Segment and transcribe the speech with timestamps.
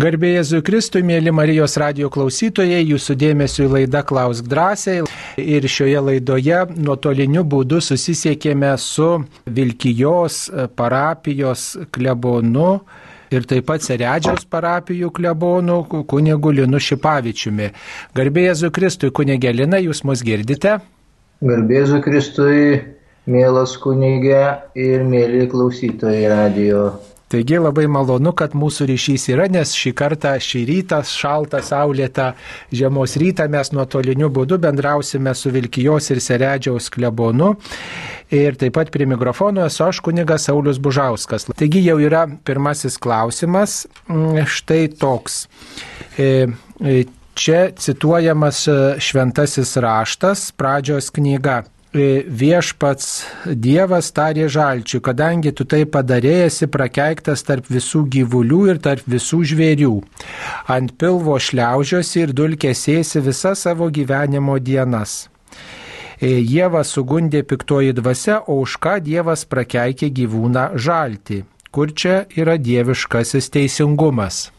[0.00, 5.02] Garbėjai Jėzui Kristui, mėly Marijos radio klausytojai, jūsų dėmesio į laidą Klausk drąsiai.
[5.42, 9.08] Ir šioje laidoje nuotoliniu būdu susisiekėme su
[9.58, 10.38] Vilkijos
[10.78, 12.70] parapijos klebonu
[13.34, 17.68] ir taip pat Seredžiaus parapijų klebonu kunigu Linu Šipavičiumi.
[18.16, 20.78] Garbėjai Jėzui Kristui, kunigė Lina, jūs mus girdite?
[21.44, 22.66] Garbėjai Jėzui Kristui,
[23.28, 24.44] mielas kunigė
[24.80, 26.88] ir mėly klausytojai radio.
[27.30, 32.32] Taigi labai malonu, kad mūsų ryšys yra, nes šį kartą šį rytą, šaltą, saulėtą
[32.74, 37.52] žiemos rytą mes nuotoliniu būdu bendrausime su Vilkijos ir Seredžiaus klebonu.
[38.34, 41.46] Ir taip pat prie mikrofono esu aš kunigas Saulis Bužauskas.
[41.54, 45.44] Taigi jau yra pirmasis klausimas, mm, štai toks.
[46.18, 46.48] E,
[46.82, 47.00] e,
[47.38, 48.66] čia cituojamas
[48.98, 51.62] šventasis raštas, pradžios knyga.
[51.90, 53.06] E, viešpats
[53.50, 59.96] Dievas tarė žalčiui, kadangi tu tai padarėjasi prakeiktas tarp visų gyvulių ir tarp visų žvėrių.
[60.70, 65.24] Ant pilvo šliaužiosi ir dulkėsėsi visą savo gyvenimo dienas.
[66.22, 71.42] Jėva e, sugundė piktoji dvasia, o už ką Dievas prakeikė gyvūną žalti.
[71.74, 74.52] Kur čia yra dieviškasis teisingumas?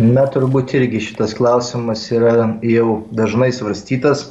[0.00, 4.30] Na, turbūt irgi šitas klausimas yra jau dažnai svarstytas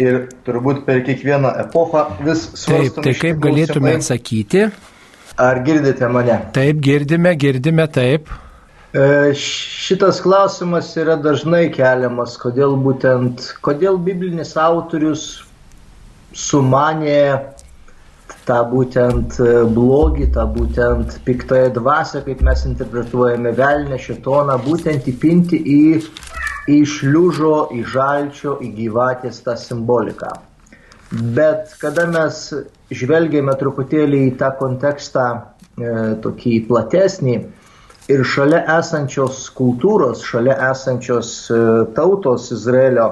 [0.00, 2.94] ir turbūt per kiekvieną epochą vis svarstome.
[2.94, 4.64] Taip, tai kaip galėtume atsakyti?
[5.40, 6.38] Ar girdite mane?
[6.56, 8.32] Taip, girdime, girdime, taip.
[8.90, 9.04] E,
[9.38, 15.28] šitas klausimas yra dažnai keliamas, kodėl būtent, kodėl biblinis autorius
[16.34, 17.22] sumanė
[18.48, 19.38] tą būtent
[19.74, 25.82] blogį, tą būtent piktąją dvasę, kaip mes interpretuojame velnę, šitoną, būtent įpinti į
[26.70, 30.32] į šliužo, į žalčio, į gyvatės tą simboliką.
[31.10, 32.42] Bet kada mes
[32.94, 35.40] žvelgėme truputėlį į tą kontekstą e,
[36.22, 37.34] tokį platesnį
[38.10, 41.58] ir šalia esančios kultūros, šalia esančios e,
[41.96, 43.08] tautos Izraelio,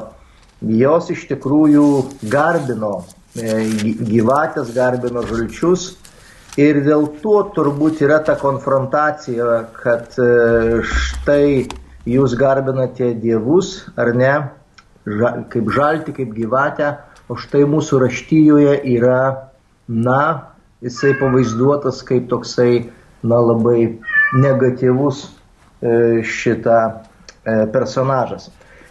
[0.62, 1.88] jos iš tikrųjų
[2.30, 3.00] garbino
[3.34, 3.64] e,
[4.12, 5.92] gyvatės, garbino žalčius.
[6.58, 11.66] Ir dėl to turbūt yra ta konfrontacija, kad e, štai
[12.08, 14.32] jūs garbinate dievus, ar ne,
[15.08, 16.94] ža, kaip žalti, kaip gyvatę,
[17.28, 19.50] o štai mūsų raštyjoje yra,
[19.88, 20.22] na,
[20.84, 22.88] jisai pavaizduotas kaip toksai,
[23.22, 23.98] na, labai
[24.38, 28.48] negatyvus e, šitą e, personažas.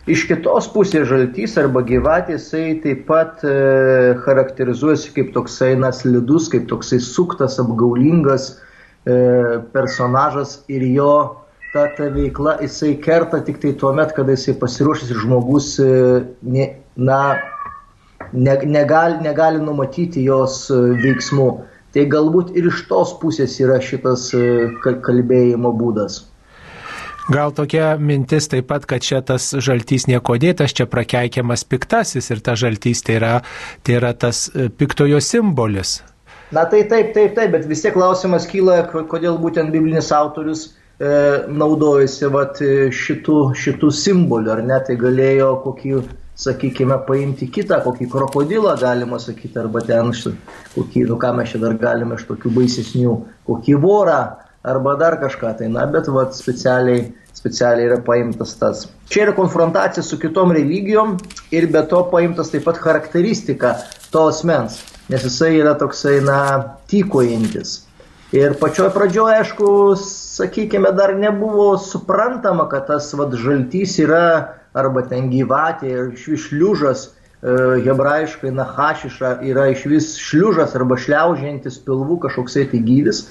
[0.07, 6.69] Iš kitos pusės žaltys arba gyvatė jisai taip pat e, charakterizuojasi kaip toksai naslidus, kaip
[6.69, 9.17] toksai suktas, apgaulingas e,
[9.73, 11.11] personažas ir jo
[11.73, 15.89] ta, ta veikla jisai kerta tik tai tuo met, kada jisai pasiruošęs ir žmogus e,
[16.41, 17.19] ne, na,
[18.33, 21.49] ne, negali, negali numatyti jos e, veiksmų.
[21.95, 24.43] Tai galbūt ir iš tos pusės yra šitas e,
[24.83, 26.25] kalbėjimo būdas.
[27.27, 32.39] Gal tokia mintis taip pat, kad čia tas žaltys nieko dėtas, čia prakeikiamas piktasis ir
[32.39, 33.33] ta žaltys tai yra,
[33.83, 34.45] tai yra tas
[34.79, 35.97] piktojo simbolis.
[36.55, 40.86] Na tai taip, taip, taip, bet vis tiek klausimas kyla, kodėl būtent biblinis autorius e,
[40.99, 42.61] naudojasi vat,
[42.93, 45.93] šitų, šitų simbolių, ar ne, tai galėjo kokį,
[46.37, 50.09] sakykime, paimti kitą, kokį krokodilą galima sakyti, arba ten,
[50.73, 53.15] kokį, nu ką mes čia dar galime iš tokių baisesnių,
[53.49, 54.19] kokį vorą,
[54.67, 57.07] arba dar kažką, tai na, bet vat, specialiai,
[57.37, 58.85] specialiai yra paimtas tas.
[59.09, 61.15] Čia yra konfrontacija su kitom religijom
[61.53, 63.77] ir be to paimtas taip pat charakteristika
[64.11, 64.81] to asmens,
[65.11, 66.39] nes jisai yra toksai, na,
[66.89, 67.86] tykojantis.
[68.35, 69.67] Ir pačioj pradžioje, aišku,
[70.03, 74.23] sakykime, dar nebuvo suprantama, kad tas vad žaltys yra
[74.75, 77.53] arba ten gyvatė, iš vis šliužas, e,
[77.85, 83.23] hebrajiškai nahašiša yra iš vis šliužas arba šliaužiantis pilvų kažkoksai tai gyvis.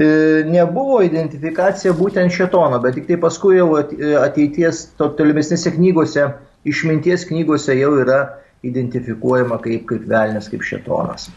[0.00, 0.08] E,
[0.48, 6.24] nebuvo identifikacija būtent šetono, bet tik tai paskui jau ateities to tolimesnėse knygose,
[6.64, 8.22] išminties knygose jau yra
[8.64, 11.28] identifikuojama kaip, kaip velnės, kaip šetonas.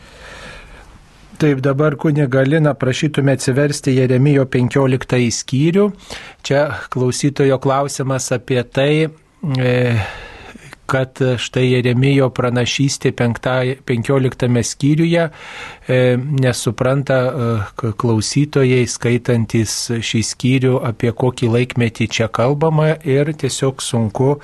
[1.42, 5.88] Taip, dabar kunigalina prašytume atsiversti Jeremijo 15 skyrių.
[6.46, 6.60] Čia
[6.94, 9.08] klausytojo klausimas apie tai,
[9.58, 9.72] e,
[10.86, 16.00] kad štai Jeremijo pranašystė 15 skyriuje e,
[16.46, 24.36] nesupranta e, klausytojai skaitantis šį skyrių, apie kokį laikmetį čia kalbama ir tiesiog sunku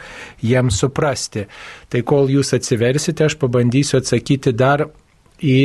[0.42, 1.46] jiems suprasti.
[1.94, 4.90] Tai kol jūs atsiversite, aš pabandysiu atsakyti dar
[5.38, 5.60] į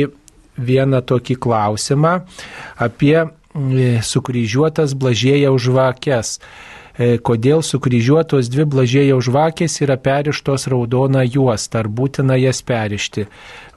[0.57, 2.19] vieną tokį klausimą
[2.77, 3.27] apie e,
[4.01, 6.39] sukryžiuotas blažėja už vakes.
[6.93, 13.25] e, kodėl sukryžiuotos dvi blažėjo žvakės yra perištos raudona juosta, ar būtina jas perišti.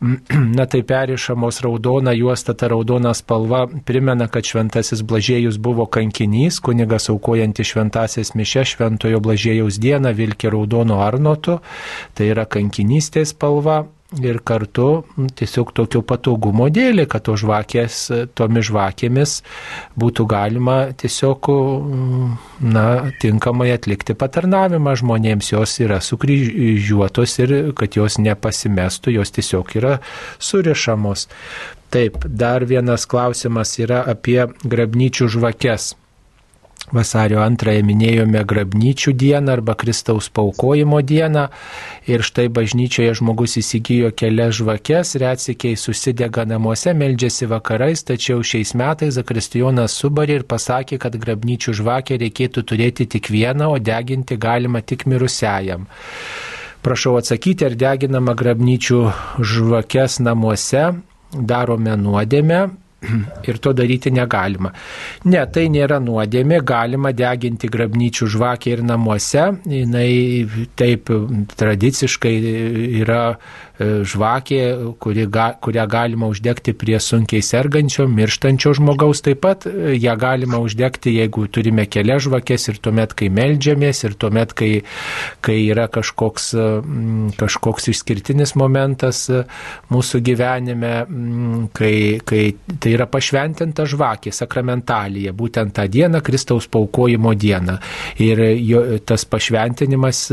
[0.58, 7.08] Na tai perišamos raudona juosta, ta raudona spalva primena, kad šventasis blažėjus buvo kankinys, kunigas
[7.08, 11.61] aukojanti šventasias mišę šventojo blažėjaus dieną vilkė raudono arnotu,
[12.12, 13.87] tai yra kankinystės spalva,
[14.23, 15.05] ir kartu
[15.37, 17.99] tiesiog tokio patogumo dėlį, kad to žvakės,
[18.39, 19.35] tomis žvakėmis
[19.99, 21.51] būtų galima tiesiog
[22.61, 22.87] na,
[23.23, 29.99] tinkamai atlikti patarnavimą žmonėms, jos yra sukryžiuotos ir kad jos nepasimestų, jos tiesiog yra
[30.39, 31.29] surišamos.
[31.93, 35.95] Taip, dar vienas klausimas yra apie grabnyčių žvakes.
[36.94, 41.49] Vasario antrąją minėjome grabnyčių dieną arba Kristaus paukojimo dieną.
[42.06, 49.19] Ir štai bažnyčioje žmogus įsigijo kelias žvakes, retsikiai susidega namuose, meldžiasi vakarais, tačiau šiais metais
[49.19, 55.08] Zakristijonas subarė ir pasakė, kad grabnyčių žvakę reikėtų turėti tik vieną, o deginti galima tik
[55.11, 55.90] mirusiajam.
[56.87, 59.02] Prašau atsakyti, ar deginama grabnyčių
[59.43, 60.93] žvakes namuose?
[61.34, 62.61] Darome nuodėmę,
[63.48, 64.72] ir to daryti negalima.
[65.28, 71.12] Ne, tai nėra nuodėmė, galima deginti grabnyčių žvakę ir namuose, jinai taip
[71.56, 72.34] tradiciškai
[73.02, 73.22] yra
[73.78, 74.61] žvakė,
[74.99, 75.26] kuri
[75.61, 79.20] kurią galima uždegti prie sunkiai sergančio, mirštančio žmogaus.
[79.25, 84.17] Taip pat e, ją galima uždegti, jeigu turime kelias žvakės ir tuomet, kai melžiamės, ir
[84.17, 84.70] tuomet, kai,
[85.44, 86.69] kai yra kažkoks, e,
[87.37, 89.26] kažkoks išskirtinis momentas
[89.93, 90.94] mūsų gyvenime,
[91.76, 91.94] kai,
[92.25, 92.43] kai
[92.81, 97.76] tai yra pašventinta žvakė, sakramentalija, būtent tą dieną, Kristaus paukojimo dieną.
[98.25, 100.25] Ir jo, tas pašventinimas,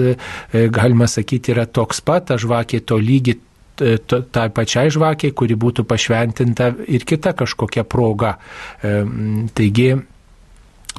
[0.74, 3.33] galima sakyti, yra toks pat, ta žvakė to lygi
[3.76, 8.36] tai pačiai žvakiai, kuri būtų pašventinta ir kita kažkokia proga.
[8.82, 9.90] Taigi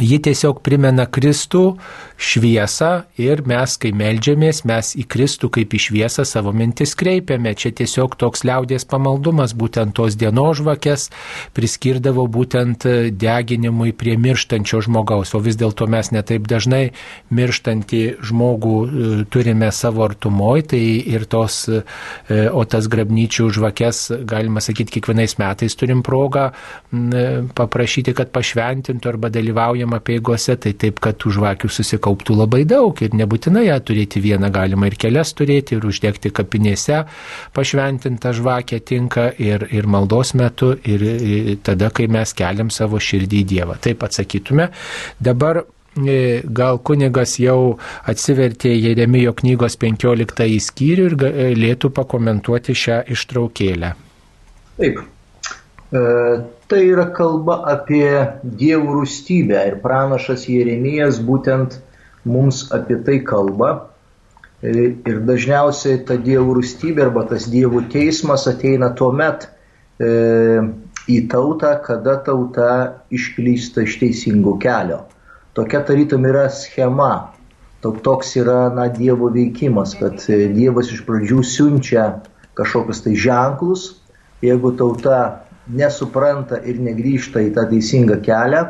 [0.02, 1.76] Ji tiesiog primena Kristų
[2.18, 7.52] šviesą ir mes, kai melžiamės, mes į Kristų kaip į šviesą savo mintis kreipiame.
[7.54, 11.12] Čia tiesiog toks liaudės pamaldumas, būtent tos dienos žvakės
[11.54, 16.88] priskirdavo būtent deginimui prie mirštančio žmogaus, o vis dėlto mes netaip dažnai
[17.30, 20.82] mirštantį žmogų e, turime savo artumoj, tai
[21.14, 21.84] ir tos, e,
[22.50, 26.50] o tas grabnyčių žvakės, galima sakyti, kiekvienais metais turim progą
[27.54, 32.94] paprašyti, kad pašventintų arba dalyvauja dalyvaujama peigose, tai taip, kad tų žvakių susikauptų labai daug
[33.02, 37.04] ir nebūtinai ją turėti vieną, galima ir kelias turėti ir uždegti kapinėse,
[37.54, 43.40] pašventintą žvakę tinka ir, ir maldos metu ir, ir tada, kai mes keliam savo širdį
[43.40, 43.78] į Dievą.
[43.80, 44.70] Taip atsakytume.
[45.20, 53.94] Dabar e, gal kunigas jau atsivertė Jeremijo knygos 15 skyrių ir galėtų pakomentuoti šią ištraukėlę.
[54.78, 55.13] Taip.
[55.94, 58.08] E, tai yra kalba apie
[58.42, 61.76] dievų rūstybę ir pranašas Jeremijas būtent
[62.26, 63.68] mums apie tai kalba.
[64.58, 64.72] E,
[65.06, 69.46] ir dažniausiai ta dievų rūstybė arba tas dievų teismas ateina tuo met
[70.02, 70.10] e,
[71.06, 72.72] į tautą, kada tauta
[73.14, 75.04] išklysta iš teisingo kelio.
[75.54, 77.30] Tokia tarytum yra schema,
[77.84, 82.08] toks yra na, Dievo veikimas, kad Dievas iš pradžių siunčia
[82.58, 83.92] kažkokius tai ženklus,
[84.42, 88.64] jeigu tauta nesupranta ir negrįžta į tą teisingą kelią,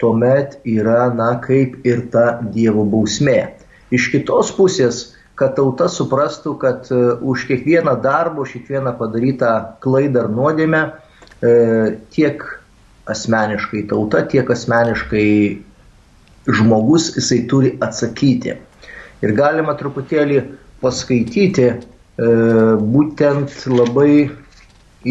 [0.00, 3.40] tuomet yra, na, kaip ir ta Dievo bausmė.
[3.94, 9.52] Iš kitos pusės, kad tauta suprastų, kad uh, už kiekvieną darbą, už kiekvieną padarytą
[9.84, 12.44] klaidą ar nuodėmę uh, tiek
[13.06, 15.28] asmeniškai tauta, tiek asmeniškai
[16.46, 18.56] žmogus jisai turi atsakyti.
[19.24, 20.42] Ir galima truputėlį
[20.82, 24.28] paskaityti uh, būtent labai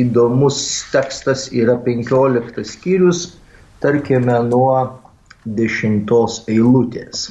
[0.01, 0.59] įdomus
[0.91, 3.25] tekstas yra 15 skyrius,
[3.83, 4.75] tarkime nuo
[5.45, 6.13] 10
[6.51, 7.29] eilutės.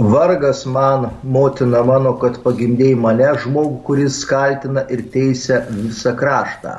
[0.00, 6.78] Vargas man, motina mano, kad pagimdėjai mane, žmogų, kuris kaltina ir teisia visą kraštą.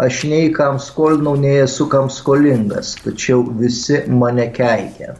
[0.00, 5.12] Aš nei kam skolinau, nei esu kam skolingas, tačiau visi mane keikia.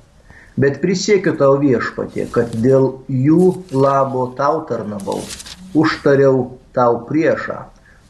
[0.57, 5.21] Bet prisiekiu tau viešpatė, kad dėl jų labo tau tarnavau,
[5.77, 7.61] užtariau tau priešą,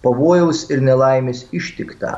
[0.05, 2.15] pavojaus ir nelaimės ištikta.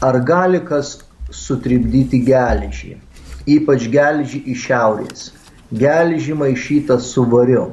[0.00, 0.96] Ar gali kas
[1.34, 2.96] sutribdyti geležį,
[3.56, 5.26] ypač geležį iš šiaurės,
[5.82, 7.70] geležį maišytą su variu.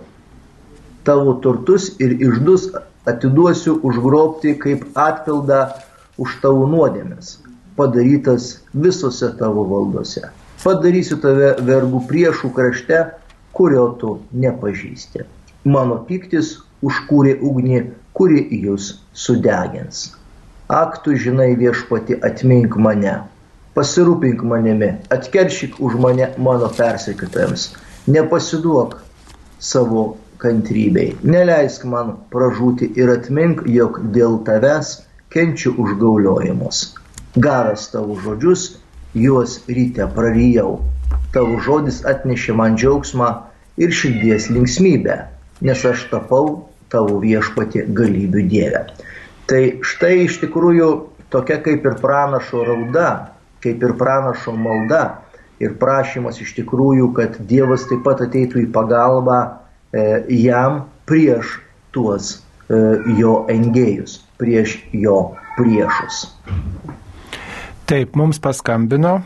[1.08, 2.68] Tavo turtus ir išdus
[3.08, 5.62] atiduosiu užgrobti kaip atpildą
[6.20, 7.38] už tavo nuodėmės,
[7.80, 10.27] padarytas visose tavo valdose.
[10.63, 13.04] Padarysiu tave vergų priešų krašte,
[13.56, 15.24] kurio tu nepažįsti.
[15.70, 17.82] Mano piktis užkūrė ugnį
[18.17, 20.07] kuri jūs sudegins.
[20.67, 23.13] Ak tu žinai viešpati atmink mane,
[23.77, 27.69] pasirūpink manimi, atkeršyk už mane mano persekiotojams,
[28.09, 28.97] nepasiduok
[29.62, 34.97] savo kantrybei, neleisk man pražūti ir atmink, jog dėl tavęs
[35.33, 36.83] kenčiu užgauliojimus.
[37.38, 38.67] Gavęs tavo žodžius,
[39.13, 40.79] juos ryte prarijau.
[41.33, 43.29] Tavo žodis atnešė man džiaugsmą
[43.77, 45.19] ir širdies linksmybę,
[45.62, 48.84] nes aš tapau tavo viešpatį galybių dievę.
[49.48, 50.89] Tai štai iš tikrųjų
[51.34, 53.12] tokia kaip ir pranašo rauda,
[53.63, 55.03] kaip ir pranašo malda
[55.63, 60.03] ir prašymas iš tikrųjų, kad Dievas taip pat ateitų į pagalbą e,
[60.38, 61.58] jam prieš
[61.96, 62.36] tuos
[62.70, 62.77] e,
[63.17, 65.17] jo engėjus, prieš jo
[65.58, 66.27] priešus.
[67.88, 69.22] Taip, mums paskambino.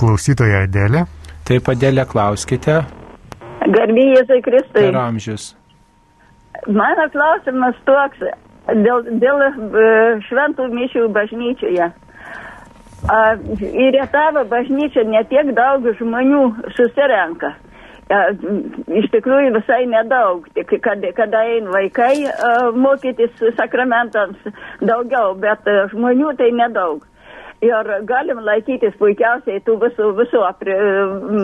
[0.00, 1.04] Klausytoja Adėlė.
[1.46, 2.80] Taip, Adėlė, klauskite.
[3.66, 4.80] Garbėjai Jėzui Kristui.
[4.80, 5.52] Per amžius.
[6.66, 8.22] Mano klausimas toks,
[8.84, 9.52] dėl, dėl e,
[10.26, 11.92] šventų mišių bažnyčioje.
[13.06, 16.42] A, į Rietavą bažnyčią netiek daug žmonių
[16.78, 17.52] susirenka.
[18.06, 18.22] A,
[19.00, 24.48] iš tikrųjų visai nedaug, tik kada, kada eina vaikai a, mokytis sakramentams
[24.80, 27.04] daugiau, bet a, žmonių tai nedaug.
[27.64, 30.74] Ir galim laikytis puikiausiai tų visų, visų apri,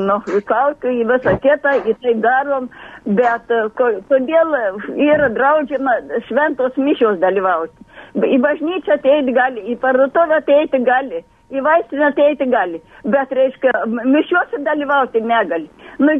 [0.09, 2.69] nu, kaukių į visą kitą, į tai darom,
[3.07, 4.53] bet ko, kodėl
[4.93, 5.95] yra draudžiama
[6.29, 7.89] šventos mišios dalyvauti.
[8.13, 14.61] Į bažnyčią ateiti gali, į parduotuvę ateiti gali, į vaistinę ateiti gali, bet, reiškia, mišiuose
[14.67, 15.71] dalyvauti negali.
[15.97, 16.19] Nu,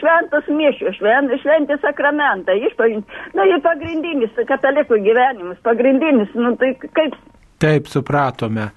[0.00, 3.20] šventos mišios, švent, šventi sakramentai, išpažinti.
[3.34, 7.16] Na, nu, ir pagrindinis katalikų gyvenimas, pagrindinis, nu, tai kaip
[7.60, 8.70] Taip, supratome.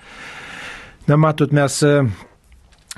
[1.08, 1.80] Na, matot, mes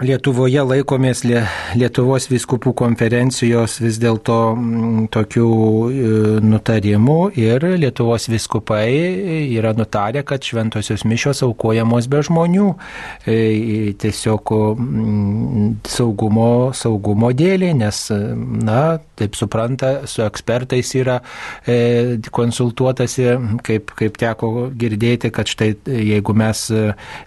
[0.04, 5.46] Lietuvoje laikomės Lietuvos viskupų konferencijos vis dėlto mm, tokių
[5.88, 6.10] e,
[6.44, 8.90] nutarimų ir Lietuvos viskupai
[9.56, 12.74] yra nutarę, kad šventosios mišios aukojamos be žmonių.
[13.24, 13.38] E,
[14.04, 18.02] tiesiog mm, saugumo, saugumo dėlį, nes,
[18.68, 18.82] na,
[19.16, 21.22] taip supranta, su ekspertais yra
[21.64, 23.30] e, konsultuotasi,
[23.64, 26.68] kaip, kaip teko girdėti, kad štai jeigu mes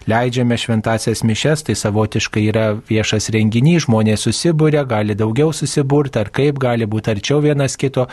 [0.05, 6.29] leidžiame šventasias mišes, tai savotiškai yra yra viešas renginys, žmonės susibūrė, gali daugiau susiburti, ar
[6.33, 8.07] kaip gali būti arčiau vienas kito.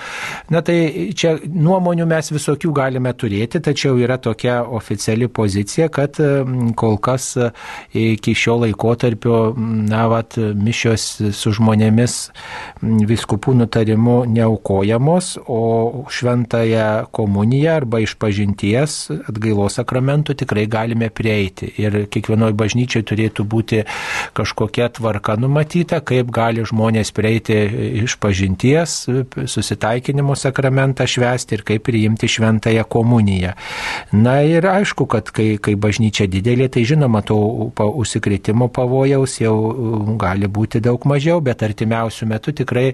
[0.53, 6.19] Na tai čia nuomonių mes visokių galime turėti, tačiau yra tokia oficiali pozicija, kad
[6.77, 7.51] kol kas e,
[8.17, 12.17] iki šio laikotarpio, na, vat, mišios su žmonėmis
[12.83, 21.71] viskupų nutarimu neaukojamos, o šventąją komuniją arba išpažinties atgailos sakramentų tikrai galime prieiti.
[21.81, 23.83] Ir kiekvienoje bažnyčioje turėtų būti
[24.37, 27.57] kažkokia tvarka numatyta, kaip gali žmonės prieiti
[28.03, 28.99] iš pažinties,
[29.49, 33.55] susitaikinimo sakramentą švesti ir kaip priimti šventąją komuniją.
[34.13, 37.39] Na ir aišku, kad kai, kai bažnyčia didelė, tai žinoma, to
[37.87, 39.55] užsikrėtimo pavojaus jau
[40.21, 42.87] gali būti daug mažiau, bet artimiausių metų tikrai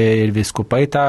[0.00, 1.06] ir viskupai tą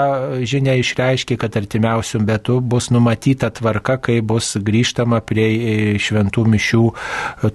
[0.47, 6.83] žinią išreiškė, kad artimiausių metų bus numatyta tvarka, kai bus grįžtama prie šventų mišių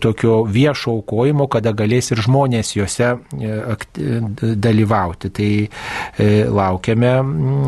[0.03, 3.09] tokio viešo aukojimo, kada galės galės ir žmonės juose
[3.41, 3.53] e,
[4.57, 5.31] dalyvauti.
[5.33, 5.51] Tai
[6.19, 7.15] e, laukiame,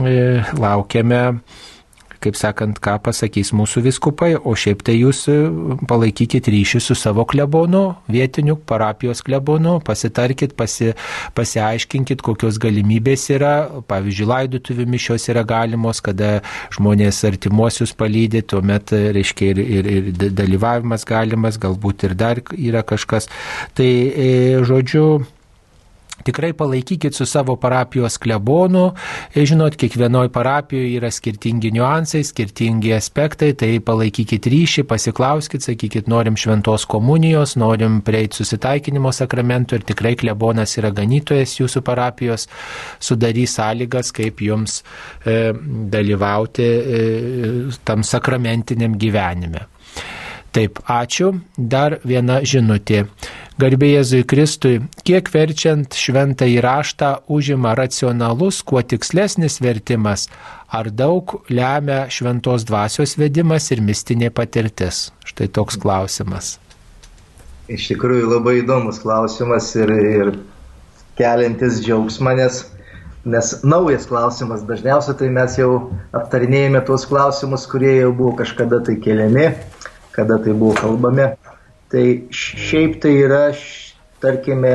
[0.08, 0.18] e,
[0.58, 1.22] laukiame
[2.24, 5.24] kaip sakant, ką pasakys mūsų viskupai, o šiaip tai jūs
[5.90, 10.92] palaikykit ryšį su savo klebonu, vietiniu parapijos klebonu, pasitarkit, pasi,
[11.38, 13.54] pasiaiškinkit, kokios galimybės yra,
[13.90, 16.38] pavyzdžiui, laidotuvių mišios yra galimos, kada
[16.74, 23.30] žmonės artimuosius palydė, tuomet, reiškia, ir, ir, ir dalyvavimas galimas, galbūt ir dar yra kažkas.
[23.78, 24.30] Tai, e,
[24.66, 25.08] žodžiu,
[26.28, 28.90] Tikrai palaikykit su savo parapijos klebonu.
[29.34, 36.36] E, žinot, kiekvienoje parapijoje yra skirtingi niuansai, skirtingi aspektai, tai palaikykit ryšį, pasiklauskit, sakykit, norim
[36.36, 42.44] šventos komunijos, norim prieiti susitaikinimo sakramentų ir tikrai klebonas yra ganytojas jūsų parapijos,
[43.00, 44.82] sudarys sąlygas, kaip jums
[45.24, 45.54] e,
[45.96, 47.02] dalyvauti e,
[47.88, 49.64] tam sakramentiniam gyvenime.
[50.52, 51.32] Taip, ačiū.
[51.56, 53.04] Dar viena žinutė.
[53.58, 60.28] Garbė Jėzui Kristui, kiek verčiant šventą įraštą užima racionalus, kuo tikslesnis vertimas,
[60.70, 65.08] ar daug lemia šventos dvasios vedimas ir mistinė patirtis?
[65.26, 66.52] Štai toks klausimas.
[67.66, 70.32] Iš tikrųjų labai įdomus klausimas ir, ir
[71.18, 72.62] keliantis džiaugsmą, nes,
[73.26, 74.62] nes naujas klausimas.
[74.70, 75.72] Dažniausiai tai mes jau
[76.14, 79.50] aptarinėjame tuos klausimus, kurie jau buvo kažkada tai keliami,
[80.14, 81.32] kada tai buvo kalbami.
[81.92, 82.04] Tai
[82.34, 83.44] šiaip tai yra,
[84.20, 84.72] tarkime,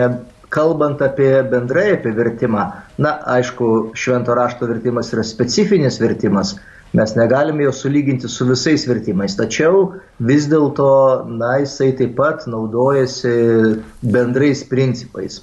[0.53, 2.67] kalbant apie bendrai apie vertimą,
[2.97, 6.55] na, aišku, švento rašto vertimas yra specifinis vertimas,
[6.93, 9.79] Mes negalime jo sulyginti su visais vertimais, tačiau
[10.21, 10.89] vis dėlto,
[11.39, 13.31] na, jisai taip pat naudojasi
[14.13, 15.39] bendrais principais.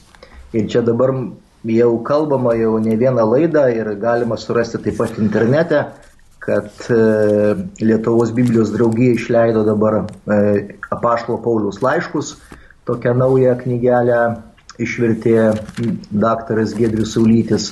[0.55, 1.11] Ir čia dabar
[1.67, 5.83] jau kalbama jau ne vieną laidą ir galima surasti taip pat internete,
[6.41, 7.01] kad e,
[7.85, 10.05] Lietuvos Biblijos draugija išleido dabar e,
[10.91, 12.35] apaštalo Paulius laiškus,
[12.89, 14.21] tokią naują knygelę
[14.81, 15.37] išvertė
[16.11, 17.71] daktaras Gedrius Saulytis.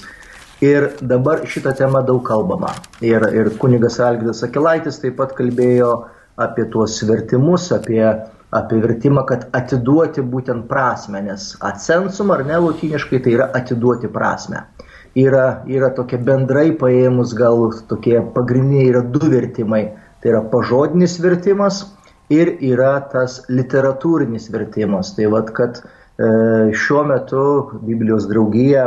[0.61, 2.73] Ir dabar šitą temą daug kalbama.
[3.01, 5.93] Ir, ir kunigas Algirdas Akilaitis taip pat kalbėjo
[6.39, 8.03] apie tuos vertimus, apie,
[8.51, 14.67] apie vertimą, kad atiduoti būtent prasme, nes ascensum ar ne lotyniškai tai yra atiduoti prasme.
[15.19, 19.85] Yra, yra tokie bendrai paėmus gal tokie pagrindiniai yra du vertimai.
[20.23, 21.85] Tai yra pažodinis vertimas
[22.31, 25.15] ir yra tas literatūrinis vertimas.
[25.17, 25.81] Tai vad, kad
[26.19, 26.29] E,
[26.75, 27.41] šiuo metu
[27.87, 28.87] Biblijos draugija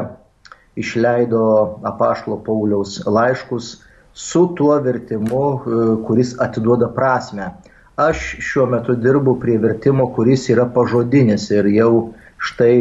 [0.75, 1.43] išleido
[1.87, 3.69] apašlo Pauliaus laiškus
[4.13, 7.47] su tuo vertimu, e, kuris atiduoda prasme.
[7.95, 11.93] Aš šiuo metu dirbu prie vertimo, kuris yra pažodinis ir jau
[12.41, 12.75] štai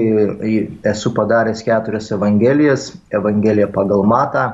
[0.89, 2.91] esu padaręs keturias evangelijas.
[3.13, 4.49] Evangelija pagal Matą,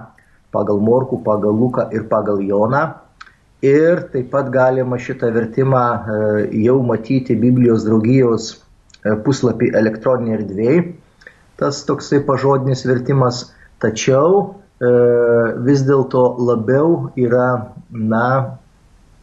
[0.52, 2.84] pagal Morku, pagal Luką ir pagal Joną.
[3.62, 6.22] Ir taip pat galima šitą vertimą e,
[6.66, 8.52] jau matyti Biblijos draugijos
[9.06, 10.78] E, puslapį elektroniniai erdvėjai,
[11.60, 13.42] tas toksai pažodinis vertimas,
[13.82, 14.90] tačiau e,
[15.66, 17.48] vis dėlto labiau yra,
[17.90, 18.26] na,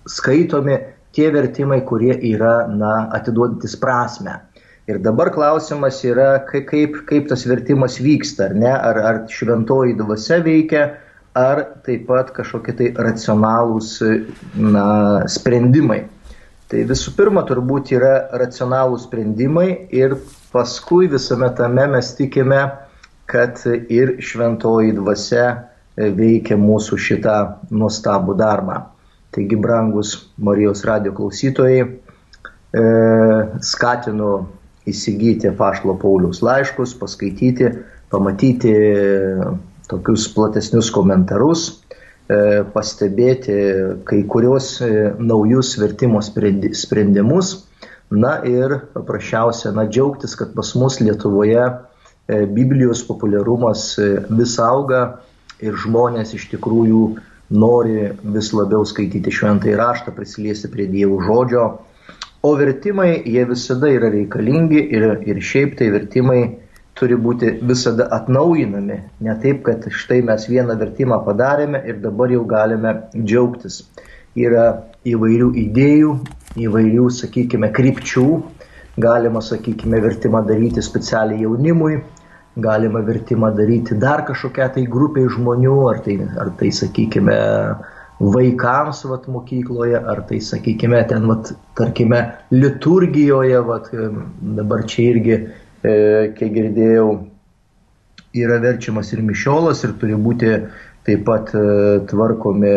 [0.10, 0.78] skaitomi
[1.16, 4.38] tie vertimai, kurie yra, na, atiduodantis prasme.
[4.88, 10.42] Ir dabar klausimas yra, kaip, kaip tas vertimas vyksta, ar ne, ar, ar šventoji dvasia
[10.44, 10.82] veikia,
[11.40, 13.94] ar taip pat kažkokie tai racionalūs
[14.60, 14.88] na,
[15.32, 16.02] sprendimai.
[16.68, 18.12] Tai visų pirma, turbūt yra
[18.42, 20.18] racionalų sprendimai ir
[20.52, 22.64] paskui visame tame mes tikime,
[23.32, 25.46] kad ir šventoji dvasia
[25.96, 27.38] veikia mūsų šitą
[27.72, 28.82] nuostabų darbą.
[29.32, 30.12] Taigi, brangus
[30.44, 32.84] Marijos radio klausytojai, e,
[33.64, 34.34] skatinu
[34.90, 37.70] įsigyti Pašlo Paulius laiškus, paskaityti,
[38.12, 38.74] pamatyti
[39.90, 41.70] tokius platesnius komentarus
[42.24, 43.56] E, pastebėti
[44.08, 47.50] kai kurios e, naujus vertimo sprendimus.
[48.14, 53.90] Na ir paprasčiausia, na džiaugtis, kad pas mus Lietuvoje e, Biblijos populiarumas
[54.30, 55.02] vis auga
[55.60, 57.04] ir žmonės iš tikrųjų
[57.54, 61.66] nori vis labiau skaityti šventąjį raštą, prisiliesti prie Dievo žodžio.
[62.46, 66.40] O vertimai, jie visada yra reikalingi ir, ir šiaip tai vertimai
[67.00, 68.98] turi būti visada atnaujinami.
[69.24, 73.78] Ne taip, kad štai mes vieną vertimą padarėme ir dabar jau galime džiaugtis.
[74.36, 74.66] Yra
[75.08, 76.12] įvairių idėjų,
[76.66, 78.28] įvairių, sakykime, krypčių.
[79.08, 82.02] Galima, sakykime, vertimą daryti specialiai jaunimui,
[82.68, 87.40] galima vertimą daryti dar kažkokią tai grupiai žmonių, ar tai, ar tai sakykime,
[88.32, 92.22] vaikams vat, mokykloje, ar tai, sakykime, ten, vat, tarkime,
[92.54, 93.92] liturgijoje, vat,
[94.62, 95.38] dabar čia irgi
[95.84, 97.08] E, kiek girdėjau,
[98.40, 100.52] yra verčiamas ir mišiolas ir turi būti
[101.04, 101.64] taip pat e,
[102.08, 102.72] tvarkomi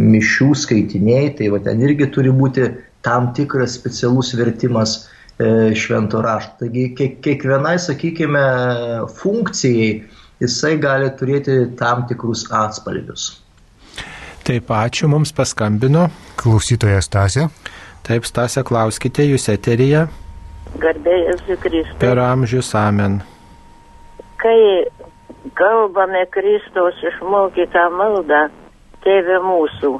[0.00, 2.70] mišių skaitiniai, tai va ten irgi turi būti
[3.04, 4.96] tam tikras specialus vertimas
[5.36, 6.62] e, švento rašto.
[6.62, 8.46] Taigi kiek, kiekvienai, sakykime,
[9.20, 9.92] funkcijai
[10.40, 13.34] jisai gali turėti tam tikrus atspalvius.
[14.50, 16.08] Taip, ačiū, mums paskambino.
[16.40, 17.44] Klausytojas Stasė.
[18.02, 20.08] Taip, Stasė, klauskite, jūs eterija.
[20.82, 21.92] Garbėjus Kristus.
[22.02, 23.20] Per amžius amen.
[24.42, 24.88] Kai
[25.54, 28.40] kalbame Kristaus išmokytą maldą,
[29.06, 29.92] tėvė mūsų,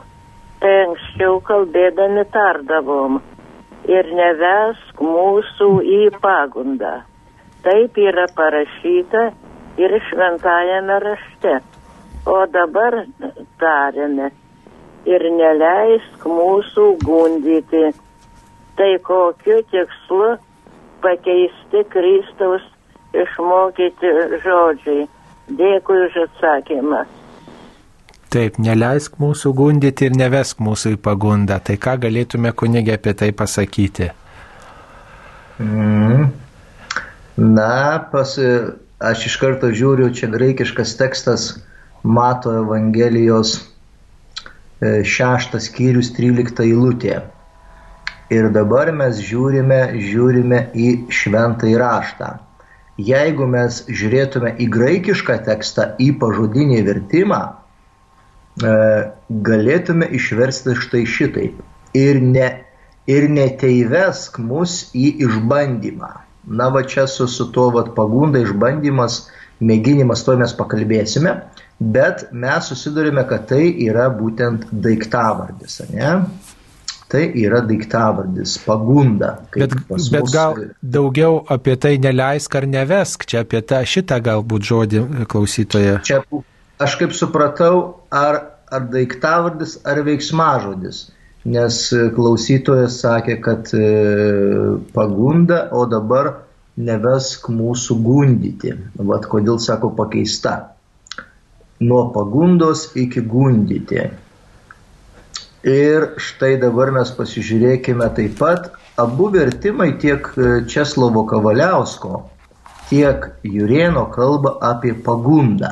[0.65, 3.21] tai anksčiau kalbėdami tardavom
[3.87, 7.05] ir nevesk mūsų į pagundą.
[7.63, 9.29] Taip yra parašyta
[9.79, 11.61] ir šventajame rašte.
[12.27, 13.05] O dabar
[13.63, 14.33] tariame
[15.09, 17.91] ir neleisk mūsų gundyti.
[18.77, 20.35] Tai kokiu tikslu
[21.05, 22.67] pakeisti Kristaus
[23.17, 24.13] išmokyti
[24.45, 25.09] žodžiai.
[25.51, 27.03] Dėkui už atsakymą.
[28.31, 31.57] Taip, neleisk mūsų gundyti ir nevesk mūsų į pagundą.
[31.67, 34.13] Tai ką galėtume kunigė apie tai pasakyti?
[35.59, 36.29] Mm.
[37.41, 38.37] Na, pas,
[39.11, 41.49] aš iš karto žiūriu, čia graikiškas tekstas
[42.07, 43.57] Mato Evangelijos
[44.81, 47.21] šeštas skyrius 13 eilutė.
[48.31, 52.29] Ir dabar mes žiūrime, žiūrime į šventąjį raštą.
[53.01, 58.73] Jeigu mes žiūrėtume į graikišką tekstą, į pažodinį vertimą, e,
[59.49, 61.59] galėtume išversti štai šitaip.
[61.97, 62.49] Ir, ne,
[63.11, 66.13] ir neteivesk mus į išbandymą.
[66.47, 69.25] Na va čia su, su tuo vat, pagunda išbandymas,
[69.61, 71.35] mėginimas, to mes pakalbėsime.
[71.81, 76.13] Bet mes susidurime, kad tai yra būtent daiktavardis, ne?
[77.11, 79.33] Tai yra daiktavardis, pagunda.
[79.57, 85.03] Bet, bet gal daugiau apie tai neleisk ar nevesk, čia apie tą šitą galbūt žodį
[85.33, 85.97] klausytoje.
[86.07, 86.21] Čia
[86.79, 87.81] aš kaip supratau,
[88.15, 88.39] ar,
[88.71, 91.09] ar daiktavardis, ar veiksmažodis.
[91.51, 91.81] Nes
[92.15, 93.87] klausytojas sakė, kad e,
[94.93, 96.35] pagunda, o dabar
[96.77, 98.75] nevesk mūsų gundyti.
[99.09, 100.77] Vat kodėl sako pakeista.
[101.81, 104.03] Nuo pagundos iki gundyti.
[105.65, 110.29] Ir štai dabar mes pasižiūrėkime taip pat, abu vertimai tiek
[110.69, 112.21] Česlovo Kavaliausko,
[112.89, 115.71] tiek Jurieno kalba apie pagundą.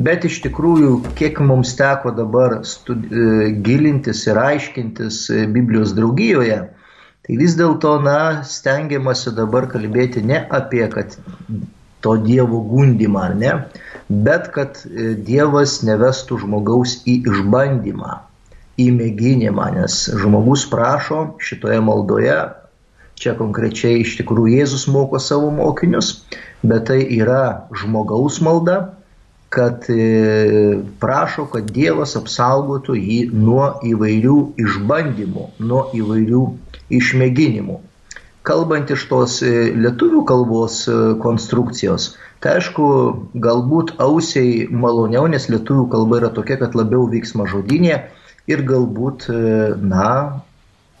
[0.00, 3.52] Bet iš tikrųjų, kiek mums teko dabar studi...
[3.64, 6.58] gilintis ir aiškintis Biblijos draugijoje,
[7.26, 11.18] tai vis dėlto, na, stengiamasi dabar kalbėti ne apie, kad
[12.04, 13.54] to Dievo gundimą, ar ne,
[14.08, 14.82] bet kad
[15.26, 18.18] Dievas nevestų žmogaus į išbandymą
[18.80, 22.38] į mėginimą, nes žmogus prašo šitoje maldoje,
[23.20, 26.24] čia konkrečiai iš tikrųjų Jėzus moko savo mokinius,
[26.64, 28.94] bet tai yra žmogaus malda,
[29.52, 36.44] kad e, prašo, kad Dievas apsaugotų jį nuo įvairių išbandymų, nuo įvairių
[36.98, 37.76] išmėginimų.
[38.42, 42.08] Kalbant iš tos e, lietuvių kalbos e, konstrukcijos,
[42.42, 42.86] tai aišku,
[43.44, 48.00] galbūt ausiai maloniau, nes lietuvių kalba yra tokia, kad labiau veiksma žodinė,
[48.50, 50.08] ir galbūt, e, na,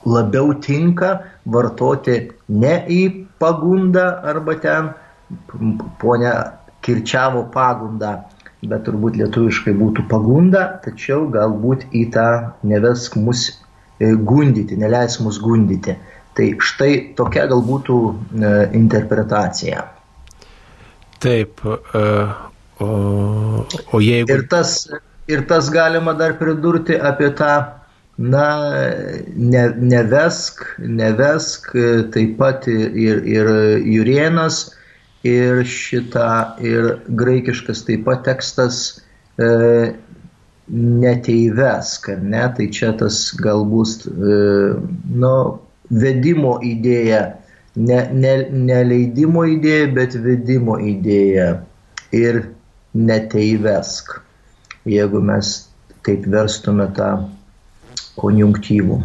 [0.06, 1.10] labiau tinka
[1.56, 3.00] vartoti ne į
[3.42, 4.92] pagundą arba ten,
[5.98, 6.36] ponia
[6.86, 8.20] kirčiavo pagundą,
[8.62, 12.28] bet turbūt lietuviškai būtų pagunda, tačiau galbūt į tą
[12.62, 13.48] nevesk mus
[13.98, 15.98] gundyti, neleis mus gundyti.
[16.36, 19.86] Tai štai tokia galbūt e, interpretacija.
[21.22, 22.86] Taip, o,
[23.92, 24.32] o jeigu.
[24.32, 24.78] Ir tas
[25.26, 27.52] Ir tas galima dar pridurti apie tą,
[28.18, 28.46] na,
[29.36, 31.68] ne, nevesk, nevesk,
[32.14, 33.50] taip pat ir, ir
[33.86, 34.64] Jurienas,
[35.22, 38.80] ir šitą, ir graikiškas taip pat tekstas
[39.38, 39.94] e,
[40.74, 44.40] neteivesk, ar ne, tai čia tas galbūt, e,
[45.22, 45.36] nu,
[45.92, 47.22] vedimo idėja,
[47.76, 51.54] ne, ne, neleidimo idėja, bet vedimo idėja
[52.16, 52.44] ir
[52.96, 54.22] neteivesk
[54.88, 55.54] jeigu mes
[56.02, 57.10] taip verstume tą
[58.18, 59.00] konjunktyvų.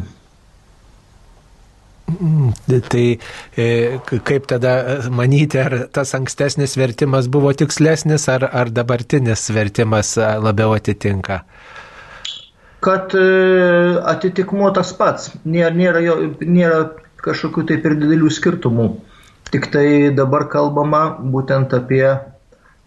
[2.08, 2.54] Mm,
[2.88, 3.06] tai
[3.60, 3.66] e,
[4.08, 4.74] kaip tada
[5.12, 11.42] manyti, ar tas ankstesnis vertimas buvo tikslesnis, ar, ar dabartinis vertimas labiau atitinka?
[12.88, 13.26] Kad e,
[14.14, 16.84] atitikmuo tas pats, nėra, nėra, jo, nėra
[17.20, 18.88] kažkokių taip ir didelių skirtumų.
[19.52, 21.02] Tik tai dabar kalbama
[21.36, 22.06] būtent apie,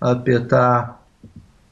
[0.01, 0.65] apie tą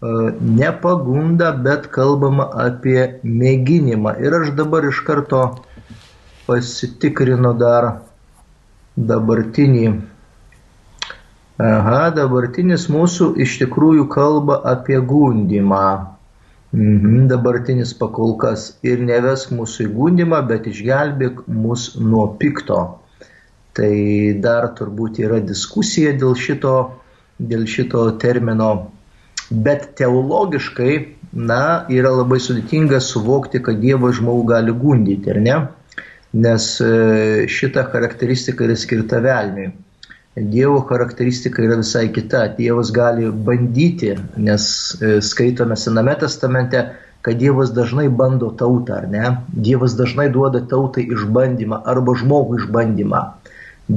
[0.03, 0.07] E,
[0.41, 4.13] ne pagunda, bet kalbama apie mėginimą.
[4.23, 5.41] Ir aš dabar iš karto
[6.47, 7.89] pasitikrinu dar
[9.11, 9.89] dabartinį.
[11.59, 15.89] Aha, dabartinis mūsų iš tikrųjų kalba apie gundimą.
[16.73, 22.83] Mhm, dabartinis pakolkas ir neves mūsų į gundimą, bet išgelbėk mus nuo pikto.
[23.79, 23.95] Tai
[24.45, 26.77] dar turbūt yra diskusija dėl šito,
[27.39, 28.71] dėl šito termino
[29.51, 30.95] Bet teologiškai,
[31.33, 35.55] na, yra labai sudėtinga suvokti, kad Dievas žmogų gali gundyti, ar ne?
[36.37, 36.91] Nes e,
[37.49, 39.71] šita charakteristika yra skirta velniui.
[40.41, 42.47] Dievo charakteristika yra visai kita.
[42.59, 44.65] Dievas gali bandyti, nes
[45.03, 46.85] e, skaitome Sename testamente,
[47.23, 49.25] kad Dievas dažnai bando tautą, ar ne?
[49.53, 53.23] Dievas dažnai duoda tautai išbandymą arba žmogui išbandymą,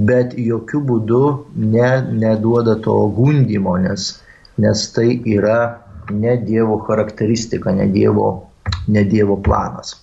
[0.09, 1.23] bet jokių būdų
[1.75, 1.91] ne,
[2.23, 4.13] neduoda to gundimo, nes
[4.61, 8.31] nes tai yra ne Dievo charakteristika, ne Dievo,
[8.87, 9.95] ne dievo planas.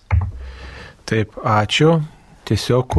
[1.08, 1.98] Taip, ačiū.
[2.48, 2.94] Tiesiog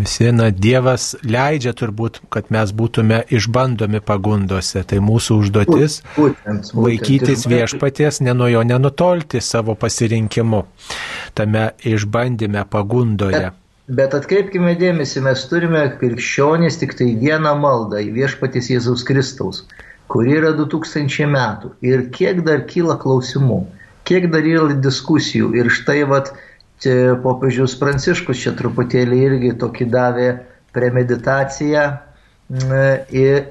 [0.00, 4.82] visi, na, Dievas leidžia turbūt, kad mes būtume išbandomi pagundose.
[4.88, 10.64] Tai mūsų užduotis būtent, būtent, laikytis viešpaties, ne nuo jo nenutolti savo pasirinkimu
[11.38, 13.52] tame išbandyme pagundoje.
[13.52, 19.62] Bet, bet atkreipkime dėmesį, mes turime krikščionys tik tai vieną maldą į viešpaties Jėzaus Kristaus
[20.12, 21.72] kuri yra 2000 metų.
[21.84, 23.62] Ir kiek dar kyla klausimų,
[24.08, 25.52] kiek dar yra diskusijų.
[25.56, 26.02] Ir štai
[26.82, 30.28] vat popiežius Pranciškus čia truputėlį irgi tokį davė
[30.74, 31.84] premeditaciją
[33.10, 33.44] ir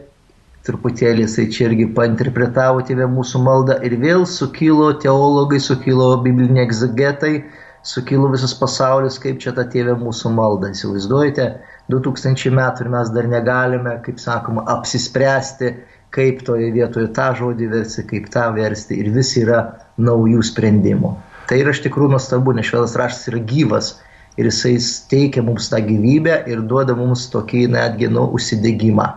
[0.66, 7.46] truputėlį jisai čia irgi painterpretavo tėvę mūsų maldą ir vėl sukilo teologai, sukilo bibliniai egzegetai,
[7.84, 10.70] sukilo visas pasaulis, kaip čia ta tėvė mūsų malda.
[10.76, 11.48] Įsivaizduojate,
[11.90, 15.74] 2000 metų ir mes dar negalime, kaip sakoma, apsispręsti,
[16.14, 19.64] kaip toje vietoje tą žodį versti, kaip tą versti ir vis yra
[19.98, 21.16] naujų sprendimų.
[21.52, 23.98] Tai yra iš tikrųjų nuostabu, nes švedas raštas yra gyvas
[24.40, 24.78] ir jisai
[25.12, 29.08] teikia mums tą gyvybę ir duoda mums tokį netgi nu užsidėgymą.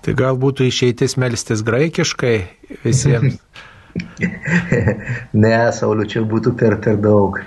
[0.00, 2.36] Tai gal būtų išeitis melstis graikiškai
[2.86, 3.36] visiems?
[5.44, 7.42] ne, Sauliu, čia būtų per, per daug.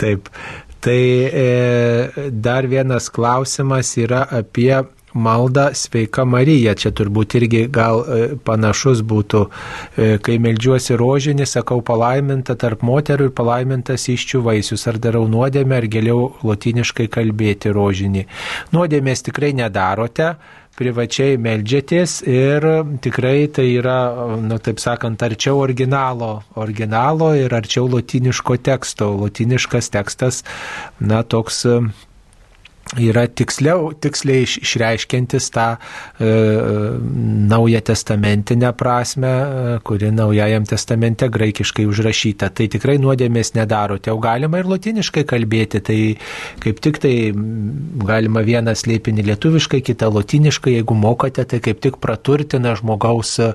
[0.00, 0.32] Taip.
[0.80, 4.72] Tai e, dar vienas klausimas yra apie
[5.16, 6.74] maldą Sveika Marija.
[6.78, 9.42] Čia turbūt irgi gal e, panašus būtų,
[9.96, 14.86] e, kai melžiuosi rožinį, sakau palaiminta tarp moterų ir palaimintas iščių vaisius.
[14.90, 18.26] Ar darau nuodėmę, ar geriau lotiniškai kalbėti rožinį.
[18.76, 20.34] Nuodėmės tikrai nedarote
[20.76, 22.66] privačiai melžiatės ir
[23.04, 23.98] tikrai tai yra,
[24.44, 29.08] nu, taip sakant, arčiau originalo, originalo ir arčiau lotiniško teksto.
[29.22, 30.42] Lotiniškas tekstas,
[31.00, 31.64] na, toks
[32.94, 36.28] yra tiksliau, tiksliai išreiškintis tą e,
[37.50, 42.52] naują testamentinę prasme, e, kuri naujajam testamente graikiškai užrašyta.
[42.54, 45.98] Tai tikrai nuodėmės nedarote, o galima ir latiniškai kalbėti, tai
[46.62, 47.14] kaip tik tai
[48.06, 53.52] galima vieną slėpinį lietuviškai, kitą latiniškai, jeigu mokate, tai kaip tik praturtina žmogaus e,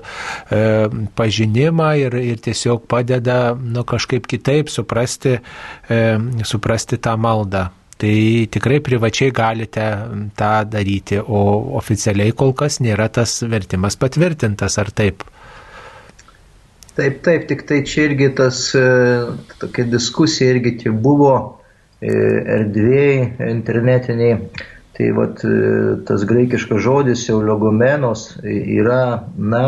[1.16, 5.38] pažinimą ir, ir tiesiog padeda nu, kažkaip kitaip suprasti,
[5.88, 6.02] e,
[6.44, 7.70] suprasti tą maldą.
[8.02, 9.84] Tai tikrai privačiai galite
[10.34, 11.42] tą daryti, o
[11.78, 15.22] oficialiai kol kas nėra tas vertimas patvirtintas, ar taip?
[16.96, 18.82] Taip, taip, tik tai čia irgi tas, e,
[19.62, 22.10] tokia diskusija irgi čia buvo e,
[22.58, 24.40] erdvėjai internetiniai.
[24.98, 29.04] Tai vat, e, tas graikiškas žodis jau logomenos yra,
[29.38, 29.66] na,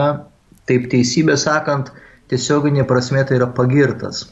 [0.67, 1.95] taip teisybė sakant,
[2.35, 4.27] tiesioginė prasme tai yra pagirtas.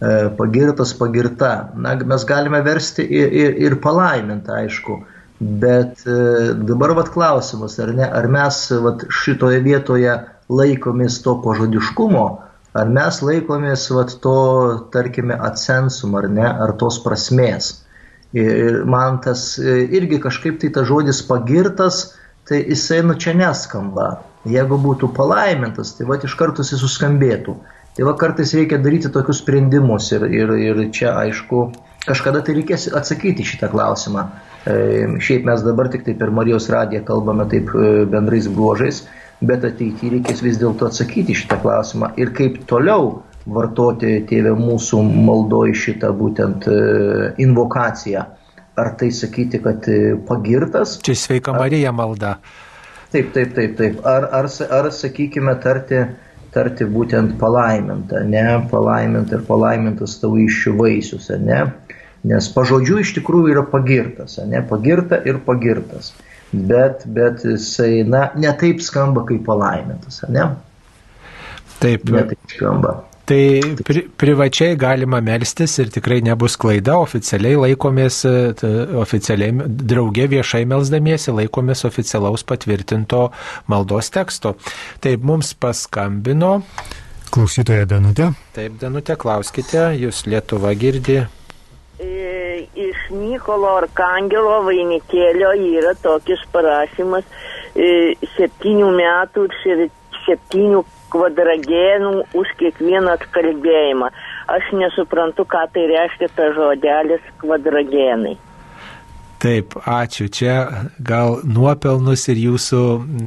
[0.00, 1.72] E, pagirtas, pagirta.
[1.76, 5.02] Na, mes galime versti ir, ir, ir palaiminta, aišku.
[5.40, 10.14] Bet e, dabar vat klausimas, ar, ne, ar mes vat, šitoje vietoje
[10.48, 12.24] laikomės to pažodiškumo,
[12.80, 14.40] ar mes laikomės vat, to,
[14.94, 17.74] tarkime, atsensum, ar ne, ar tos prasmės.
[18.32, 22.14] Ir man tas e, irgi kažkaip tai tas žodis pagirtas,
[22.48, 24.22] tai jisai nu čia neskamba.
[24.48, 27.58] Jeigu būtų palaimintas, tai va iš karto jis suskambėtų.
[27.96, 31.62] Tai va kartais reikia daryti tokius sprendimus ir, ir, ir čia aišku,
[32.06, 34.28] kažkada tai reikės atsakyti šitą klausimą.
[34.70, 34.76] E,
[35.22, 39.02] šiaip mes dabar tik tai per Marijos radiją kalbame taip e, bendrais bruožais,
[39.40, 43.18] bet ateityje reikės vis dėlto atsakyti šitą klausimą ir kaip toliau
[43.50, 46.80] vartoti tėvę mūsų maldoj šitą būtent e,
[47.42, 48.26] invokaciją.
[48.80, 50.98] Ar tai sakyti, kad e, pagirtas?
[51.04, 52.36] Čia sveika Marija malda.
[53.10, 53.98] Taip, taip, taip, taip.
[54.06, 56.04] Ar, ar, ar sakykime, tarti
[56.54, 61.62] tarti būtent palaiminta, ne palaiminta ir palaimintas tavo iššių vaisius, ne?
[62.30, 64.60] Nes pažodžiu iš tikrųjų yra pagirtas, ne?
[64.68, 66.12] Pagirta ir pagirtas.
[66.50, 70.50] Bet, bet jisai, na, netaip skamba kaip palaimintas, ne?
[71.80, 72.10] Taip.
[72.10, 72.98] Netaip skamba.
[73.30, 78.16] Tai pri, privačiai galima melstis ir tikrai nebus klaida, oficialiai laikomės,
[78.98, 83.28] oficialiai draugė viešai melsdamiesi laikomės oficialaus patvirtinto
[83.70, 84.56] maldos teksto.
[84.98, 86.56] Taip mums paskambino.
[87.30, 88.32] Klausytoja Danutė.
[88.56, 91.20] Taip, Danutė, klauskite, jūs Lietuva girdi.
[92.02, 92.10] E,
[92.74, 97.22] iš Mykolo Arkangelo vainikėlio yra tokis parašymas
[97.78, 99.86] e, septynių metų ir
[100.24, 104.10] septynių kvadragenų už kiekvieną atkalbėjimą.
[104.50, 108.36] Aš nesuprantu, ką tai reiškia ta žodelis kvadragenai.
[109.40, 110.26] Taip, ačiū.
[110.28, 110.54] Čia
[111.00, 112.80] gal nuopelnus ir jūsų,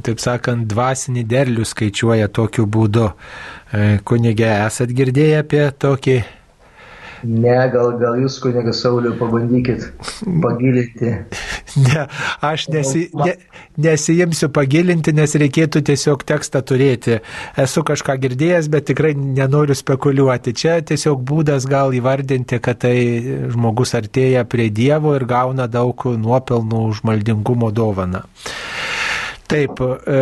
[0.06, 3.08] taip sakant, dvasinį derlių skaičiuoja tokiu būdu.
[3.10, 6.20] E, kunigė, esat girdėję apie tokį
[7.24, 9.88] Ne, gal, gal jūs, kunigas Sauliu, pabandykit
[10.44, 11.14] pagilinti.
[11.74, 12.04] Ne,
[12.44, 13.32] aš nesi, ne,
[13.82, 17.16] nesijimsiu pagilinti, nes reikėtų tiesiog tekstą turėti.
[17.58, 20.54] Esu kažką girdėjęs, bet tikrai nenoriu spekuliuoti.
[20.54, 22.94] Čia tiesiog būdas gal įvardinti, kad tai
[23.50, 28.22] žmogus artėja prie Dievo ir gauna daug nuopelnų už maldingumo dovaną.
[29.50, 30.20] Taip, e,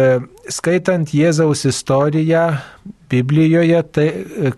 [0.51, 2.49] skaitant Jėzaus istoriją
[3.13, 4.07] Biblijoje, tai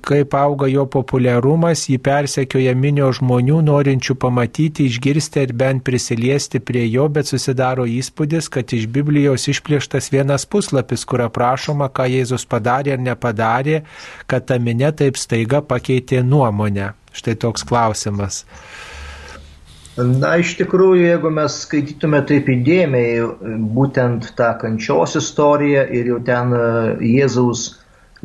[0.06, 6.86] kaip auga jo populiarumas, jį persekioja minio žmonių, norinčių pamatyti, išgirsti ir bent prisiliesti prie
[6.86, 12.94] jo, bet susidaro įspūdis, kad iš Biblijos išplėštas vienas puslapis, kur aprašoma, ką Jėzus padarė
[12.94, 13.82] ar nepadarė,
[14.30, 16.92] kad ta minė taip staiga pakeitė nuomonę.
[17.14, 18.44] Štai toks klausimas.
[19.94, 23.20] Na, iš tikrųjų, jeigu mes skaitytume taip įdėmiai
[23.76, 26.62] būtent tą kančios istoriją ir jau ten e,
[27.12, 27.62] Jėzaus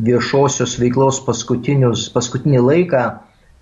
[0.01, 3.03] viešosios veiklos paskutinį laiką,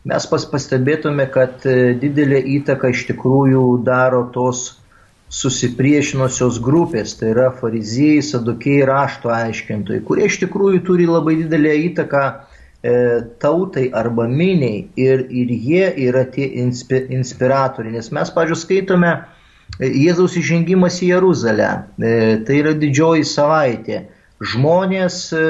[0.07, 4.77] mes pas, pastebėtume, kad e, didelė įtaka iš tikrųjų daro tos
[5.27, 12.23] susipriešinusios grupės, tai yra fariziejai, sadukiai, rašto aiškintojai, kurie iš tikrųjų turi labai didelę įtaką
[12.23, 12.56] e,
[13.39, 17.95] tautai arba miniai ir, ir jie yra tie inspi, inspiratoriai.
[17.97, 22.11] Nes mes, pažiūrėjau, skaitome e, Jėzaus įžengimas į Jeruzalę, e,
[22.45, 24.03] tai yra didžioji savaitė.
[24.37, 25.41] Žmonės e,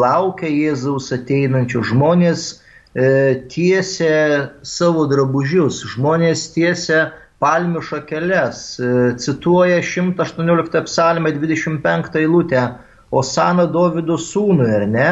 [0.00, 2.48] laukia Jėzaus ateinančių, žmonės
[2.96, 7.10] e, tiesia savo drabužius, žmonės tiesia
[7.44, 12.64] palmių šakeles, e, cituoja 118 psalmę 25 eilutę,
[13.12, 15.10] Osana Dovido sūnui, ar ne?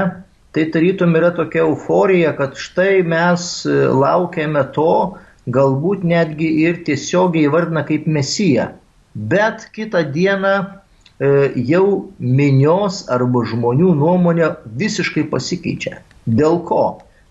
[0.54, 5.18] Tai tarytum yra tokia euforija, kad štai mes e, laukiame to,
[5.50, 8.68] galbūt netgi ir tiesiogiai įvardina kaip mesiją.
[9.14, 11.32] Bet kitą dieną e,
[11.70, 11.86] jau
[12.18, 15.98] minios arba žmonių nuomonė visiškai pasikeičia.
[16.26, 16.84] Dėl ko?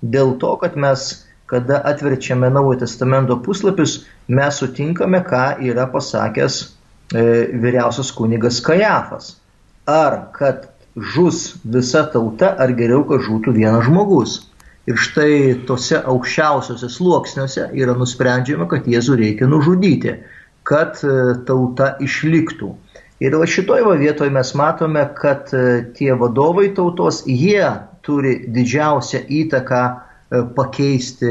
[0.03, 7.23] Dėl to, kad mes kada atverčiame Naujojo testamento puslapius, mes sutinkame, ką yra pasakęs e,
[7.63, 9.37] vyriausias kunigas Kajafas.
[9.87, 14.37] Ar kad žus visa tauta, ar geriau, kad žūtų vienas žmogus.
[14.89, 20.17] Ir štai tose aukščiausiose sluoksniuose yra nusprendžiama, kad Jėzų reikia nužudyti,
[20.67, 22.73] kad e, tauta išliktų.
[23.23, 27.63] Ir va šitoj va vietoje mes matome, kad e, tie vadovai tautos, jie
[28.03, 29.83] turi didžiausią įtaką
[30.33, 31.29] E, pakeisti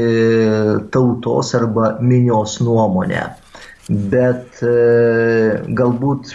[0.91, 3.23] tautos arba minios nuomonę.
[3.89, 4.61] Bet
[5.79, 6.29] galbūt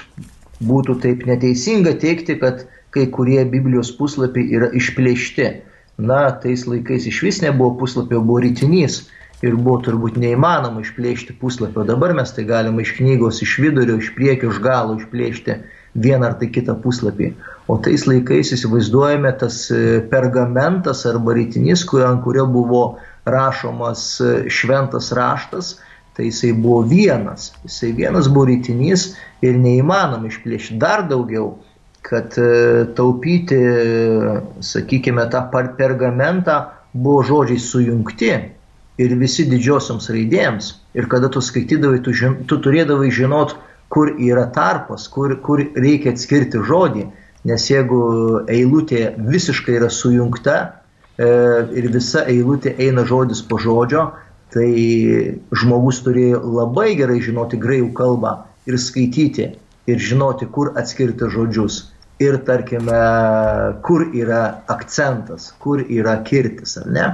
[0.69, 5.49] būtų taip neteisinga teikti, kad kai kurie Biblijos puslapiai yra išplėšti.
[5.99, 9.09] Na, tais laikais iš vis nebuvo puslapio, buvo rytinys
[9.43, 11.85] ir buvo turbūt neįmanoma išplėšti puslapio.
[11.87, 15.59] Dabar mes tai galime iš knygos, iš vidurio, iš priekio, iš galo išplėšti
[15.99, 17.33] vieną ar tai kitą puslapį.
[17.69, 22.83] O tais laikais įsivaizduojame tas e, pergamentas arba rytinys, ant kurio buvo
[23.27, 25.77] rašomas e, šventas raštas,
[26.17, 27.53] tai jisai buvo vienas.
[27.67, 31.59] Jisai vienas buvo rytinys ir neįmanoma išplėšti dar daugiau,
[32.07, 33.59] kad e, taupyti,
[34.65, 35.45] sakykime, tą
[35.79, 36.59] pergamentą
[36.95, 38.33] buvo žodžiai sujungti
[38.99, 40.75] ir visi didžiosioms raidėms.
[40.99, 43.57] Ir kada tu skaitydavai, tu, žin, tu turėdavai žinot,
[43.89, 47.09] kur yra tarpas, kur, kur reikia atskirti žodį
[47.47, 48.01] nes jeigu
[48.51, 51.29] eilutė visiškai yra sujungta e,
[51.79, 54.09] ir visa eilutė eina žodis po žodžio,
[54.53, 54.69] tai
[55.61, 58.35] žmogus turėjo labai gerai žinoti graikų kalbą
[58.69, 59.51] ir skaityti
[59.89, 61.87] ir žinoti, kur atskirti žodžius.
[62.19, 62.99] Ir tarkime,
[63.87, 67.07] kur yra akcentas, kur yra kirtis, ar ne?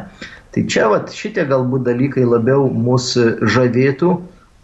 [0.54, 3.10] Tai čia vat, šitie galbūt dalykai labiau mus
[3.56, 4.12] žavėtų,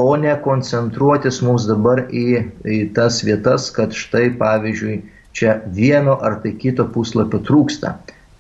[0.01, 2.27] o ne koncentruotis mums dabar į,
[2.65, 5.03] į tas vietas, kad štai pavyzdžiui,
[5.37, 7.99] čia vieno ar tai kito puslapio trūksta.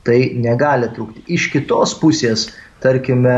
[0.08, 1.26] Tai negali trūkti.
[1.36, 2.48] Iš kitos pusės,
[2.80, 3.36] tarkime,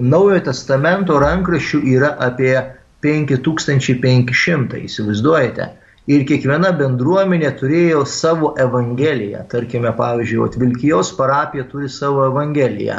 [0.00, 2.54] Naujojo testamento rankraščių yra apie
[3.02, 5.68] 5500, įsivaizduojate.
[6.10, 9.44] Ir kiekviena bendruomenė turėjo savo evangeliją.
[9.50, 12.98] Tarkime, pavyzdžiui, Vilkijos parapija turi savo evangeliją.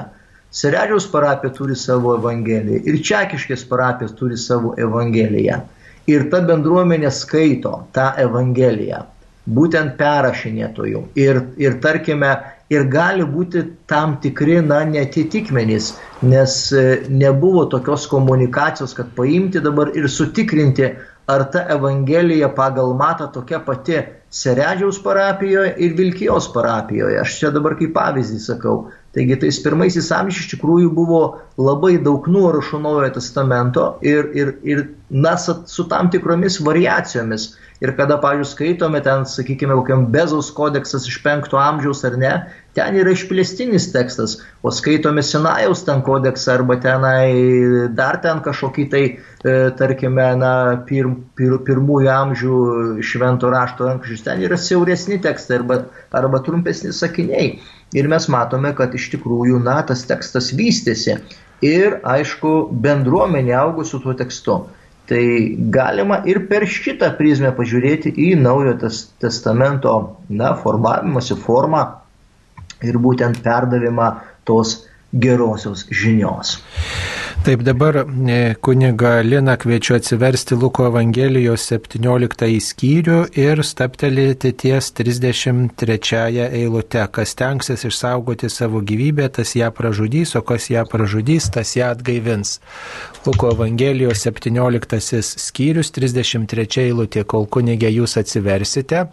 [0.53, 2.83] Seredžiaus parapija turi savo evangeliją.
[2.87, 5.59] Ir Čekiškės parapija turi savo evangeliją.
[6.07, 9.03] Ir ta bendruomenė skaito tą evangeliją
[9.49, 11.03] būtent perrašinėtojų.
[11.19, 12.31] Ir, ir tarkime,
[12.71, 19.91] ir gali būti tam tikri, na, netitikmenys, nes e, nebuvo tokios komunikacijos, kad paimti dabar
[19.97, 20.93] ir sutikrinti,
[21.27, 24.01] ar ta Evangelija pagal matą tokia pati
[24.33, 27.19] Seredžiaus parapijoje ir Vilkijos parapijoje.
[27.21, 28.77] Aš čia dabar kaip pavyzdį sakau.
[29.13, 31.19] Taigi tais pirmaisiais amžiais iš tikrųjų buvo
[31.61, 37.51] labai daug nuorašų Naujojo testamento ir, ir, ir na, su tam tikromis variacijomis.
[37.83, 42.31] Ir kada, pavyzdžiui, skaitome ten, sakykime, kokiam Bezos kodeksas iš 5 amžiaus ar ne,
[42.77, 49.03] ten yra išplėstinis tekstas, o skaitome Sinajaus ten kodeksą arba tenai dar ten kažkokį tai,
[49.43, 50.53] e, tarkime, na,
[50.87, 52.57] pir, pir, pirmųjų amžių
[53.03, 55.83] švento rašto rankraščius, ten yra siauresni tekstai arba,
[56.15, 57.57] arba trumpesni sakiniai.
[57.93, 61.19] Ir mes matome, kad iš tikrųjų, na, tas tekstas vystėsi.
[61.63, 62.53] Ir, aišku,
[62.83, 64.63] bendruomenė augo su tuo tekstu.
[65.07, 65.23] Tai
[65.73, 68.77] galima ir per šitą prizmę pažiūrėti į naujo
[69.21, 69.93] testamento
[70.31, 71.83] na, formavimosi formą
[72.83, 74.09] ir būtent perdavimą
[74.47, 74.77] tos
[75.13, 76.57] gerosios žinios.
[77.43, 77.95] Taip dabar
[78.29, 87.03] e, kuniga Lina kviečiu atsiversti Luko Evangelijos 17 skyrių ir staptelėti ties 33 eilute.
[87.11, 92.61] Kas tenksis išsaugoti savo gyvybę, tas ją pražudys, o kas ją pražudys, tas ją atgaivins.
[93.27, 99.09] Luko Evangelijos 17 skyrius 33 eilutė, kol kunigė jūs atsiversite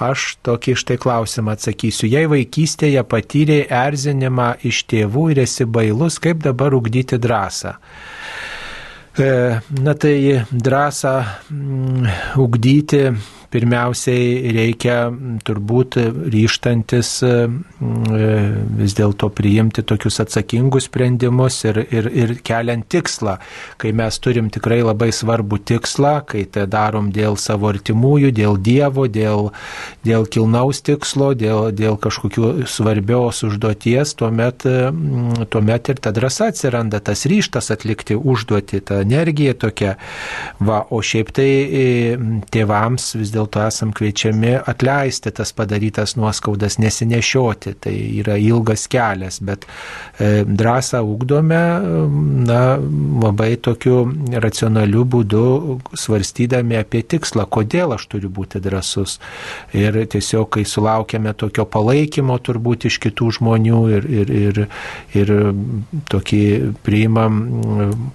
[0.00, 2.08] aš tokį štai klausimą atsakysiu.
[2.10, 7.76] Jei vaikystėje patyrėjai erzinimą iš tėvų ir esi bailus, kaip dabar ugdyti drąsą?
[9.84, 10.16] Na tai
[10.50, 11.14] drąsą
[11.50, 12.06] mm,
[12.40, 13.02] ugdyti
[13.52, 14.96] pirmiausiai reikia
[15.46, 15.98] turbūt
[16.32, 17.10] ryštantis
[18.80, 23.36] vis dėlto priimti tokius atsakingus sprendimus ir, ir, ir keliant tikslą.
[23.80, 29.06] Kai mes turim tikrai labai svarbų tikslą, kai tai darom dėl savo artimųjų, dėl Dievo,
[29.10, 29.50] dėl,
[30.06, 34.66] dėl kilnaus tikslo, dėl, dėl kažkokių svarbios užduoties, tuomet,
[35.52, 39.96] tuomet ir ta drąsa atsiranda, tas ryštas atlikti užduoti, ta energija tokia.
[40.62, 41.50] Va, o šiaip tai
[42.52, 47.74] tėvams vis dėlto dėlto esam kviečiami atleisti tas padarytas nuoskaudas, nesinešioti.
[47.82, 49.66] Tai yra ilgas kelias, bet
[50.18, 51.60] e, drąsą ugdome
[52.46, 52.78] na,
[53.22, 54.04] labai tokiu
[54.42, 55.44] racionaliu būdu,
[55.98, 59.18] svarstydami apie tikslą, kodėl aš turiu būti drąsus.
[59.76, 64.62] Ir tiesiog, kai sulaukėme tokio palaikymo turbūt iš kitų žmonių ir, ir, ir,
[65.18, 65.34] ir
[66.12, 66.42] tokį
[66.86, 67.40] priimam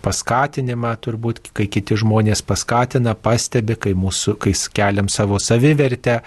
[0.05, 6.19] paskatinimą, turbūt, kai kiti žmonės paskatina, pastebi, kai, mūsų, kai keliam savo savivertę,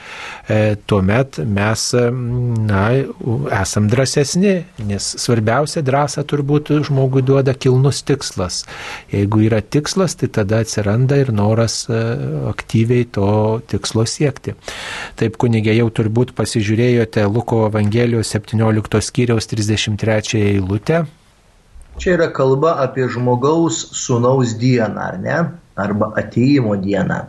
[0.49, 1.86] e, tuomet mes
[2.70, 2.82] na,
[3.61, 4.55] esam drąsesni,
[4.88, 8.64] nes svarbiausia drąsa turbūt žmogui duoda kilnus tikslas.
[9.12, 12.01] Jeigu yra tikslas, tai tada atsiranda ir noras e,
[12.51, 13.30] aktyviai to
[13.70, 14.57] tikslo siekti.
[15.20, 21.05] Taip, kunigė, jau turbūt pasižiūrėjote Luko Evangelijos 17 skyriaus 33 eilutę.
[22.01, 25.38] Čia yra kalba apie žmogaus sunaus dieną, ar ne?
[25.76, 27.26] Arba ateimo dieną.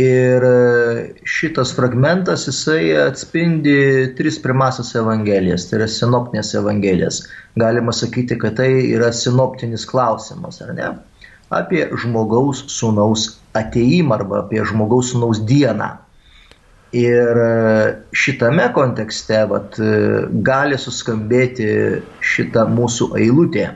[0.00, 7.18] Ir e, šitas fragmentas jisai atspindi tris pirmasis evangelijas, tai yra sinoptinės evangelijas.
[7.60, 10.86] Galima sakyti, kad tai yra sinoptinis klausimas, ar ne?
[11.52, 15.90] Apie žmogaus sūnaus ateimą arba apie žmogaus sūnaus dieną.
[16.96, 17.52] Ir e,
[18.16, 21.68] šitame kontekste vat, e, gali suskambėti
[22.32, 23.66] šita mūsų eilutė.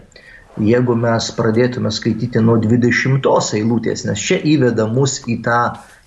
[0.65, 3.21] Jeigu mes pradėtume skaityti nuo 20
[3.59, 5.61] eilutės, nes čia įveda mus į tą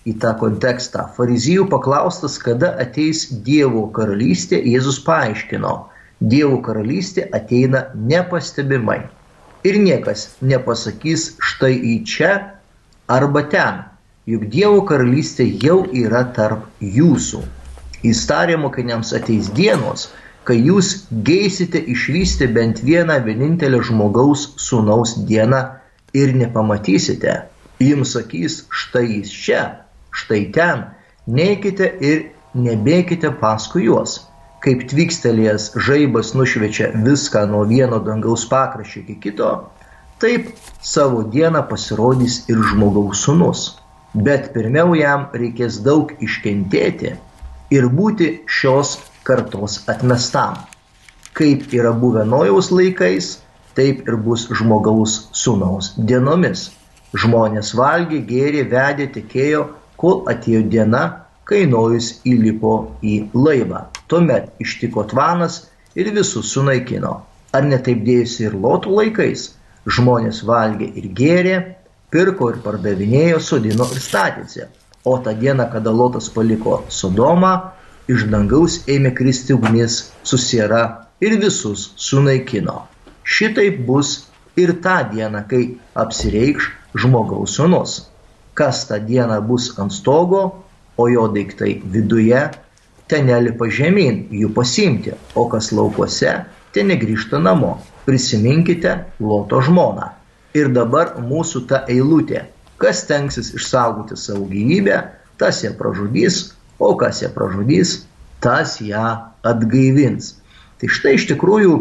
[0.10, 1.06] į tą kontekstą.
[1.18, 5.74] Farizijų paklaustas, kada ateis Dievo karalystė, Jėzus paaiškino,
[6.20, 9.02] Dievo karalystė ateina nepastebimai.
[9.68, 12.32] Ir niekas nepasakys štai į čia
[13.12, 13.84] arba ten,
[14.30, 17.44] juk Dievo karalystė jau yra tarp jūsų.
[18.04, 20.08] Jis tarė mokiniams ateis dienos,
[20.48, 20.94] kai jūs
[21.28, 25.66] geisite išvysti bent vieną vienintelę žmogaus sūnaus dieną
[26.16, 27.36] ir nepamatysite.
[27.84, 29.62] Jums sakys, štai jis čia
[30.12, 30.86] štai ten,
[31.28, 34.20] neikite ir nebėkite paskui juos.
[34.60, 39.52] Kaip tvykstelės žaibas nušviečia viską nuo vieno dangaus pakraščio iki kito,
[40.20, 40.50] taip
[40.84, 43.70] savo dieną pasirodys ir žmogaus sunus.
[44.14, 47.14] Bet pirmiau jam reikės daug iškentėti
[47.72, 50.58] ir būti šios kartos atmestam.
[51.38, 53.38] Kaip yra buvę nojaus laikais,
[53.78, 56.72] taip ir bus žmogaus sūnaus dienomis.
[57.16, 59.62] Žmonės valgė, gėrė, vedė, tikėjo,
[60.00, 61.04] kol atėjo diena,
[61.50, 62.74] kai Nojus įlipo
[63.04, 63.88] į laivą.
[64.10, 65.64] Tuomet ištiko tvanas
[66.00, 67.16] ir visus sunaikino.
[67.56, 69.48] Ar netaip dėjusi ir lotų laikais?
[69.90, 71.56] Žmonės valgė ir gėrė,
[72.14, 74.68] pirko ir pardavinėjo, sodino ir statėsi.
[75.10, 77.54] O tą dieną, kada lotas paliko Sodomą,
[78.12, 80.84] iš dangaus ėmė kristi ugnis susiera
[81.24, 82.84] ir visus sunaikino.
[83.24, 84.14] Šitaip bus
[84.60, 85.64] ir tą dieną, kai
[86.04, 86.70] apsireikš
[87.02, 88.00] žmogaus sunus
[88.60, 90.42] kas tą dieną bus ant stogo,
[91.00, 92.42] o jo daiktai viduje,
[93.10, 96.34] ten nelipa žemyn jų pasimti, o kas laukuose,
[96.76, 97.78] ten negrįžta namo.
[98.06, 100.10] Prisiminkite Loto žmoną.
[100.58, 102.48] Ir dabar mūsų ta eilutė.
[102.82, 104.98] Kas tenksis išsaugoti savo gyvybę,
[105.40, 108.00] tas ją pražudys, o kas ją pražudys,
[108.44, 109.06] tas ją
[109.46, 110.36] atgaivins.
[110.80, 111.80] Tai štai iš tikrųjų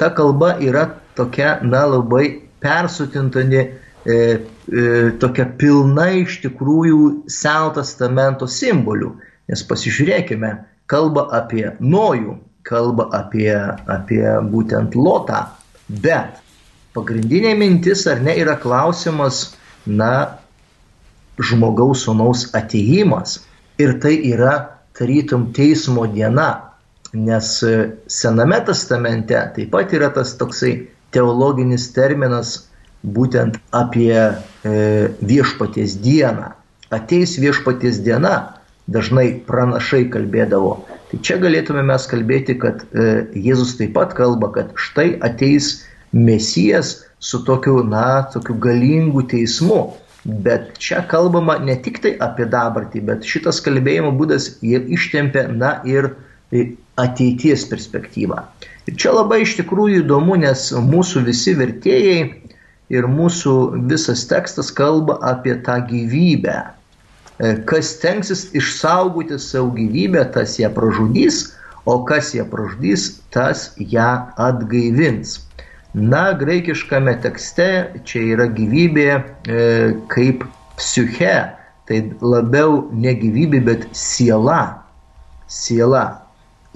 [0.00, 4.18] ta kalba yra tokia, na, labai persutintanti e,
[5.20, 9.14] tokia pilna iš tikrųjų Seno testamento simbolių.
[9.48, 10.50] Nes pasižiūrėkime,
[10.90, 12.36] kalba apie Nojų,
[12.68, 13.54] kalba apie,
[13.88, 15.46] apie būtent Lotą,
[15.88, 16.36] bet
[16.96, 19.54] pagrindinė mintis ar ne yra klausimas,
[19.86, 20.38] na,
[21.38, 23.38] žmogaus sunaus ateimas.
[23.78, 26.74] Ir tai yra tarytum teismo diena,
[27.14, 27.64] nes
[28.10, 32.67] Sename testamente taip pat yra tas toksai teologinis terminas
[33.02, 34.32] būtent apie e,
[35.20, 36.52] viešpaties dieną.
[36.94, 40.78] Ateis viešpaties diena, dažnai pranašai kalbėdavo.
[41.10, 47.04] Tai čia galėtume mes kalbėti, kad e, Jėzus taip pat kalba, kad štai ateis Mesijas
[47.20, 49.92] su tokiu, na, tokiu galingu teismu.
[50.24, 56.14] Bet čia kalbama ne tik tai apie dabartį, bet šitas kalbėjimo būdas ištempia, na, ir
[56.98, 58.42] ateities perspektyvą.
[58.88, 62.20] Ir čia labai iš tikrųjų įdomu, nes mūsų visi vertėjai
[62.92, 63.54] ir mūsų
[63.90, 66.58] visas tekstas kalba apie tą gyvybę.
[67.38, 71.44] E, kas tenksis išsaugoti savo gyvybę, tas ją pražudys,
[71.86, 74.08] o kas ją pražudys, tas ją
[74.40, 75.38] atgaivins.
[75.94, 77.68] Na, graikiškame tekste
[78.08, 79.22] čia yra gyvybė e,
[80.12, 80.44] kaip
[80.78, 81.36] psiche,
[81.88, 84.84] tai labiau ne gyvybė, bet siela.
[85.48, 86.04] Siela.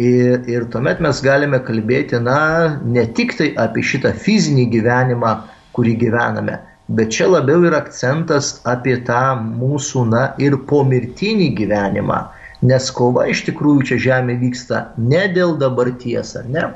[0.01, 5.35] Ir, ir tuomet mes galime kalbėti, na, ne tik tai apie šitą fizinį gyvenimą,
[5.77, 6.59] kurį gyvename,
[6.89, 12.20] bet čia labiau yra akcentas apie tą mūsų, na, ir pomirtinį gyvenimą,
[12.68, 16.68] nes kova iš tikrųjų čia žemė vyksta ne dėl dabarties, ar ne,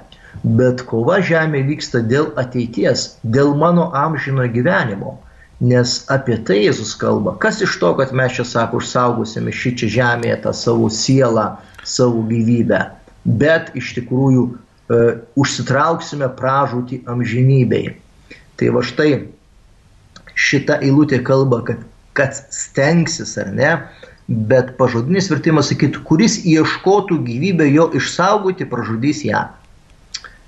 [0.44, 5.18] bet kova žemė vyksta dėl ateities, dėl mano amžino gyvenimo.
[5.57, 7.32] Nes apie tai Jėzus kalba.
[7.40, 11.47] Kas iš to, kad mes čia, sako, užsaugosime šį čia žemėje tą savo sielą,
[11.80, 12.82] savo gyvybę,
[13.24, 14.99] bet iš tikrųjų e,
[15.40, 17.94] užsitrauksime pražūtį amžinybei.
[18.57, 19.11] Tai va štai
[20.36, 21.82] šita eilutė kalba, kad,
[22.16, 23.72] kad stengsis ar ne,
[24.26, 29.44] bet pažodinis vertimas sakytų, kuris ieškotų gyvybę jo išsaugoti, pražudys ją.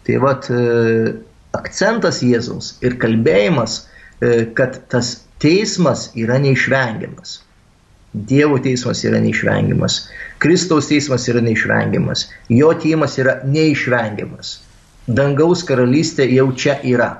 [0.09, 0.64] Tai va e,
[1.56, 3.82] akcentas Jėzaus ir kalbėjimas
[4.20, 7.38] E, kad tas teismas yra neišvengiamas.
[8.12, 10.00] Dievo teismas yra neišvengiamas.
[10.42, 12.26] Kristaus teismas yra neišvengiamas.
[12.50, 14.56] Jo teimas yra neišvengiamas.
[15.06, 17.12] Dangaus karalystė jau čia yra.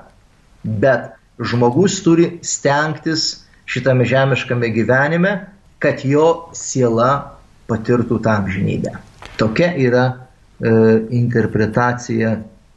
[0.63, 5.33] Bet žmogus turi stengtis šitame žemiškame gyvenime,
[5.79, 7.37] kad jo siela
[7.69, 8.95] patirtų tą amžinybę.
[9.39, 10.71] Tokia yra e,
[11.15, 12.33] interpretacija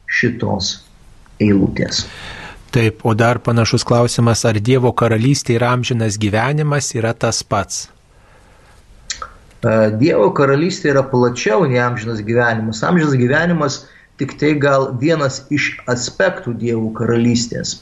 [0.07, 0.77] šitos
[1.41, 2.05] eilutės.
[2.73, 7.87] Taip, o dar panašus klausimas, ar Dievo karalystė ir amžinas gyvenimas yra tas pats?
[9.61, 12.83] E, Dievo karalystė yra plačiau nei amžinas gyvenimas.
[12.85, 13.81] Amžinas gyvenimas
[14.23, 17.81] tik tai gal vienas iš aspektų Dievo karalystės.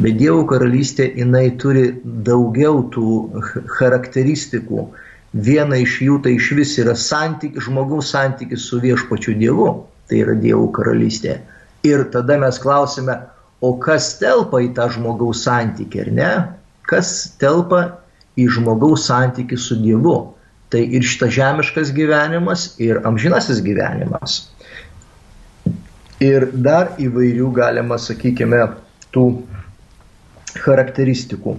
[0.00, 1.92] Bet Dievo karalystė jinai turi
[2.26, 3.42] daugiau tų
[3.76, 4.88] charakteristikų.
[5.32, 9.68] Viena iš jų tai iš vis yra santyk, žmogaus santykis su viešpačiu Dievu.
[10.08, 11.38] Tai yra Dievo karalystė.
[11.86, 13.14] Ir tada mes klausime,
[13.62, 16.30] O kas telpa į tą žmogaus santykį, ar ne?
[16.90, 17.82] Kas telpa
[18.34, 20.16] į žmogaus santykį su Dievu?
[20.74, 24.40] Tai ir šitas žemiškas gyvenimas, ir amžinasis gyvenimas.
[26.22, 28.62] Ir dar įvairių galima, sakykime,
[29.14, 29.26] tų
[30.62, 31.56] charakteristikų.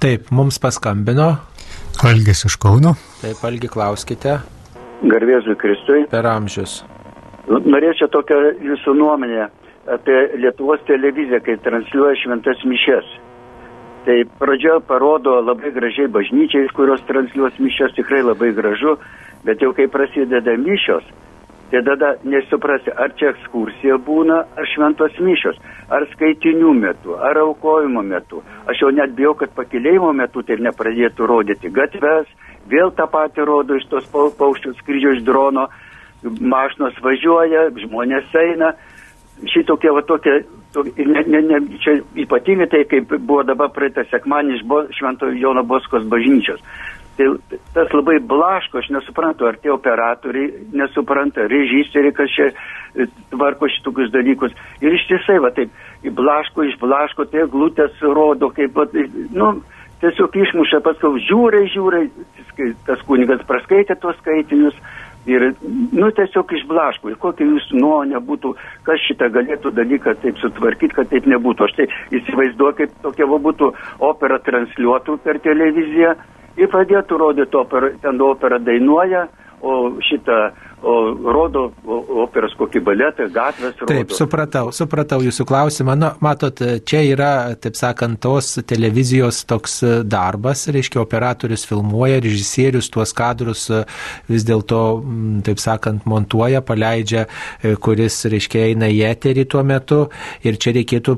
[0.00, 1.34] Taip, mums paskambino.
[2.08, 2.94] Algis iš Kauno.
[3.20, 4.38] Taip, Algi, klauskite.
[5.04, 6.06] Garbėzui Kristui.
[6.10, 6.80] Per amžius.
[7.50, 9.48] Norėčiau tokią jūsų nuomonę
[9.90, 13.08] apie Lietuvos televiziją, kai transliuoja šventas mišes.
[14.06, 18.96] Tai pradžioje parodo labai gražiai bažnyčiai, kurios transliuos mišes, tikrai labai gražu,
[19.44, 21.04] bet jau kai prasideda mišios,
[21.70, 25.58] tai tada nesuprasi, ar čia ekskursija būna, ar šventos mišios,
[25.90, 28.42] ar skaitinių metu, ar aukojimo metu.
[28.70, 32.30] Aš jau net bijau, kad pakilėjimo metu tai nepradėtų rodyti gatves,
[32.70, 35.68] vėl tą patį rodo iš tos paukščių skrydžio iš drono,
[36.22, 38.74] mašinos važiuoja, žmonės eina
[39.48, 40.42] šitokie va tokie,
[40.74, 45.38] to, ne, ne, ne, čia ypatingai tai, kaip buvo dabar praeitą sekmanį iš bo, Šventojo
[45.38, 46.60] Jono Boskos bažnyčios.
[47.18, 47.26] Tai
[47.74, 54.12] tas labai blaško, aš nesuprantu, ar tie operatoriai nesupranta, režisieriai, kas čia e, tvarko šitokius
[54.14, 54.54] dalykus.
[54.80, 58.86] Ir iš tiesai, va taip, blaško, išblaško, tie glūtės rodo, kaip, va,
[59.36, 59.52] nu,
[60.00, 62.06] tiesiog išmuša, paskui žiūrai, žiūrai,
[62.88, 64.78] tas kunigas praskaitė tuos skaitinius
[65.28, 65.50] Ir,
[65.92, 67.10] nu, tiesiog išblaško.
[67.12, 68.54] Ir kokia jūsų nuomonė būtų,
[68.86, 71.66] kas šitą galėtų dalyką taip sutvarkyti, kad taip nebūtų.
[71.66, 71.86] Aš tai
[72.16, 73.68] įsivaizduoju, kaip tokia būtų
[74.08, 76.14] opera transliuotų per televiziją
[76.60, 79.26] ir pradėtų rodyti operą, ten opera dainuoja,
[79.60, 79.76] o
[80.08, 80.50] šitą
[80.82, 80.94] o
[81.34, 81.66] rodo
[82.24, 83.90] operos kokį baletą, gatvės rodo.
[83.90, 85.96] Taip, supratau, supratau jūsų klausimą.
[85.98, 93.12] Na, matot, čia yra, taip sakant, tos televizijos toks darbas, reiškia, operatorius filmuoja, režisierius tuos
[93.16, 93.66] kadrus
[94.30, 94.80] vis dėlto,
[95.46, 97.26] taip sakant, montuoja, paleidžia,
[97.84, 100.00] kuris, reiškia, eina į eterį tuo metu
[100.46, 101.16] ir čia reikėtų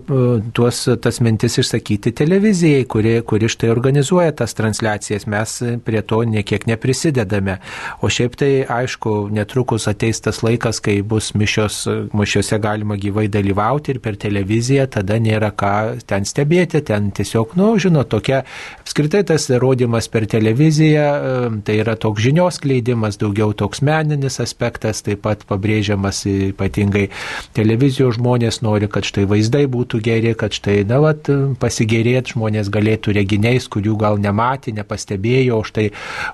[0.57, 5.29] tuos, tas mintis išsakyti televizijai, kuri, kuri štai organizuoja tas transliacijas.
[5.31, 5.57] Mes
[5.87, 7.59] prie to niekiek neprisidedame.
[8.03, 13.28] O šiaip tai, aišku, net netrukus ateis tas laikas, kai bus mišios, mišiose galima gyvai
[13.28, 18.44] dalyvauti ir per televiziją, tada nėra ką ten stebėti, ten tiesiog, nu, žinot, tokia
[18.80, 25.22] apskritai tas rodimas per televiziją, tai yra toks žinios kleidimas, daugiau toks meninis aspektas, taip
[25.22, 27.09] pat pabrėžiamas ypatingai
[27.53, 31.28] televizijos žmonės nori, kad štai vaizdai būtų geri, kad štai, na, vat,
[31.61, 35.90] pasigėrėti žmonės galėtų reginiais, kurių gal nematė, nepastebėjo, o štai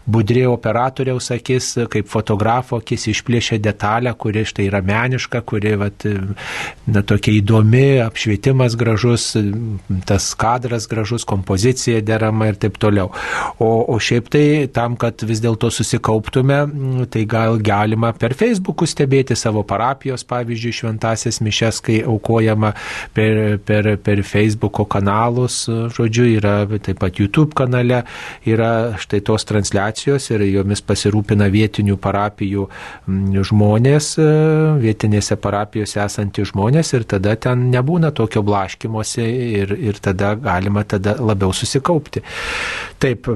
[0.06, 6.06] budrė operatoriaus akis, kaip fotografo akis išplėšia detalę, kuri štai yra meniška, kuri vat,
[6.86, 9.30] na, tokia įdomi, apšvietimas gražus,
[10.08, 13.10] tas kadras gražus, kompozicija derama ir taip toliau.
[13.58, 16.60] O, o šiaip tai tam, kad vis dėlto susikauptume,
[17.12, 22.72] tai gal galima per Facebook'u stebėti savo parapijos, pavyzdžiui, šventasias mišes, kai aukojama
[23.16, 28.02] per, per, per Facebook'o kanalus, žodžiu, yra taip pat YouTube kanale,
[28.48, 32.68] yra štai tos transliacijos ir jomis pasirūpina vietinių parapijų
[33.06, 34.14] žmonės,
[34.82, 39.28] vietinėse parapijose esantys žmonės ir tada ten nebūna tokio blaškimuose
[39.62, 42.24] ir, ir tada galima tada labiau susikaupti.
[42.98, 43.30] Taip,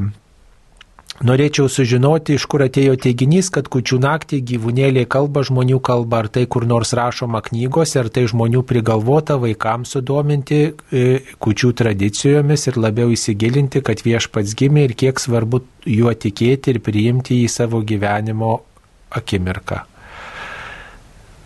[1.22, 6.46] Norėčiau sužinoti, iš kur atėjo teiginys, kad kučių naktį gyvūnėliai kalba žmonių kalba, ar tai
[6.50, 11.04] kur nors rašoma knygose, ar tai žmonių prigalvota vaikams sudominti e,
[11.38, 17.42] kučių tradicijomis ir labiau įsigilinti, kad viešpats gimė ir kiek svarbu juo tikėti ir priimti
[17.44, 18.56] į savo gyvenimo
[19.18, 19.82] akimirką.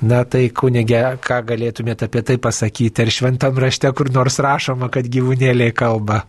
[0.07, 5.09] Na tai kunigė, ką galėtumėte apie tai pasakyti, ar šventam rašte kur nors rašoma, kad
[5.09, 6.27] gyvūnėliai kalba?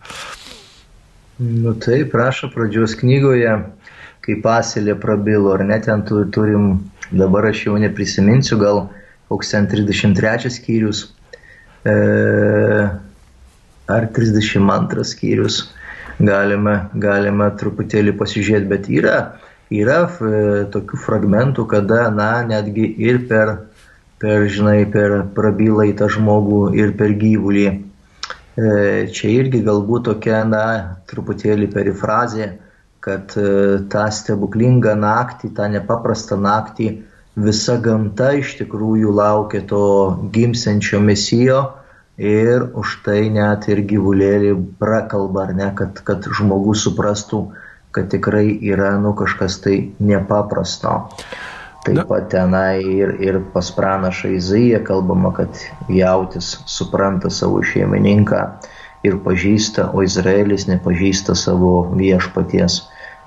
[1.38, 3.52] Nu taip, prašo pradžios knygoje,
[4.24, 6.70] kai pasilė prabilo, ar net ten turim,
[7.12, 8.86] dabar aš jau neprisiminsiu, gal
[9.28, 11.04] koks ten 33 skyrius,
[11.84, 11.94] e,
[13.88, 15.60] ar 32 skyrius,
[16.18, 19.18] galime, galime truputėlį pasižiūrėti, bet yra,
[19.74, 20.42] yra e,
[20.72, 23.54] tokių fragmentų, kada, na, netgi ir per,
[24.22, 27.66] per žinai, per prabylą į tą žmogų ir per gyvulį.
[28.58, 28.70] E,
[29.14, 30.64] čia irgi galbūt tokia, na,
[31.10, 32.52] truputėlį perifrazė,
[33.04, 36.90] kad e, tą stebuklingą naktį, tą nepaprastą naktį
[37.38, 39.82] visa gamta iš tikrųjų laukia to
[40.34, 41.60] gimsenčio mesijo
[42.18, 47.44] ir už tai net ir gyvulėlį prakalba, ar ne, kad, kad žmogus suprastų,
[47.98, 50.94] kad tikrai yra nu kažkas tai nepaprasto.
[51.82, 55.58] Taip pat tenai ir, ir pas pranašą Izaiją kalbama, kad
[55.90, 58.42] jautis supranta savo šeimininką
[59.08, 62.82] ir pažįsta, o Izraelis nepažįsta savo viešpaties.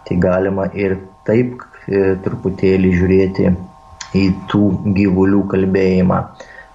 [0.07, 0.97] Tai galima ir
[1.27, 3.51] taip e, truputėlį žiūrėti
[4.17, 4.65] į tų
[4.97, 6.21] gyvulių kalbėjimą.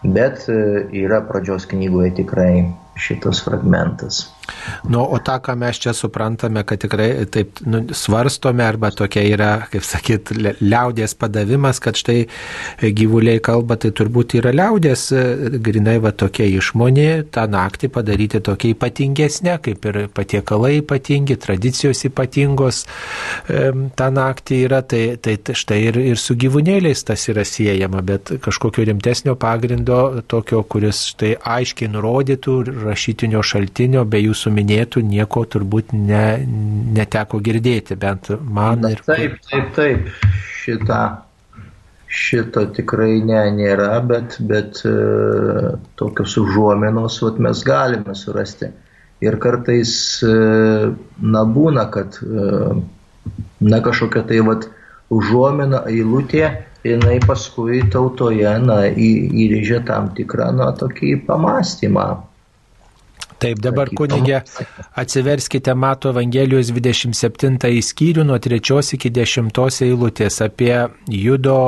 [0.05, 0.61] Bet e,
[1.05, 2.53] yra pradžios knygoje tikrai
[2.97, 4.27] šitas fragmentas.
[4.89, 9.51] Nu, o tą, ką mes čia suprantame, kad tikrai taip nu, svarstome, arba tokia yra,
[9.73, 12.27] kaip sakyt, liaudės padavimas, kad štai
[12.97, 15.09] gyvuliai kalba, tai turbūt yra liaudės,
[15.65, 22.85] grinai va tokia išmonė, tą naktį padaryti tokia ypatingesnė, kaip ir patiekalai ypatingi, tradicijos ypatingos
[23.47, 28.87] tą naktį yra, tai, tai štai ir, ir su gyvūnėliais tas yra siejama, bet kažkokio
[28.87, 36.45] rimtesnio pagrindo, tokio, kuris štai aiškiai nurodytų rašytinio šaltinio, be jūsų minėtų nieko turbūt ne,
[36.97, 38.85] neteko girdėti, bent man.
[38.85, 39.01] Na, ir...
[39.07, 40.11] Taip, taip, taip.
[40.61, 41.01] Šitą,
[42.09, 44.93] šito tikrai ne, nėra, bet, bet e,
[45.97, 48.69] tokios užuomenos vat, mes galime surasti.
[49.25, 52.77] Ir kartais, e, na, būna, kad, e,
[53.65, 54.69] na, kažkokia tai, vat,
[55.09, 56.51] užuomena, eilutė,
[56.85, 62.11] jinai paskui tautoje, na, įrėžia tam tikrą, na, tokį pamastymą.
[63.43, 64.41] Taip, dabar kunigė,
[64.97, 70.73] atsiverskite Mato Evangelijos 27 skyrių nuo 3 iki 10 eilutės apie
[71.13, 71.59] judo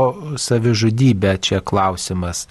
[0.41, 1.37] savižudybę.
[1.45, 2.47] Čia klausimas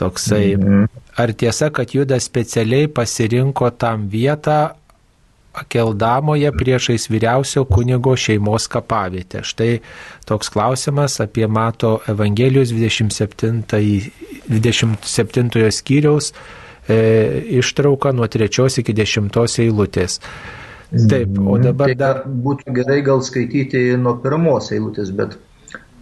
[0.00, 0.56] toksai.
[0.56, 0.90] Mhm.
[1.20, 4.74] Ar tiesa, kad judas specialiai pasirinko tam vietą
[5.50, 9.42] Akeldamoje priešais vyriausio kunigo šeimos kapavietę?
[9.42, 9.80] Štai
[10.26, 13.62] toks klausimas apie Mato Evangelijos 27,
[14.46, 16.32] 27 skyriaus
[16.88, 16.98] e,
[17.60, 20.20] ištrauką nuo trečios iki dešimtos eilutės.
[20.90, 21.62] Taip, o mhm.
[21.68, 22.24] dabar tai dar.
[22.26, 25.38] Būtų gerai gal skaityti nuo pirmos eilutės, bet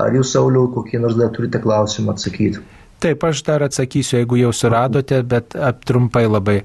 [0.01, 2.64] ar jūs, Sauliau, kokį nors dar turite klausimą atsakyti?
[2.99, 5.55] Taip, aš dar atsakysiu, jeigu jau suradote, bet
[5.87, 6.57] trumpai labai.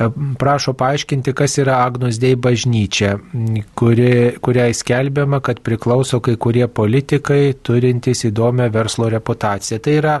[0.00, 0.06] E,
[0.40, 3.18] prašo paaiškinti, kas yra Agnus Dei bažnyčia,
[3.76, 9.82] kuri, kuriai skelbiama, kad priklauso kai kurie politikai turintys įdomią verslo reputaciją.
[9.84, 10.16] Tai yra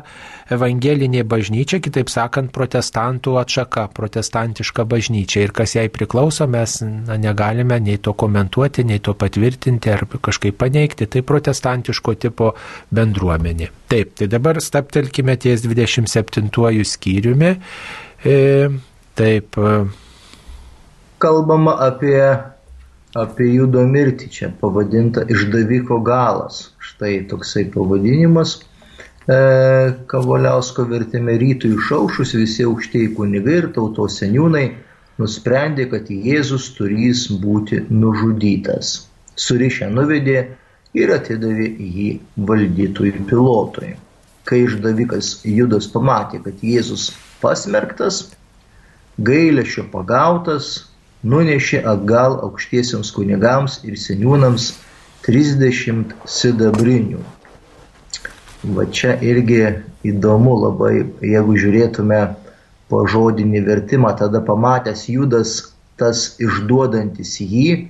[0.54, 5.46] evangelinė bažnyčia, kitaip sakant, protestantų atšaka, protestantiška bažnyčia.
[5.46, 10.58] Ir kas jai priklauso, mes na, negalime nei to komentuoti, nei to patvirtinti ar kažkaip
[10.60, 11.08] paneigti.
[11.10, 12.52] Tai protestantiško tipo
[12.94, 13.72] bendruomenė.
[13.92, 16.48] Taip, tai dabar staptelkime ties 27
[16.94, 17.52] skyriumi.
[18.24, 18.38] E,
[19.18, 19.58] taip.
[19.58, 19.76] E,
[21.22, 22.18] Kalbama apie
[23.18, 26.70] apie judo mirtį čia pavadinta išdaviko galas.
[26.80, 28.60] Štai toksai pavadinimas.
[29.22, 29.34] E,
[30.10, 34.64] Kavaliausko vertime rytų išaušus visi aukštieji kunigai ir tautos seniūnai
[35.22, 39.06] nusprendė, kad Jėzus turės būti nužudytas.
[39.38, 40.38] Surišę nuvedė
[40.98, 42.08] ir atidavė jį
[42.48, 43.92] valdytojui pilotui.
[44.48, 47.12] Kai išdavikas Judas pamatė, kad Jėzus
[47.42, 48.24] pasmerktas,
[49.22, 50.88] gailėšio pagautas,
[51.22, 54.72] nunešė atgal aukštiesiams kunigams ir seniūnams
[55.28, 57.22] 30 sidabrinių.
[58.62, 59.58] Va čia irgi
[60.06, 62.20] įdomu labai, jeigu žiūrėtume
[62.92, 65.56] po žodinį vertimą, tada pamatęs Judas
[65.98, 67.88] tas išduodantis jį,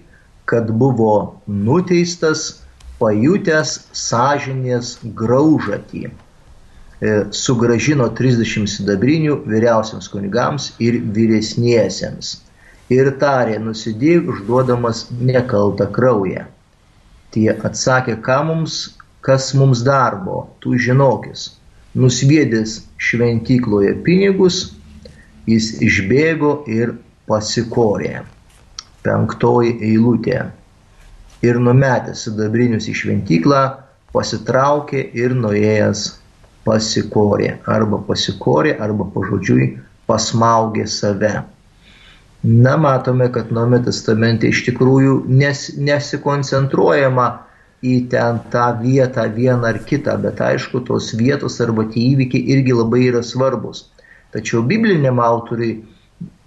[0.49, 2.62] kad buvo nuteistas,
[3.03, 6.09] pajutęs sąžinės graužatį.
[7.03, 12.37] E, sugražino 30 sidabrinių vyriausiams kunigams ir vyresniesiems.
[12.95, 16.47] Ir tarė, nusidėjau užduodamas nekaltą kraują.
[17.35, 18.79] Tie atsakė, ką mums,
[19.23, 21.53] kas mums darbo, tu žinokis.
[21.95, 24.62] Nusviedęs šventykloje pinigus,
[25.47, 26.97] jis išbėgo ir
[27.29, 28.23] pasikorė.
[29.03, 30.41] Penktoji eilutė.
[31.43, 33.62] Ir numetęs sidabrinius į šventyklą,
[34.14, 36.05] pasitraukė ir nuėjęs
[36.66, 37.57] pasikorė.
[37.66, 39.73] Arba pasikorė, arba pažodžiui
[40.07, 41.35] pasmaugė save.
[42.43, 47.27] Na, matome, kad Nuome testamente iš tikrųjų nes, nesikoncentruojama
[47.83, 52.76] į ten tą vietą vieną ar kitą, bet aišku, tos vietos arba tie įvykiai irgi
[52.78, 53.89] labai yra svarbus.
[54.33, 55.80] Tačiau bibliniam autoriui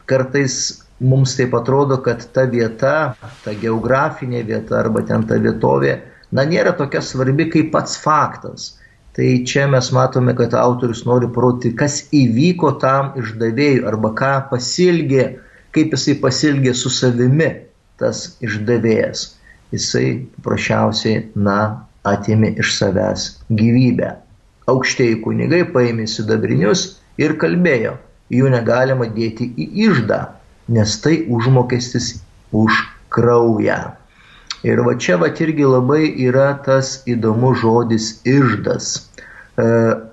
[0.10, 2.96] kartais mums taip atrodo, kad ta vieta,
[3.44, 6.00] ta geografinė vieta arba ten ta vietovė,
[6.32, 8.74] na, nėra tokia svarbi kaip pats faktas.
[9.16, 15.30] Tai čia mes matome, kad autorius nori parodyti, kas įvyko tam išdavėjui arba ką pasilgė,
[15.76, 17.48] kaip jisai pasilgė su savimi
[18.00, 19.30] tas išdavėjas.
[19.74, 24.14] Jisai paprasčiausiai, na, atėmė iš savęs gyvybę.
[24.70, 26.86] Aukštieji kunigai paėmė sidabrinius
[27.22, 27.96] ir kalbėjo,
[28.34, 30.22] jų negalima dėti į išdą,
[30.76, 32.16] nes tai užmokestis
[32.54, 32.82] už
[33.14, 33.80] kraują.
[34.66, 38.96] Ir va čia va irgi labai yra tas įdomus žodis išdas.
[38.98, 39.66] E,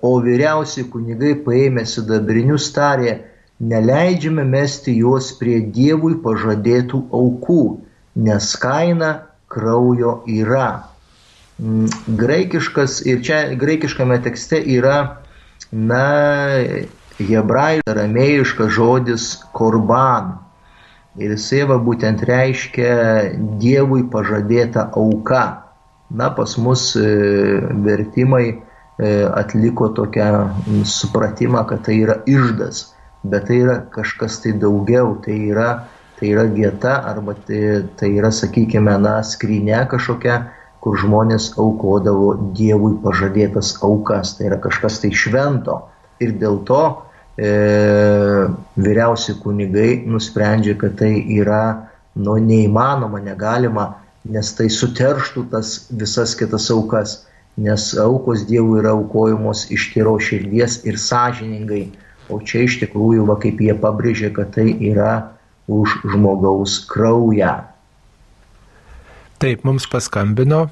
[0.05, 3.17] o vyriausi kunigai paėmė sidabrinius tarė,
[3.61, 7.63] neleidžiame mesti juos prie Dievui pažadėtų aukų,
[8.29, 9.13] nes kaina
[9.53, 10.89] kraujo yra.
[11.61, 14.99] Mm, graikiškas ir čia graikiškame tekste yra,
[15.73, 16.07] na,
[17.21, 19.27] hebrajų aramėjiškas žodis
[19.57, 20.39] korban.
[21.21, 22.93] Ir jisai va būtent reiškia
[23.61, 25.45] Dievui pažadėta auka.
[26.13, 27.05] Na, pas mus e,
[27.85, 28.57] vertimai e,
[29.25, 32.91] atliko tokią supratimą, kad tai yra išdas,
[33.25, 35.71] bet tai yra kažkas tai daugiau, tai yra,
[36.23, 40.37] tai yra vieta arba tai, tai yra, sakykime, na, skrinė kažkokia,
[40.83, 45.81] kur žmonės aukodavo Dievui pažadėtas aukas, tai yra kažkas tai švento.
[46.23, 46.83] Ir dėl to
[47.35, 47.51] e,
[48.79, 51.11] vyriausi kunigai nusprendžia, kad tai
[51.41, 53.89] yra nu, neįmanoma, negalima,
[54.23, 57.18] nes tai suterštų tas visas kitas aukas,
[57.59, 61.89] nes aukos Dievui yra aukojamos iš tyro širdies ir sąžiningai,
[62.31, 65.33] o čia iš tikrųjų, va, kaip jie pabrėžė, kad tai yra
[65.81, 67.55] už žmogaus kraują.
[69.43, 70.68] Taip, mums paskambino.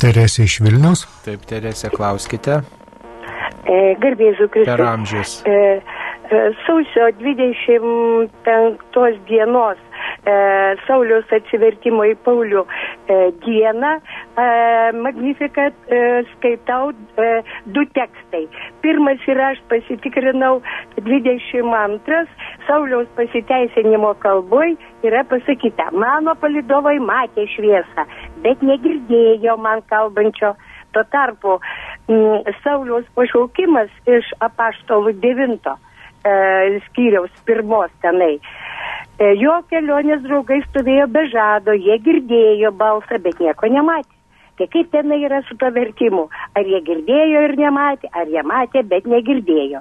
[0.00, 1.06] Teresė iš Vilnius.
[1.24, 2.60] Taip, Teresė, klauskite.
[3.64, 4.68] E, Garbėsiu Kristus.
[4.68, 5.30] Per amžius.
[5.48, 5.80] E,
[6.28, 9.78] e, sausio 25 dienos
[10.86, 12.64] Sauliaus atsivertimo į Paulių
[13.44, 13.92] dieną
[15.04, 15.76] Magnificat
[16.32, 16.92] skaitau
[17.76, 18.44] du tekstai.
[18.84, 20.60] Pirmas yra, aš pasitikrinau,
[20.96, 22.22] 22
[22.68, 28.06] Sauliaus pasiteisinimo kalboj yra pasakyta, mano palidovai matė šviesą,
[28.46, 30.54] bet negirdėjo man kalbančio.
[30.94, 31.56] Tuo tarpu
[32.08, 35.70] Mm, Sauliaus pašaukimas iš apaštalų 9
[36.24, 38.38] e, skyriaus pirmos tenai.
[39.18, 44.10] E, jo kelionės draugai stovėjo be žado, jie girdėjo balsą, bet nieko nematė.
[44.54, 46.28] Tai kaip tenai yra su to vertimu?
[46.54, 49.80] Ar jie girdėjo ir nematė, ar jie matė, bet negirdėjo.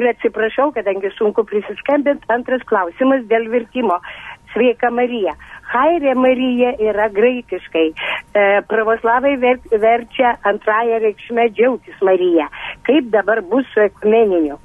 [0.00, 3.98] Ir atsiprašau, kadangi sunku prisiskambinti, antras klausimas dėl vertimo.
[4.54, 5.34] Sveika Marija.
[5.74, 7.88] Hairė Marija yra graikiškai.
[7.92, 12.48] E, pravoslavai ver, verčia antrąją reikšmę džiaugtis Marija.
[12.88, 14.56] Kaip dabar bus su ekumeniniu?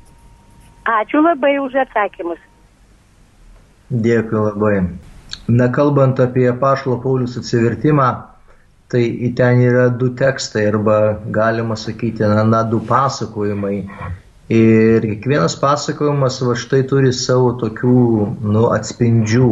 [0.87, 2.39] Ačiū labai už atsakymus.
[3.89, 4.75] Dėkui labai.
[5.49, 8.09] Na, kalbant apie Pašlo Paulius atsivertimą,
[8.89, 13.89] tai ten yra du tekstai arba galima sakyti, na, na du pasakojimai.
[14.49, 17.99] Ir kiekvienas pasakojimas va štai turi savo tokių
[18.49, 19.49] nu, atspindžių.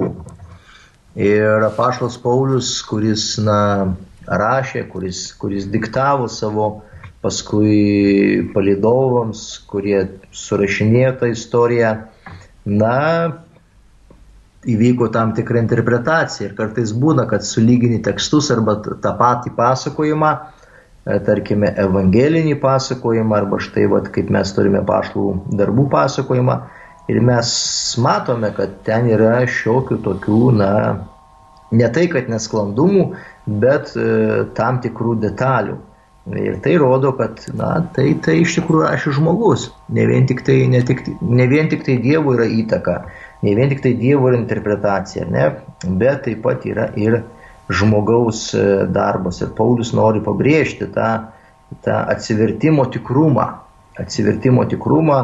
[1.17, 3.59] Ir apaštas Paulius, kuris na,
[4.28, 6.67] rašė, kuris, kuris diktavo savo
[7.28, 9.99] paskui palidovams, kurie
[10.32, 11.91] surašinėjo tą istoriją,
[12.67, 12.95] na,
[14.67, 20.32] įvyko tam tikra interpretacija ir kartais būna, kad sulygini tekstus arba tą patį pasakojimą,
[21.05, 25.28] e, tarkime, evangelinį pasakojimą arba štai, vat, kaip mes turime pašlų
[25.59, 26.57] darbų pasakojimą
[27.11, 27.51] ir mes
[28.03, 30.71] matome, kad ten yra šiokių tokių, na,
[31.71, 33.11] ne tai, kad nesklandumų,
[33.47, 34.09] bet e,
[34.57, 35.78] tam tikrų detalių.
[36.36, 39.69] Ir tai rodo, kad na, tai, tai iš tikrųjų rašė žmogus.
[39.95, 42.97] Ne vien, tik tai, ne, tik, ne vien tik tai Dievo yra įtaka,
[43.45, 45.45] ne vien tik tai Dievo yra interpretacija, ne,
[45.88, 47.21] bet taip pat yra ir
[47.71, 49.39] žmogaus e, darbas.
[49.45, 51.09] Ir Paulius nori pabrėžti tą,
[51.88, 53.47] tą atsivertimo tikrumą,
[54.03, 55.21] atsivertimo tikrumą,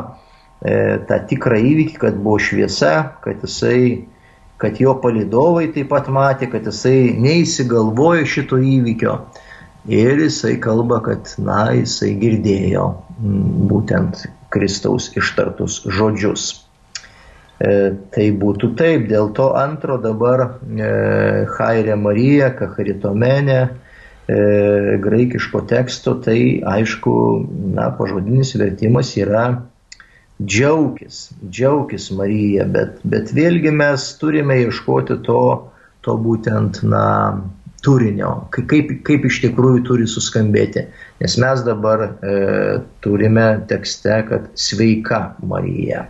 [0.63, 2.95] e, tą tikrą įvykį, kad buvo šviesa,
[3.25, 4.05] kad jisai
[4.63, 9.17] kad jo palidovai taip pat matė, kad jisai neįsigalvojo šito įvykio,
[9.87, 12.85] Ir jisai kalba, kad, na, jisai girdėjo
[13.67, 14.21] būtent
[14.53, 16.45] Kristaus ištartus žodžius.
[17.59, 20.87] E, tai būtų taip, dėl to antro dabar e,
[21.57, 24.39] Hairė Marija, Kacharitomenė, e,
[25.03, 27.13] graikiško teksto, tai aišku,
[27.75, 29.45] na, pažodinis vertimas yra
[30.39, 35.43] džiaugis, džiaugis Marija, bet, bet vėlgi mes turime ieškoti to,
[36.07, 37.05] to būtent, na,
[37.83, 40.85] turinio, kaip, kaip iš tikrųjų turi suskambėti.
[41.21, 42.35] Nes mes dabar e,
[43.03, 46.05] turime tekste, kad sveika Marija.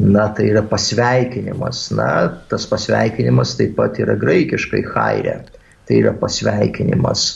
[0.00, 1.88] Na, tai yra pasveikinimas.
[1.94, 2.10] Na,
[2.50, 5.40] tas pasveikinimas taip pat yra graikiškai haire.
[5.86, 7.26] Tai yra pasveikinimas.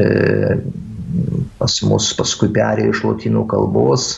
[0.00, 0.06] E,
[1.60, 4.08] pas mus paskui perėjo iš lotynų kalbos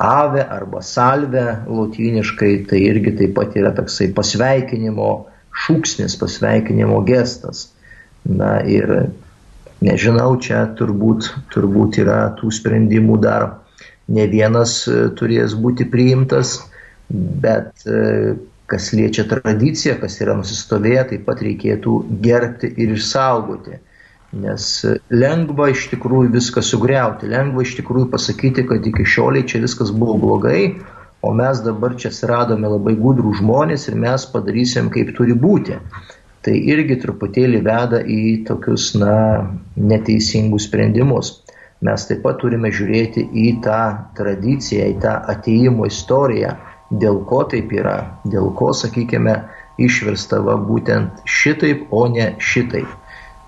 [0.00, 5.10] ave arba salve lotyniškai, tai irgi taip pat yra toksai pasveikinimo
[5.66, 7.68] šūksnis, pasveikinimo gestas.
[8.28, 9.10] Na ir
[9.80, 13.48] nežinau, čia turbūt, turbūt yra tų sprendimų dar
[14.10, 16.58] ne vienas e, turės būti priimtas,
[17.10, 18.34] bet e,
[18.70, 23.80] kas liečia tradiciją, kas yra nusistovėję, taip pat reikėtų gerbti ir išsaugoti.
[24.40, 24.66] Nes
[25.10, 30.14] lengva iš tikrųjų viską sugriauti, lengva iš tikrųjų pasakyti, kad iki šioliai čia viskas buvo
[30.22, 30.76] blogai,
[31.26, 35.80] o mes dabar čia atsiradome labai gudrų žmonės ir mes padarysim, kaip turi būti
[36.46, 39.14] tai irgi truputėlį veda į tokius, na,
[39.76, 41.34] neteisingus sprendimus.
[41.84, 43.80] Mes taip pat turime žiūrėti į tą
[44.16, 46.54] tradiciją, į tą ateimo istoriją,
[46.90, 47.96] dėl ko taip yra,
[48.28, 49.36] dėl ko, sakykime,
[49.80, 52.88] išversta va būtent šitaip, o ne šitaip.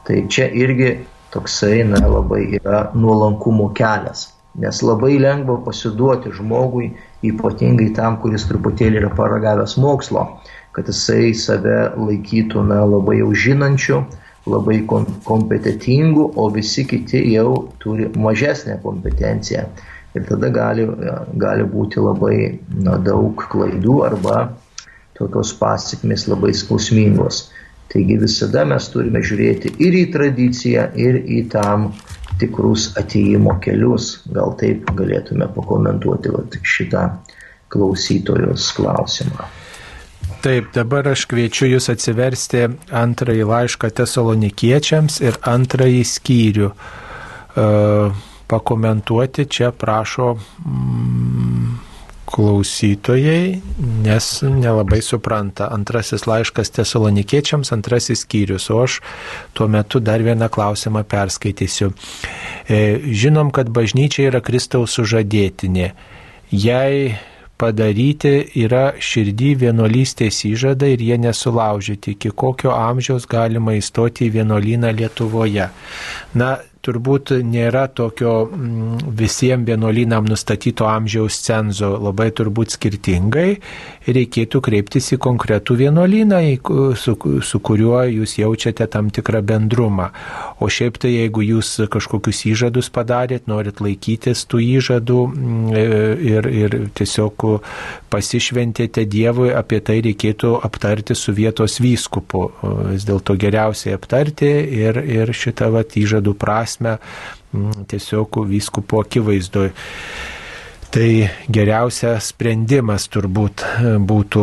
[0.07, 0.95] Tai čia irgi
[1.33, 4.31] toksai, na, labai yra nuolankumo kelias.
[4.61, 6.91] Nes labai lengva pasiduoti žmogui,
[7.25, 10.27] ypatingai tam, kuris truputėlį yra paragavęs mokslo
[10.73, 14.03] kad jisai save laikytų na, labai jau žinančiu,
[14.49, 19.67] labai kom kompetitingu, o visi kiti jau turi mažesnę kompetenciją.
[20.13, 20.85] Ir tada gali,
[21.41, 22.37] gali būti labai
[22.85, 24.39] na, daug klaidų arba
[25.17, 27.47] tokios pasiekmes labai skausmingos.
[27.93, 31.91] Taigi visada mes turime žiūrėti ir į tradiciją, ir į tam
[32.41, 34.15] tikrus ateimo kelius.
[34.33, 37.09] Gal taip galėtume pakomentuoti vat, šitą
[37.73, 39.49] klausytojos klausimą.
[40.43, 46.71] Taip, dabar aš kviečiu Jūs atsiversti antrąjį laišką tesalonikiečiams ir antrąjį skyrių.
[46.73, 47.67] E,
[48.51, 51.79] pakomentuoti čia prašo mm,
[52.33, 53.61] klausytojai,
[54.03, 55.71] nes nelabai supranta.
[55.71, 58.99] Antrasis laiškas tesalonikiečiams, antrasis skyrius, o aš
[59.55, 61.93] tuo metu dar vieną klausimą perskaitysiu.
[62.67, 65.93] E, žinom, kad bažnyčia yra Kristaus sužadėtinė.
[66.51, 67.15] Jei
[67.63, 68.35] padaryti
[68.65, 75.69] yra širdį vienuolystės įžada ir jie nesulaužyti, iki kokio amžiaus galima įstoti į vienuolyną Lietuvoje.
[76.35, 76.51] Na,
[76.83, 83.49] turbūt nėra tokio mm, visiems vienuolynam nustatyto amžiaus cenzo, labai turbūt skirtingai.
[84.03, 86.41] Reikėtų kreiptis į konkretų vienuolyną,
[86.99, 87.15] su,
[87.47, 90.09] su kuriuo jūs jaučiate tam tikrą bendrumą.
[90.59, 95.71] O šiaip tai jeigu jūs kažkokius įžadus padarėt, norit laikytis tų įžadų mm,
[96.33, 97.47] ir, ir tiesiog
[98.13, 102.49] pasišventėte Dievui, apie tai reikėtų aptarti su vietos vyskupu.
[102.91, 104.51] Vis dėlto geriausiai aptarti
[104.83, 106.99] ir, ir šitą vat, įžadų prasme prasme
[107.87, 109.73] tiesiog vyskupo akivaizdoj.
[110.93, 111.09] Tai
[111.49, 114.43] geriausias sprendimas turbūt e, būtų,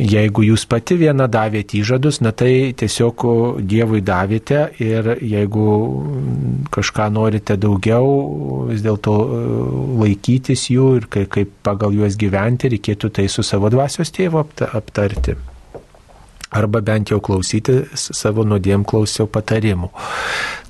[0.00, 3.26] jeigu jūs pati viena davėte įžadus, na tai tiesiog
[3.60, 5.66] Dievui davėte ir jeigu
[6.72, 9.44] kažką norite daugiau, vis dėlto e,
[10.00, 14.40] laikytis jų ir kaip pagal juos gyventi, reikėtų tai su savo dvasios tėvu
[14.72, 15.36] aptarti
[16.50, 19.90] arba bent jau klausyti savo nuodėm klausiau patarimų.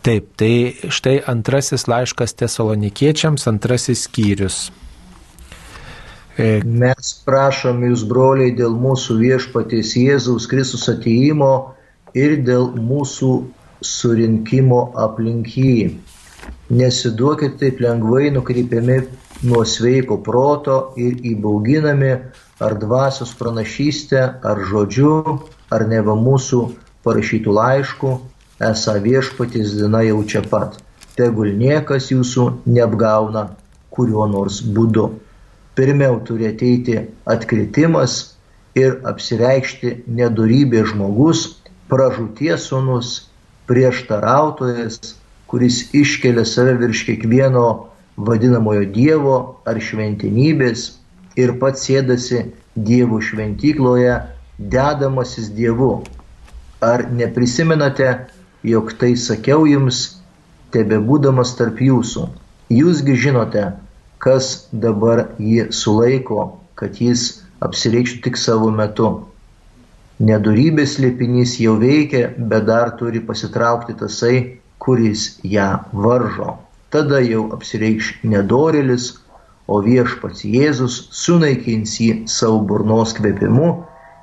[0.05, 0.53] Taip, tai
[0.89, 4.61] štai antrasis laiškas tesalonikiečiams, antrasis skyrius.
[6.41, 11.75] E, Mes prašom jūs, broliai, dėl mūsų viešpaties Jėzaus Kristus ateimo
[12.17, 13.33] ir dėl mūsų
[13.85, 15.99] surinkimo aplink jį.
[16.73, 19.01] Nesiduokit taip lengvai nukreipiami
[19.51, 22.13] nuo sveiko proto ir įbauginami
[22.61, 25.41] ar dvasios pranašystę, ar žodžiu,
[25.73, 26.61] ar neva mūsų
[27.07, 28.13] parašytų laiškų,
[28.71, 30.77] esą viešpatis diena jau čia pat.
[31.17, 33.49] Tegul niekas jūsų neapgauna
[33.91, 35.09] kuriuo nors būdu.
[35.77, 36.97] Pirmiau turi ateiti
[37.35, 38.37] atkritimas
[38.79, 41.47] ir apsireikšti nedorybė žmogus,
[41.91, 43.13] pražūties sunus,
[43.71, 45.17] prieštarautojas,
[45.51, 47.67] kuris iškelia save virš kiekvieno
[48.21, 49.37] vadinamojo Dievo
[49.67, 51.00] ar šventinybės
[51.37, 54.17] ir pats sėdasi Dievo šventykloje,
[54.59, 56.05] dedamasis Dievu.
[56.81, 58.13] Ar neprisimenate,
[58.65, 60.21] jog tai sakiau jums,
[60.73, 62.29] tebe būdamas tarp jūsų?
[62.71, 63.65] Jūsgi žinote,
[64.23, 66.47] kas dabar jį sulaiko,
[66.79, 69.11] kad jis apsireikštų tik savo metu.
[70.21, 76.59] Nedorybės liepinys jau veikia, bet dar turi pasitraukti tasai, kuris ją varžo.
[76.93, 79.15] Tada jau apsireikš nedorelis,
[79.71, 83.71] o viešpats Jėzus sunaikins jį savo burnos kvepimu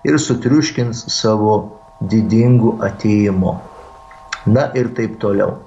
[0.08, 1.56] ir sutriuškins savo
[2.14, 3.56] didingu ateimu.
[4.48, 5.58] Na ir taip toliau.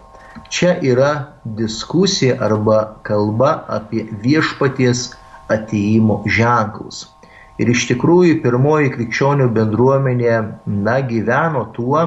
[0.53, 1.11] Čia yra
[1.45, 5.11] diskusija arba kalba apie viešpaties
[5.51, 7.09] ateimo ženklus.
[7.61, 10.37] Ir iš tikrųjų pirmoji krikščionių bendruomenė,
[10.87, 12.05] na, gyveno tuo,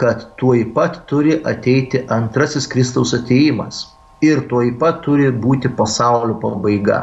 [0.00, 3.82] kad tuoj pat turi ateiti antrasis Kristaus ateimas.
[4.22, 7.00] Ir tuoj pat turi būti pasaulio pabaiga.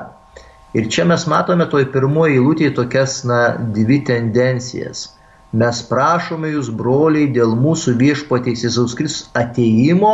[0.78, 3.40] Ir čia mes matome toj pirmoji eilutėje tokias, na,
[3.76, 5.08] dvi tendencijas.
[5.52, 10.14] Mes prašome jūs, broliai, dėl mūsų viešpaties Jėzaus Kristus ateimo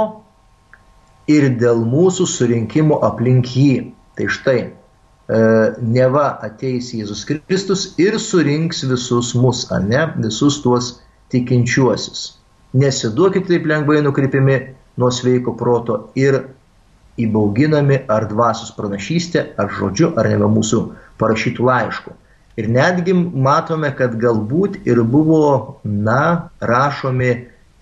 [1.28, 3.76] ir dėl mūsų surinkimo aplink jį.
[4.16, 4.60] Tai štai,
[5.26, 5.38] E,
[5.82, 10.92] neva ateis Jėzus Kristus ir surinks visus mus, ar ne, visus tuos
[11.34, 12.36] tikinčiuosius.
[12.78, 14.60] Nesiduokit taip lengvai nukreipimi
[15.02, 16.38] nuo sveiko proto ir
[17.22, 20.82] įbauginami ar dvasios pranašystė, ar žodžiu, ar neva mūsų
[21.22, 22.14] parašytų laiškų.
[22.60, 27.32] Ir netgi matome, kad galbūt ir buvo, na, rašomi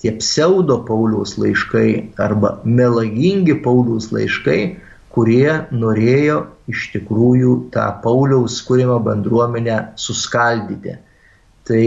[0.01, 4.59] tie pseudo Pauliaus laiškai arba melagingi Pauliaus laiškai,
[5.13, 6.39] kurie norėjo
[6.73, 10.97] iš tikrųjų tą Pauliaus kūrimo bendruomenę suskaldyti.
[11.63, 11.83] Tai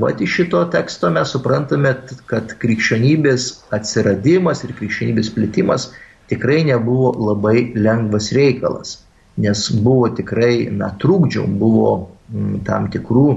[0.00, 1.92] va iš šito teksto mes suprantame,
[2.30, 5.90] kad krikščionybės atsiradimas ir krikščionybės plėtimas
[6.30, 9.00] tikrai nebuvo labai lengvas reikalas,
[9.40, 11.92] nes buvo tikrai, na, trūkdžių, buvo
[12.30, 13.28] m, tam tikrų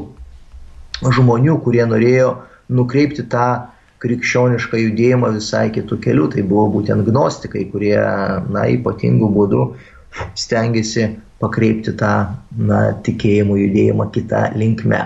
[1.04, 2.34] žmonių, kurie norėjo
[2.74, 3.48] nukreipti tą
[4.04, 6.30] krikščionišką judėjimą visai kitų kelių.
[6.36, 9.66] Tai buvo būtent gnostikai, kurie na, ypatingų būdų
[10.40, 11.10] stengiasi
[11.44, 12.14] pakreipti tą
[12.60, 15.04] na, tikėjimo judėjimą kitą linkmę.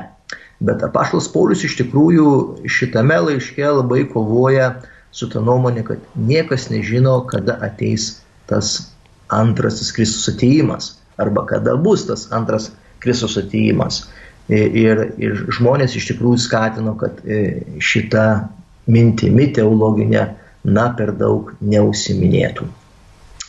[0.68, 2.30] Bet apaštalas Paulius iš tikrųjų
[2.66, 4.72] šitame laiške labai kovoja
[5.12, 8.18] su ta nuomonė, kad niekas nežino, kada ateis
[8.50, 8.92] tas
[9.34, 14.06] antrasis Kristus ateimas arba kada bus tas antras Kristus ateimas.
[14.48, 18.48] Ir, ir žmonės iš tikrųjų skatino, kad e, šita
[18.88, 20.22] mintimi teologinė,
[20.68, 22.68] na, per daug neusiminėtų.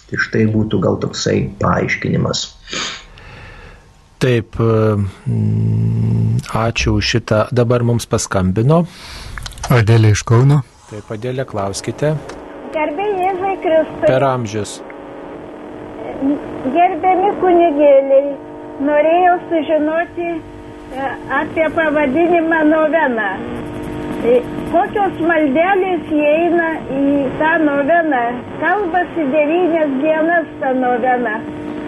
[0.09, 2.43] Tai štai būtų gal toksai paaiškinimas.
[4.19, 7.45] Taip, mm, ačiū už šitą.
[7.55, 8.83] Dabar mums paskambino.
[9.71, 10.65] Adėlė iš Kauno.
[10.89, 12.15] Taip, Adėlė, klauskite.
[12.73, 14.07] Gerbėjai Jėzai Kristui.
[14.09, 14.71] Per amžius.
[16.77, 18.31] Gerbiami kunigėliai,
[18.89, 21.11] norėjau sužinoti e,
[21.41, 23.29] apie pavadinimą noveną.
[24.33, 24.39] E,
[24.73, 27.05] Kokios maldelės įeina į
[27.43, 28.25] tą noveną?
[28.65, 31.37] Kalbasi devynės dienas tą noveną.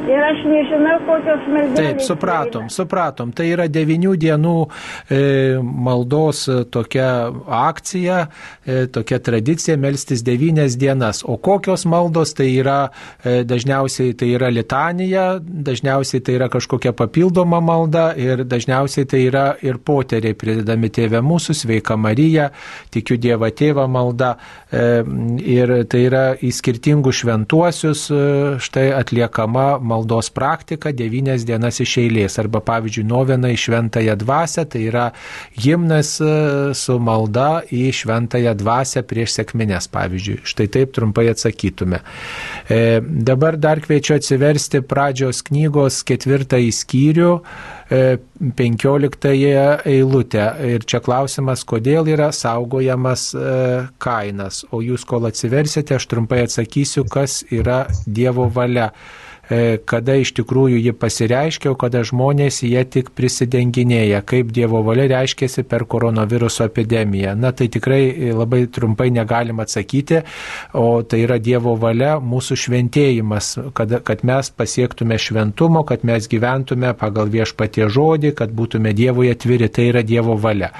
[0.08, 1.76] Ir aš nežinau, kokios maldelės.
[1.76, 3.32] Taip, supratom, supratom.
[3.36, 5.20] Tai yra devinių dienų e,
[5.60, 7.08] maldos e, tokia
[7.60, 8.20] akcija,
[8.64, 11.20] e, tokia tradicija melstis devynės dienas.
[11.28, 12.78] O kokios maldos tai yra,
[13.20, 19.44] e, dažniausiai tai yra litanija, dažniausiai tai yra kažkokia papildoma malda ir dažniausiai tai yra
[19.60, 22.50] ir poteriai pridedami tėvė mūsų, sveika Marija,
[22.94, 24.32] tikiu Dievą tėvą malda.
[24.72, 25.04] E,
[25.44, 28.24] ir tai yra į skirtingus šventuosius e,
[28.62, 32.38] štai atliekama maldos praktika devynias dienas iš eilės.
[32.42, 35.06] Arba pavyzdžiui, novena į šventąją dvasę, tai yra
[35.58, 36.30] gimnas e,
[36.78, 40.40] su malda į šventąją dvasę prieš sėkminės, pavyzdžiui.
[40.50, 42.02] Štai taip trumpai atsakytume.
[42.70, 47.34] E, dabar dar kviečiu atsiversti pradžios knygos ketvirtąjį skyrių.
[47.90, 49.32] 15
[49.90, 50.44] eilutę.
[50.62, 53.24] Ir čia klausimas, kodėl yra saugojamas
[53.98, 54.62] kainas.
[54.70, 59.19] O jūs kol atsiversite, aš trumpai atsakysiu, kas yra Dievo valia e,
[59.90, 65.84] kada iš tikrųjų ji pasireiškia, kada žmonės jie tik prisidenginėja, kaip Dievo valia reiškėsi per
[65.90, 67.34] koronaviruso epidemiją.
[67.34, 70.22] Na tai tikrai labai trumpai negalim atsakyti,
[70.78, 76.94] o tai yra Dievo valia mūsų šventėjimas, kad, kad mes pasiektume šventumo, kad mes gyventume
[76.98, 80.70] pagal viešpatie žodį, kad būtume Dievui atviri, tai yra Dievo valia.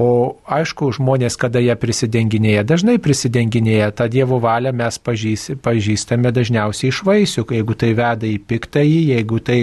[0.00, 7.04] O aišku, žmonės, kada jie prisidenginėja, dažnai prisidenginėja, tą Dievo valią mes pažįstame dažniausiai iš
[7.04, 9.58] vaisių, jeigu tai veda į piktąjį, jeigu tai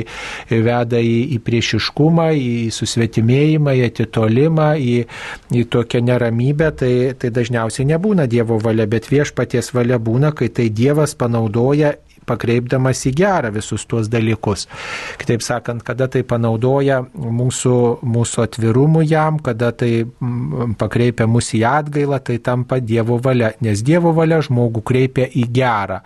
[0.52, 4.96] veda į, į priešiškumą, į susvetimėjimą, į atitolimą, į,
[5.56, 10.70] į tokią neramybę, tai, tai dažniausiai nebūna Dievo valia, bet viešpaties valia būna, kai tai
[10.74, 11.96] Dievas panaudoja
[12.28, 14.68] pakreipdamas į gerą visus tuos dalykus.
[15.22, 21.66] Kitaip sakant, kada tai panaudoja mūsų, mūsų atvirumų jam, kada tai mm, pakreipia mus į
[21.70, 26.02] atgailą, tai tampa Dievo valia, nes Dievo valia žmogų kreipia į gerą.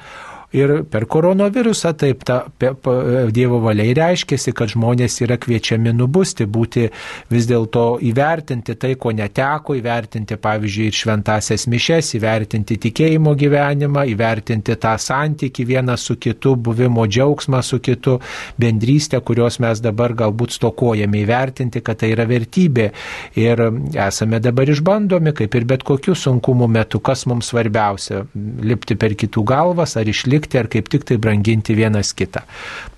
[0.54, 2.94] Ir per koronavirusą taip ta pe, pe,
[3.34, 6.86] Dievo valiai reiškėsi, kad žmonės yra kviečiami nubusti, būti
[7.34, 14.78] vis dėlto įvertinti tai, ko neteko, įvertinti, pavyzdžiui, ir šventasias mišes, įvertinti tikėjimo gyvenimą, įvertinti
[14.80, 18.20] tą santyki vienas su kitu, buvimo džiaugsmą su kitu,
[18.62, 22.92] bendrystę, kurios mes dabar galbūt stokojame, įvertinti, kad tai yra vertybė.
[23.42, 23.66] Ir
[24.06, 28.24] esame dabar išbandomi, kaip ir bet kokių sunkumų metu, kas mums svarbiausia-
[28.70, 32.44] lipti per kitų galvas ar išlikti likti ar kaip tik tai branginti vienas kitą.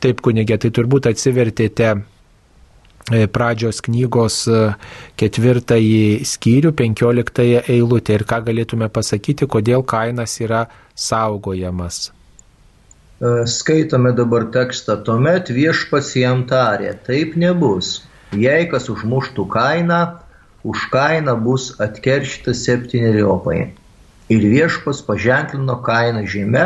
[0.04, 4.66] Taip, kunigė, tai turbūt atsivertėte e, pradžios knygos e,
[5.22, 10.68] ketvirtąjį skyrių, penkioliktąją eilutę ir ką galėtume pasakyti, kodėl kainas yra
[10.98, 12.08] saugojamas.
[13.18, 18.04] E, skaitome dabar tekstą, tuomet viešpats jam tarė, taip nebus.
[18.36, 20.02] Jei kas užmuštų kainą,
[20.68, 23.72] už kainą bus atkeršytas septyniopai.
[24.30, 26.66] Ir viešpas paženklino kainą žemę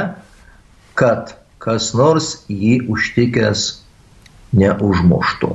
[0.97, 3.67] kad kas nors jį užtikęs
[4.57, 5.51] neužmuštų.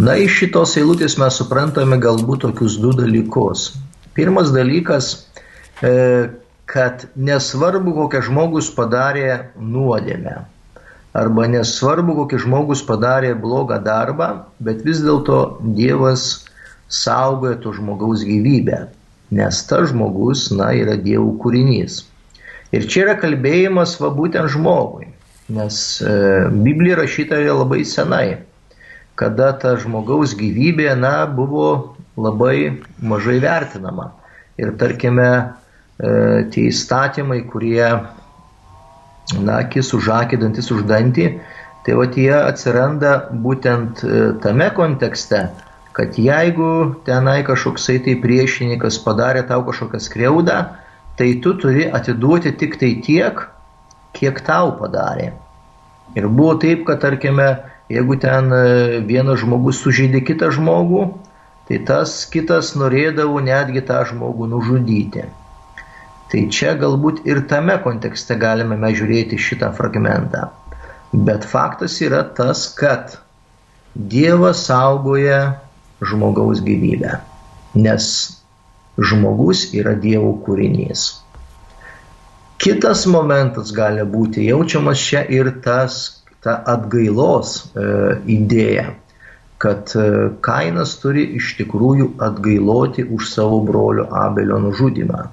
[0.00, 3.70] Na, iš šitos eilutės mes suprantame galbūt tokius du dalykus.
[4.16, 5.10] Pirmas dalykas,
[5.84, 6.30] e,
[6.70, 10.38] kad nesvarbu, kokią žmogus padarė nuodėmę,
[11.20, 14.30] arba nesvarbu, kokį žmogus padarė blogą darbą,
[14.62, 16.46] bet vis dėlto Dievas
[16.90, 18.86] saugoja to žmogaus gyvybę,
[19.34, 22.04] nes tas žmogus, na, yra Dievo kūrinys.
[22.70, 25.08] Ir čia yra kalbėjimas va būtent žmogui,
[25.50, 26.12] nes e,
[26.54, 28.38] Biblija rašyta yra labai senai,
[29.18, 34.12] kada ta žmogaus gyvybė, na, buvo labai mažai vertinama.
[34.60, 35.30] Ir tarkime,
[35.98, 36.12] e,
[36.54, 37.82] tie įstatymai, kurie,
[39.40, 41.26] na, akis už akį, dantis už dantį,
[41.86, 45.48] tai va jie atsiranda būtent e, tame kontekste,
[45.96, 50.60] kad jeigu tenai kažkoksai tai priešininkas padarė tau kažkokią skriaudą,
[51.20, 53.42] tai tu turi atiduoti tik tai tiek,
[54.16, 55.34] kiek tau padarė.
[56.16, 57.50] Ir buvo taip, kad tarkime,
[57.92, 58.62] jeigu ten e,
[59.04, 61.02] vienas žmogus sužeidė kitą žmogų,
[61.68, 65.26] tai tas kitas norėdavo netgi tą žmogų nužudyti.
[66.32, 70.48] Tai čia galbūt ir tame kontekste galime mes žiūrėti šitą fragmentą.
[71.12, 73.18] Bet faktas yra tas, kad
[73.92, 75.58] Dievas saugoja
[76.00, 77.18] žmogaus gyvybę,
[77.76, 78.06] nes
[78.98, 81.10] žmogus yra Dievo kūrinys.
[82.60, 87.84] Kitas momentas gali būti jaučiamas čia ir tas, ta atgailos e,
[88.36, 88.90] idėja,
[89.60, 90.04] kad e,
[90.44, 95.24] Kainas turi iš tikrųjų atgailoti už savo brolio Abelio nužudimą.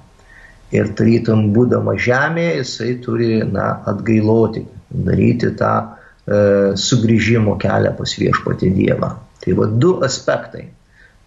[0.72, 6.40] Ir tarytum būdama žemėje, jisai turi na, atgailoti, daryti tą e,
[6.80, 9.14] sugrįžimo kelią pas viešpatį Dievą.
[9.44, 10.66] Tai va du aspektai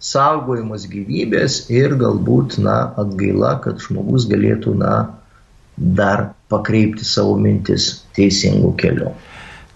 [0.02, 4.94] saugojimas gyvybės ir galbūt, na, atgaila, kad žmogus galėtų, na,
[5.76, 9.12] dar pakreipti savo mintis teisingų kelių.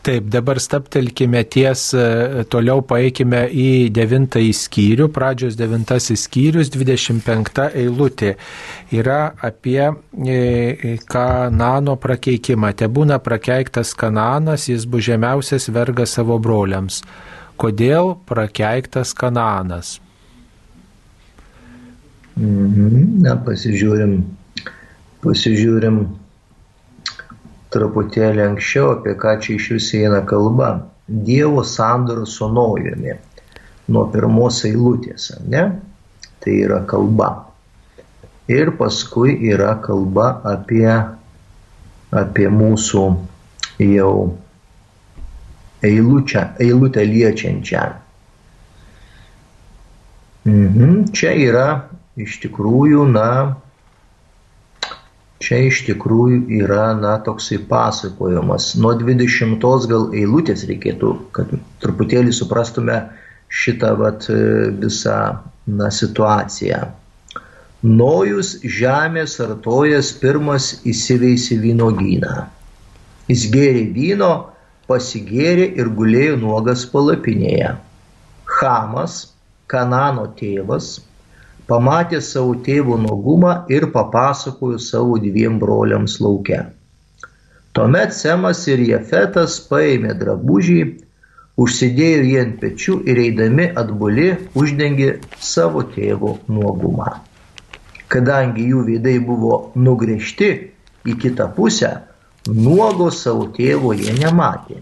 [0.07, 8.37] Taip, dabar staptelkime ties, e, toliau paeikime į devintąjį skyrių, pradžios devintasis skyrius, 25 eilutė.
[8.95, 12.71] Yra apie e, Kanano prakeikimą.
[12.79, 17.03] Te būna prakeiktas Kananas, jis bus žemiausias vergas savo broliams.
[17.59, 19.97] Kodėl prakeiktas Kananas?
[22.37, 23.23] Mhm.
[23.25, 24.19] Na, pasižiūrim,
[25.25, 26.03] pasižiūrim
[27.73, 30.75] truputėlį anksčiau, apie ką čia iš vis eina kalba.
[31.07, 33.17] Dievo sandoro su naujumi.
[33.89, 35.65] Nuo pirmos eilutės, ne?
[36.43, 37.31] Tai yra kalba.
[38.53, 40.91] Ir paskui yra kalba apie,
[42.13, 43.05] apie mūsų
[43.83, 44.13] jau
[45.87, 47.85] eilučią, eilutę liečiančią.
[50.47, 51.07] Mhm.
[51.17, 51.69] Čia yra
[52.17, 53.57] iš tikrųjų, na,
[55.45, 58.73] čia iš tikrųjų yra, na, toksai pasakojimas.
[58.81, 59.61] Nuo 20
[59.91, 61.53] gal eilutės reikėtų, kad
[61.85, 63.03] truputėlį suprastume
[63.53, 64.29] šitą vat,
[64.81, 65.19] visą
[65.67, 66.87] na, situaciją.
[67.87, 72.47] Nojus žemės artojas pirmas įsiveisi vynogyną.
[73.29, 74.31] Jis gėrė vyno,
[74.89, 77.75] pasigėrė ir gulėjo nuogas palapinėje.
[78.57, 79.19] Hamas,
[79.67, 81.01] Kanano tėvas,
[81.71, 86.63] pamatė savo tėvo nuogumą ir papasakojo savo dviem broliams lauke.
[87.77, 90.81] Tuomet Semas ir Jefetas paėmė drabužį,
[91.61, 95.11] užsidėjo jį ant pečių ir eidami atbuli uždengė
[95.41, 97.19] savo tėvo nuogumą.
[98.09, 100.51] Kadangi jų veidai buvo nugrėžti
[101.07, 101.91] į kitą pusę,
[102.47, 104.81] nuogo savo tėvo jie nematė.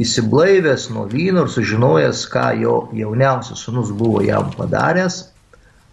[0.00, 5.31] Įsiblaivęs nuo vyno ir sužinojęs, ką jo jauniausias sunus buvo jam padaręs,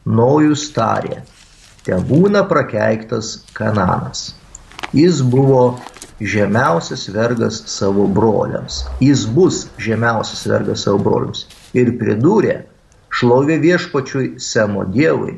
[0.09, 1.19] Nojus tarė,
[1.85, 4.31] te būna prakeiktas Kananas.
[4.97, 5.77] Jis buvo
[6.19, 8.79] žemiausias vergas savo broliams.
[9.05, 11.43] Jis bus žemiausias vergas savo broliams.
[11.77, 12.55] Ir pridūrė,
[13.13, 15.35] šlovė viešpačiui Semo Dievui,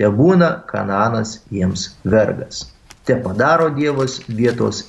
[0.00, 2.64] te būna Kananas jiems vergas.
[3.04, 4.86] Te padaro Dievas vietos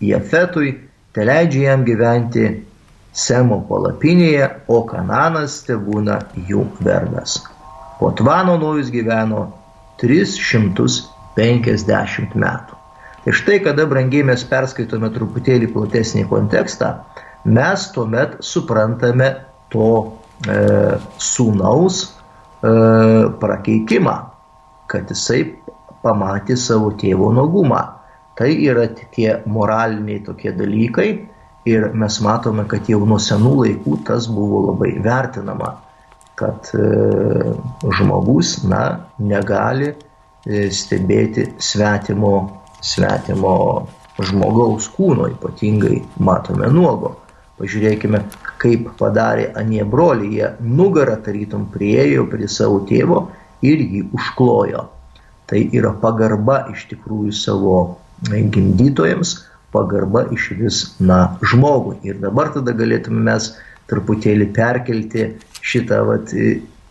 [0.00, 0.72] Jefetui,
[1.12, 2.48] te leidžia jam gyventi
[3.12, 7.42] Semo palapinėje, o Kananas te būna jų vergas.
[7.98, 9.50] Po Tvano Nojus gyveno
[9.98, 12.78] 350 metų.
[13.24, 16.88] Tai štai, kada brangiai mes perskaitome truputėlį platesnį kontekstą,
[17.44, 19.34] mes tuomet suprantame
[19.74, 20.08] to e,
[21.18, 22.08] sūnaus e,
[23.42, 24.16] prakeikimą,
[24.88, 25.40] kad jisai
[26.06, 27.82] pamatė savo tėvo nuogumą.
[28.38, 31.26] Tai yra tie moraliniai tokie dalykai
[31.66, 35.87] ir mes matome, kad jau nuo senų laikų tas buvo labai vertinama
[36.38, 36.88] kad e,
[37.98, 38.82] žmogus na,
[39.18, 42.34] negali e, stebėti svetimo,
[42.80, 43.54] svetimo
[44.22, 47.16] žmogaus kūno, ypatingai matome nuogo.
[47.58, 48.20] Pažiūrėkime,
[48.62, 53.24] kaip padarė anie broliai, jie nugarą tarytum priejo prie savo tėvo
[53.66, 54.84] ir jį užklojo.
[55.48, 57.78] Tai yra pagarba iš tikrųjų savo
[58.28, 59.34] gimdytojams,
[59.74, 61.98] pagarba iš vis, na, žmogui.
[62.06, 63.50] Ir dabar tada galėtume mes
[63.88, 65.30] truputėlį perkelti
[65.64, 66.32] šitą, vat,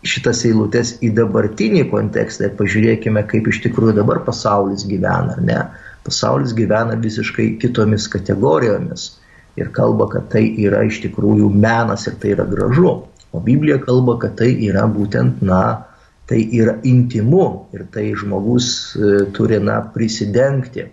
[0.06, 5.58] šitas eilutes į dabartinį kontekstą ir pažiūrėkime, kaip iš tikrųjų dabar pasaulis gyvena, ar ne?
[6.06, 9.10] Pasaulis gyvena visiškai kitomis kategorijomis
[9.58, 12.94] ir kalba, kad tai yra iš tikrųjų menas ir tai yra gražu.
[13.34, 15.84] O Biblija kalba, kad tai yra būtent, na,
[16.30, 20.86] tai yra intimu ir tai žmogus e, turi, na, prisidengti.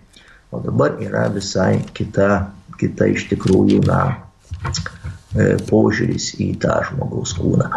[0.52, 2.28] O dabar yra visai kita,
[2.80, 4.02] kita iš tikrųjų, na,
[4.64, 4.70] E,
[5.68, 7.68] požiūris į tą žmogaus kūną.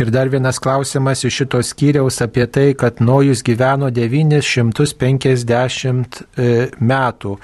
[0.00, 7.38] Ir dar vienas klausimas iš šito skyriaus apie tai, kad Nojus gyveno 950 e, metų,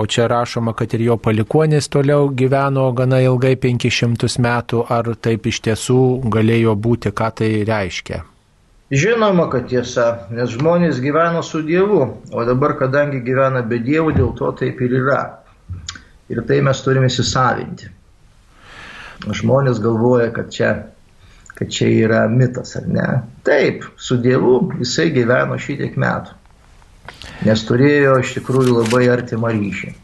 [0.00, 5.46] o čia rašoma, kad ir jo palikonis toliau gyveno gana ilgai 500 metų, ar taip
[5.52, 8.24] iš tiesų galėjo būti, ką tai reiškia?
[8.90, 12.02] Žinoma, kad tiesa, nes žmonės gyveno su Dievu,
[12.32, 15.22] o dabar, kadangi gyvena be Dievo, dėl to taip ir yra.
[16.32, 17.99] Ir tai mes turime įsisavinti
[19.28, 20.70] žmonės galvoja, kad čia,
[21.56, 23.08] kad čia yra mitas, ar ne?
[23.46, 26.36] Taip, su Dievu jisai gyveno šitiek metų,
[27.48, 29.94] nes turėjo iš tikrųjų labai artimą ryšį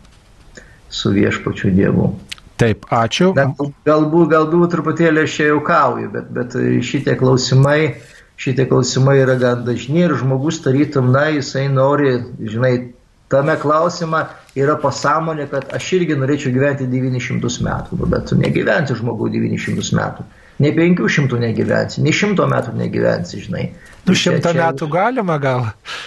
[0.96, 2.12] su viešpačiu Dievu.
[2.56, 3.34] Taip, ačiū.
[3.36, 3.50] Na,
[3.84, 6.54] galbūt, galbūt truputėlį aš čia jau kauju, bet, bet
[6.88, 7.96] šitie klausimai,
[8.40, 12.95] šitie klausimai yra gan dažni ir žmogus tarytum, na, jisai nori, žinai,
[13.32, 14.24] tame klausime
[14.56, 19.96] yra pasąmonė, kad aš irgi norėčiau gyventi 900 metų, nu, bet tu negyvensi žmogų 900
[20.00, 20.26] metų.
[20.64, 23.66] Ne 500 negyvensi, ne 100 metų negyvensi, žinai.
[24.06, 25.66] Nu, šimtą čia, metų galima gal?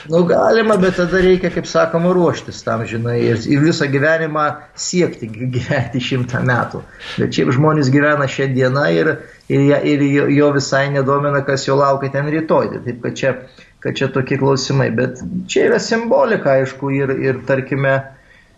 [0.09, 4.45] Nu, galima, bet tada reikia, kaip sakoma, ruoštis tam, žinai, ir, ir visą gyvenimą
[4.79, 6.81] siekti gyventi šimtą metų.
[7.19, 9.11] Bet šiaip žmonės gyvena šią dieną ir,
[9.51, 12.71] ir, ir jo visai nedomina, kas jo laukia ten rytoj.
[12.87, 13.35] Taip, kad čia
[13.83, 17.95] kad čia tokie klausimai, bet čia yra simbolika, aišku, ir, ir tarkime,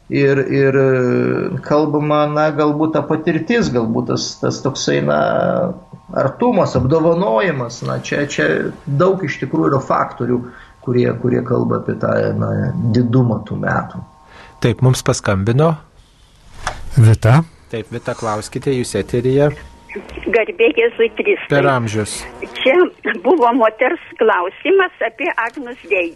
[0.09, 0.77] ir, ir
[1.65, 5.19] kalbama, na, galbūt ta patirtis, galbūt tas, tas toksai, na,
[6.17, 8.49] artumas, apdovanojimas, na, čia, čia
[8.85, 10.41] daug iš tikrųjų yra faktorių,
[10.85, 12.51] kurie, kurie kalba apie tą na,
[12.95, 14.01] didumą tų metų.
[14.61, 15.73] Taip, mums paskambino.
[16.97, 17.41] Vita.
[17.71, 19.51] Taip, Vita, klauskite, jūs eterija.
[20.31, 21.49] Garbė Jėzui Kristai.
[21.51, 22.13] Per amžius.
[22.61, 22.75] Čia
[23.25, 26.13] buvo moters klausimas apie Agnus Dei.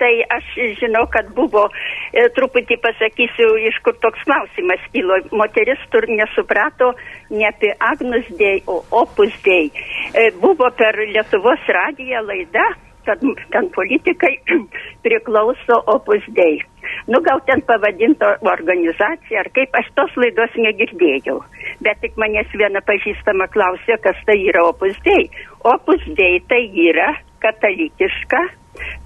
[0.00, 0.48] Tai aš
[0.80, 1.66] žinau, kad buvo,
[2.12, 5.20] e, truputį pasakysiu, iš kur toks klausimas kilo.
[5.36, 6.94] Moteris tur nesuprato
[7.30, 9.68] ne apie Agnus Dei, o Opus Dei.
[10.14, 12.68] E, buvo per Lietuvos radiją laida
[13.08, 13.22] kad
[13.54, 14.34] ten politikai
[15.04, 16.60] priklauso opus dei.
[17.08, 21.38] Nu, gal ten pavadinto organizacija, ar kaip, aš tos laidos negirdėjau.
[21.84, 25.28] Bet tik manęs viena pažįstama klausė, kas tai yra opus dei.
[25.64, 27.14] Opus dei tai yra
[27.44, 28.44] katalikiška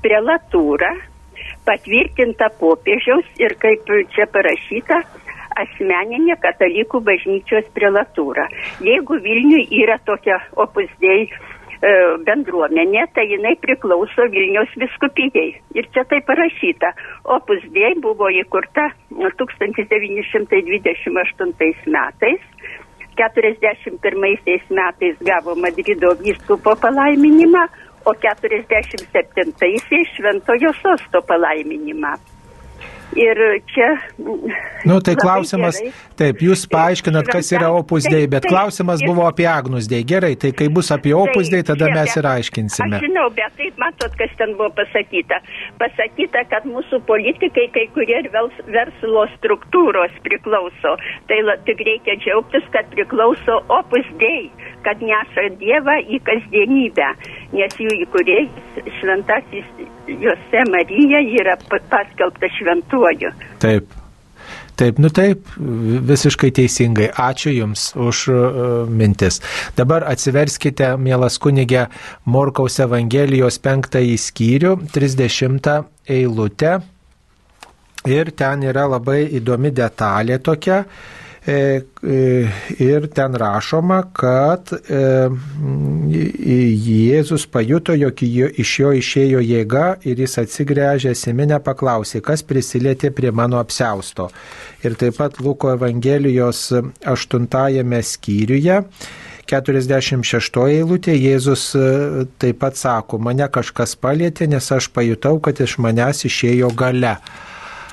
[0.04, 0.92] prelatūra,
[1.66, 5.02] patvirtinta popiežiaus ir kaip čia parašyta,
[5.62, 8.48] asmeninė katalikų bažnyčios prelatūra.
[8.84, 11.28] Jeigu Vilniui yra tokia opusdėjai
[12.26, 15.60] bendruomenė, tai jinai priklauso Vilniaus viskupijai.
[15.74, 16.92] Ir čia tai parašyta.
[17.36, 22.40] Opusdėjai buvo įkurta 1928 metais.
[23.12, 27.66] 41 metais gavo Madrido vyskupo palaiminimą,
[28.08, 32.31] o 47-aisiais šventojo sosto palaiminimą.
[33.16, 33.36] Ir
[33.74, 33.88] čia.
[34.84, 35.92] Nu, tai klausimas, gerai.
[36.16, 40.00] taip, jūs paaiškinat, kas yra opus dei, bet taip, klausimas taip, buvo apie agnus dei.
[40.08, 42.96] Gerai, tai kai bus apie opus dei, tada čia, mes ir aiškinsime.
[42.96, 45.42] Aš žinau, bet taip matot, kas ten buvo pasakyta.
[45.82, 50.96] Pasakyta, kad mūsų politikai kai kurie ir verslo struktūros priklauso.
[51.28, 54.48] Tai tik reikia džiaugtis, kad priklauso opus dei,
[54.88, 57.12] kad neša Dievą į kasdienybę.
[57.52, 59.68] Nes jų įkūrėjas šventasis
[60.06, 63.32] Jose Marija yra paskelbta šventuoju.
[63.62, 63.98] Taip.
[64.76, 65.44] Taip, nu taip,
[66.08, 67.10] visiškai teisingai.
[67.12, 68.38] Ačiū Jums už uh,
[68.88, 69.42] mintis.
[69.76, 71.84] Dabar atsiverskite, mielas kunigė,
[72.24, 75.68] Morkaus Evangelijos penktąjį skyrių, 30
[76.16, 76.78] eilutę.
[78.08, 80.82] Ir ten yra labai įdomi detalė tokia.
[81.46, 82.48] E, e,
[82.78, 85.00] ir ten rašoma, kad e,
[86.12, 93.10] Jėzus pajuto, jog iš jo išėjo jėga ir jis atsigręžęs į minę paklausė, kas prisilietė
[93.10, 94.28] prie mano apsausto.
[94.86, 96.68] Ir taip pat Luko Evangelijos
[97.10, 97.50] 8
[98.06, 98.78] skyriuje
[99.50, 101.72] 46 eilutė Jėzus
[102.38, 107.18] taip pat sako, mane kažkas palėtė, nes aš pajutau, kad iš manęs išėjo gale.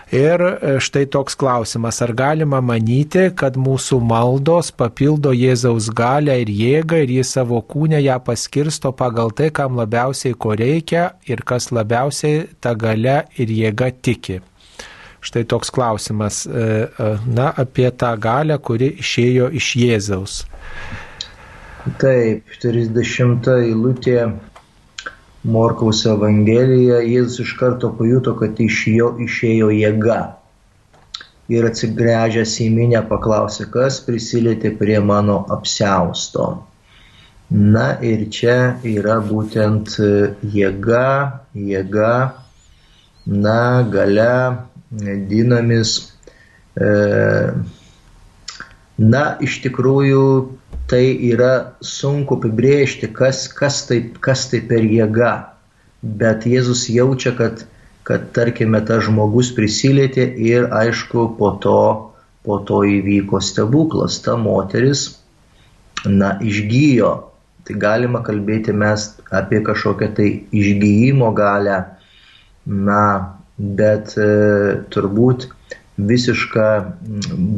[0.09, 6.49] Ir e, štai toks klausimas, ar galima manyti, kad mūsų maldos papildo Jėzaus galę ir
[6.49, 11.69] jėgą ir jis savo kūnę ją paskirsto pagal tai, kam labiausiai ko reikia ir kas
[11.69, 14.39] labiausiai tą galę ir jėgą tiki.
[15.21, 20.41] Štai toks klausimas, e, e, na, apie tą galę, kuri išėjo iš Jėzaus.
[22.01, 24.23] Taip, 30 eilutė
[25.43, 30.19] Morkaus Evangelija, jis iš karto pajuto, kad iš jo išėjo jėga.
[31.49, 36.49] Ir atsigręžęs į minę paklausė, kas prisilietė prie mano apsausto.
[37.49, 39.95] Na ir čia yra būtent
[40.43, 41.07] jėga,
[41.55, 42.13] jėga,
[43.25, 44.35] na, gale,
[45.31, 45.95] dinamis.
[46.75, 46.91] E,
[48.99, 50.25] na, iš tikrųjų
[50.89, 55.33] tai yra sunku apibrėžti, kas, kas, tai, kas tai per jėga.
[56.01, 57.65] Bet Jėzus jaučia, kad,
[58.07, 61.79] kad tarkime, tas žmogus prisilietė ir aišku, po to,
[62.47, 64.21] po to įvyko stebuklas.
[64.25, 65.09] Ta moteris,
[66.07, 67.13] na, išgyjo.
[67.67, 71.83] Tai galima kalbėti mes apie kažkokią tai išgyjimo galę.
[72.65, 73.03] Na,
[73.59, 74.29] bet e,
[74.93, 75.49] turbūt
[76.07, 76.67] visiška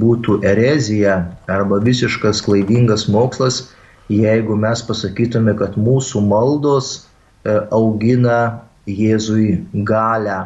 [0.02, 1.18] būtų erezija
[1.52, 3.68] arba visiškas klaidingas mokslas,
[4.12, 10.40] jeigu mes pasakytume, kad mūsų maldos e, augina Jėzui galę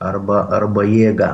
[0.00, 1.30] arba, arba jėgą.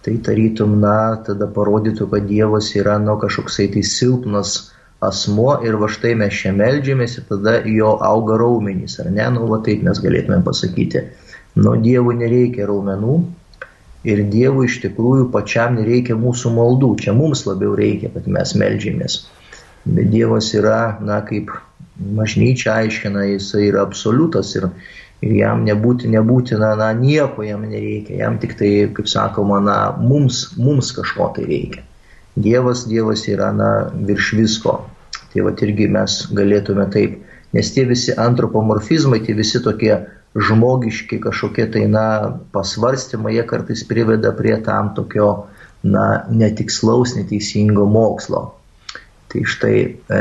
[0.00, 4.72] Tai tarytum, na, tada parodytų, kad Dievas yra, nu, kažkoksai tai silpnas
[5.04, 9.46] asmuo ir va štai mes čia melžiamės ir tada jo auga raumenys, ar ne, nu,
[9.52, 11.04] va taip mes galėtume pasakyti.
[11.60, 13.18] Nu, Dievui nereikia raumenų,
[14.08, 19.18] Ir Dievui iš tikrųjų pačiam nereikia mūsų maldų, čia mums labiau reikia, kad mes melžiamės.
[19.84, 21.52] Bet Dievas yra, na, kaip
[22.16, 24.70] mažnyčia aiškina, jis yra absoliutas ir,
[25.20, 30.46] ir jam nebūti, nebūtina, na, nieko jam nereikia, jam tik tai, kaip sakoma, na, mums,
[30.56, 31.84] mums kažko tai reikia.
[32.40, 33.70] Dievas, Dievas yra, na,
[34.08, 34.78] virš visko.
[35.30, 37.20] Tai va irgi mes galėtume taip,
[37.54, 39.92] nes tie visi antropomorfizmai, tie visi tokie
[40.34, 45.50] žmogiški kažkokie tai, na, pasvarstymai, jie kartais priveda prie tam tokio,
[45.82, 48.50] na, netikslaus, neteisingo mokslo.
[49.30, 49.76] Tai štai
[50.10, 50.20] e,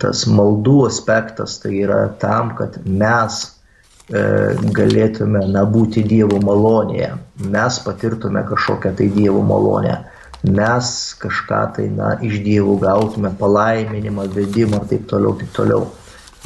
[0.00, 3.40] tas maldų aspektas tai yra tam, kad mes
[4.12, 4.22] e,
[4.76, 7.14] galėtume, na, būti Dievo malonėje,
[7.52, 9.96] mes patirtume kažkokią tai Dievo malonę,
[10.44, 15.88] mes kažką tai, na, iš Dievo gautume palaiminimą, vedimą ir taip toliau, taip toliau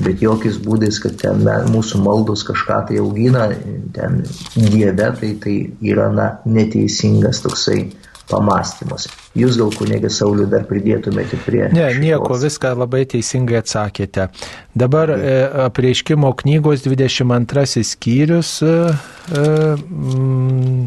[0.03, 3.49] bet jokiais būdais, kad ten mūsų maldos kažką tai augina,
[3.95, 4.25] ten
[4.57, 7.85] Dieve, tai tai yra na, neteisingas toksai
[8.31, 9.07] pamastymus.
[9.37, 11.65] Jūs gal kunigė Sauliu dar pridėtumėte prie.
[11.75, 12.01] Ne, šitos.
[12.03, 14.29] nieko, viską labai teisingai atsakėte.
[14.75, 15.35] Dabar e,
[15.67, 19.43] apreiškimo knygos 22 skyrius, e,
[19.85, 20.87] mm,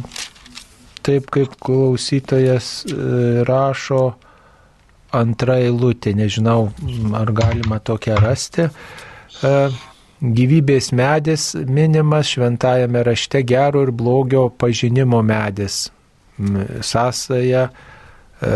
[1.07, 2.97] taip kaip klausytojas e,
[3.47, 4.01] rašo
[5.15, 6.69] antra eilutė, nežinau,
[7.15, 8.67] ar galima tokią rasti.
[8.67, 9.53] E,
[10.21, 15.87] gyvybės medis minimas šventajame rašte gero ir blogio pažinimo medis.
[16.81, 18.51] Sąsaja e,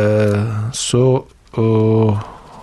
[0.73, 1.05] su
[1.57, 1.65] o,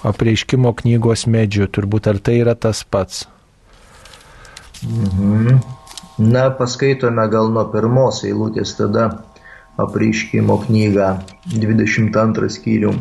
[0.07, 1.67] apreiškimo knygos medžiu.
[1.67, 3.27] Turbūt ar tai yra tas pats?
[6.19, 9.09] Na, paskaitome gal nuo pirmos eilutės tada
[9.79, 11.11] apreiškimo knygą
[11.55, 12.95] 22 skyrių.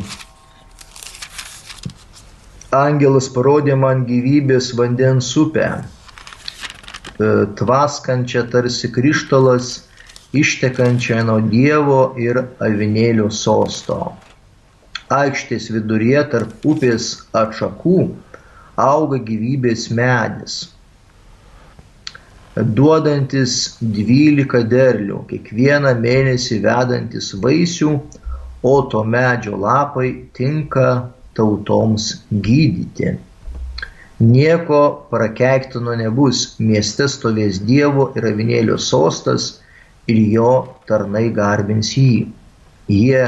[2.68, 9.88] Angelas parodė man gyvybės vandens upę, e, tvaskančią tarsi krištolas,
[10.36, 14.12] ištekančią nuo Dievo ir avinėlio sosto.
[15.08, 18.10] Aikštės viduryje tarp upės atšakų
[18.76, 20.68] auga gyvybės medis,
[22.52, 27.94] duodantis 12 derlių, kiekvieną mėnesį vedantis vaisių,
[28.60, 33.14] o to medžio lapai tinka tautoms gydyti.
[34.18, 34.80] Nieko
[35.12, 39.52] prakeiktino nebus, mieste stovės Dievo ir avinėlio sostas
[40.10, 40.52] ir jo
[40.90, 42.26] tarnai garbins jį.
[42.90, 43.22] Jie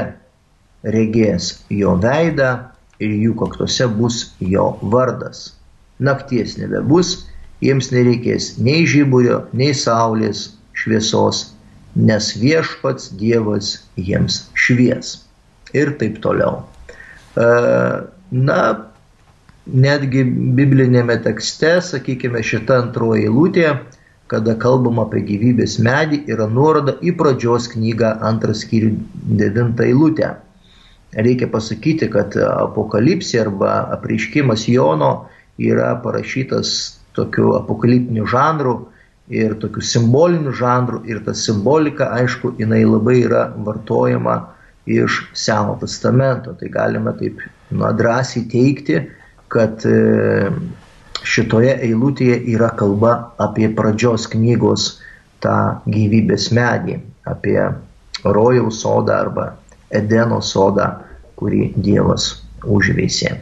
[0.83, 2.51] regės jo veidą
[2.99, 5.53] ir jų kaktuose bus jo vardas.
[6.01, 7.13] Nakties nebebus,
[7.63, 10.49] jiems nereikės nei žiburio, nei saulės
[10.81, 11.45] šviesos,
[11.95, 15.21] nes viešpats Dievas jiems švies.
[15.77, 16.65] Ir taip toliau.
[17.35, 17.47] E,
[18.31, 18.57] Na,
[19.67, 20.23] netgi
[20.55, 23.73] biblinėme tekste, sakykime, šita antroji eilutė,
[24.31, 28.93] kada kalbam apie gyvybės medį, yra nuoroda į pradžios knygą antras skyrių
[29.41, 30.31] devintą eilutę.
[31.11, 35.11] Reikia pasakyti, kad apokalipsė arba apreiškimas Jono
[35.59, 36.71] yra parašytas
[37.11, 38.77] tokiu apokaliptiniu žanru
[39.27, 44.37] ir tokiu simboliniu žanru ir ta simbolika, aišku, jinai labai yra vartojama
[44.85, 46.53] iš Seno testamento.
[46.57, 47.41] Tai galime taip
[47.71, 48.99] na, drąsiai teikti,
[49.51, 50.49] kad e,
[51.23, 54.89] šitoje eilutėje yra kalba apie pradžios knygos
[55.43, 55.57] tą
[55.89, 56.99] gyvybės medį,
[57.29, 57.57] apie
[58.23, 59.51] rojaus sodą arba
[59.91, 60.87] Edeno sodą,
[61.35, 62.31] kurį Dievas
[62.63, 63.33] užveisė.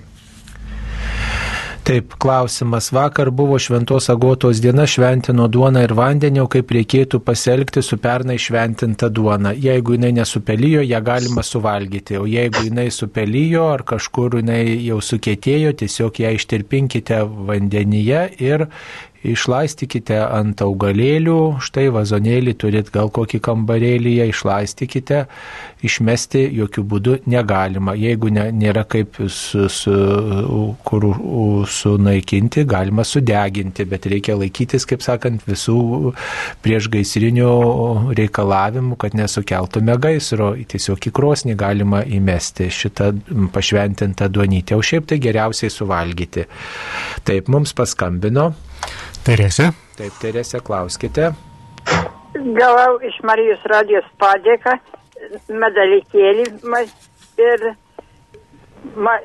[1.90, 2.92] Taip, klausimas.
[2.94, 8.36] Vakar buvo šventos agotos diena, šventino duoną ir vandenį, o kaip reikėtų pasielgti su pernai
[8.38, 9.56] šventinta duona.
[9.58, 15.74] Jeigu jinai nesupelyjo, ją galima suvalgyti, o jeigu jinai supelyjo ar kažkur jinai jau sukėtėjo,
[15.82, 18.68] tiesiog ją ištirpinkite vandenyje ir
[19.28, 25.26] išlaistykite ant augalėlių, štai vazonėlį turit gal kokį kambarėlį, išlaistykite,
[25.84, 27.96] išmesti jokių būdų negalima.
[28.00, 29.96] Jeigu ne, nėra kaip su, su,
[30.88, 31.08] kur
[31.70, 36.14] sunaikinti, galima sudeginti, bet reikia laikytis, kaip sakant, visų
[36.64, 37.52] priešgaisrinių
[38.20, 40.54] reikalavimų, kad nesukeltume gaisro.
[40.70, 43.12] Tiesiog į krosnį galima įmesti šitą
[43.56, 46.48] pašventintą duonytę, o šiaip tai geriausiai suvalgyti.
[47.28, 48.52] Taip, mums paskambino.
[49.28, 49.70] Teresė.
[49.98, 51.32] Taip, Teresė, klauskite.
[52.60, 54.78] Gavau iš Marijos radijos padėką,
[55.50, 56.46] medalikėlį
[57.44, 57.66] ir
[58.96, 59.16] ma,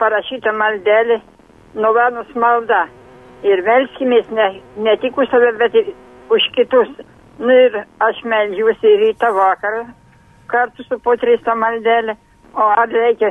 [0.00, 1.20] parašytą maldelį,
[1.74, 2.86] nuvenus malda.
[3.46, 4.48] Ir melskimės ne,
[4.84, 5.94] ne tik už save, bet ir
[6.30, 6.90] už kitus.
[7.40, 9.86] Nu ir aš melžiuosi rytą vakarą
[10.50, 12.16] kartu su po tris tą maldelę.
[12.54, 13.30] O ar reikia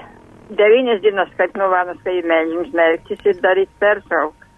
[0.49, 4.48] devynias dienas, kad nuvenus, kai melžims melktis ir daryti pertrauką.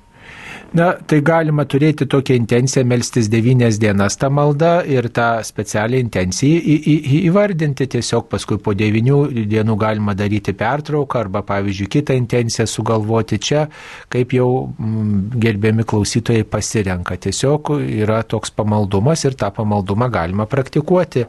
[0.71, 6.61] Na, tai galima turėti tokią intenciją melstis devynias dienas tą maldą ir tą specialią intenciją
[6.61, 7.89] į, į, į, įvardinti.
[7.91, 9.17] Tiesiog paskui po devynių
[9.51, 13.65] dienų galima daryti pertrauką arba, pavyzdžiui, kitą intenciją sugalvoti čia,
[14.15, 17.19] kaip jau mm, gerbiami klausytojai pasirenka.
[17.19, 21.25] Tiesiog yra toks pamaldumas ir tą pamaldumą galima praktikuoti.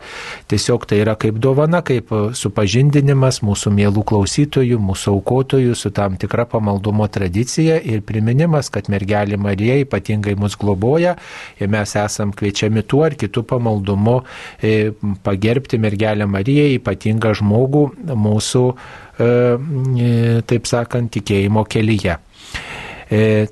[0.54, 6.46] Tiesiog tai yra kaip dovana, kaip supažindinimas mūsų mielų klausytojų, mūsų aukotojų su tam tikra
[6.54, 11.14] pamaldumo tradicija ir priminimas, kad mergelė Marija ypatingai mus globoja
[11.60, 14.18] ir mes esam kviečiami tuo ar kitų pamaldumu
[14.62, 14.92] e,
[15.24, 17.84] pagerbti mergelę Mariją, ypatingą žmogų
[18.26, 20.12] mūsų, e, e,
[20.48, 22.18] taip sakant, tikėjimo kelyje.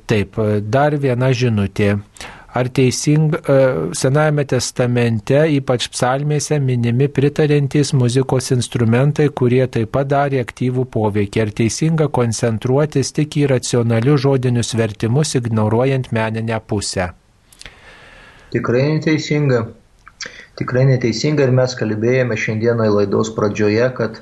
[0.08, 0.38] Taip,
[0.72, 1.90] dar viena žinutė.
[2.52, 3.38] Ar teisinga
[3.94, 11.42] Senajame testamente, ypač psalmėse, minimi pritarintys muzikos instrumentai, kurie taip pat darė aktyvų poveikį?
[11.44, 17.12] Ar teisinga koncentruotis tik į racionalius žodinius vertimus, ignoruojant meninę pusę?
[18.50, 19.68] Tikrai neteisinga.
[20.58, 24.18] tikrai neteisinga ir mes kalbėjome šiandieną laidos pradžioje, kad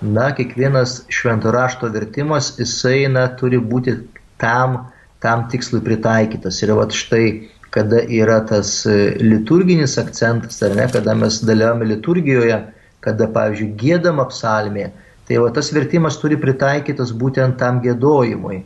[0.00, 3.98] na, kiekvienas švento rašto vertimas, jisai na, turi būti
[4.40, 4.78] tam,
[5.20, 6.62] tam tikslui pritaikytas.
[6.62, 7.26] Ir va štai,
[7.72, 12.58] kada yra tas e, liturginis akcentas, ar ne, kada mes dalyvame liturgijoje,
[13.02, 14.90] kada, pavyzdžiui, gėdama psalmė,
[15.28, 18.60] tai va tas vertimas turi pritaikytas būtent tam gėdojimui.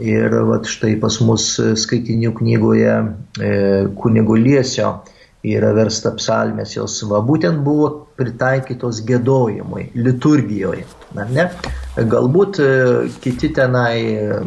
[0.00, 1.46] Ir va štai pas mus
[1.82, 3.54] skaitinių knygoje e,
[4.00, 4.94] kunigo Liesio
[5.46, 10.84] yra versta psalmės, jos va būtent buvo pritaikytos gėdojimui, liturgijoje.
[11.16, 11.46] Ne?
[11.96, 12.70] Galbūt e,
[13.24, 14.40] kiti tenai e,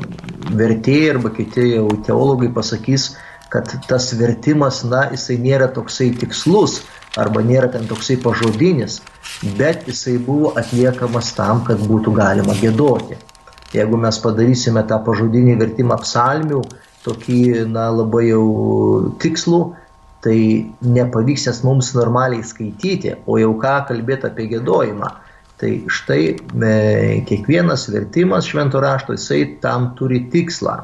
[0.54, 3.14] vertėjai arba kiti jau teologai pasakys,
[3.54, 6.80] kad tas vertimas, na, jisai nėra toksai tikslus
[7.22, 8.98] arba nėra ten toksai pažodinis,
[9.60, 13.20] bet jisai buvo atliekamas tam, kad būtų galima gėdoti.
[13.74, 16.64] Jeigu mes padarysime tą pažodinį vertimą psalmių,
[17.06, 17.40] tokį,
[17.70, 18.44] na, labai jau
[19.22, 19.62] tikslų,
[20.24, 20.38] tai
[20.82, 25.12] nepavyks nes mums normaliai skaityti, o jau ką kalbėti apie gėdojimą.
[25.62, 26.72] Tai štai e,
[27.30, 30.80] kiekvienas vertimas švento rašto, jisai tam turi tikslą.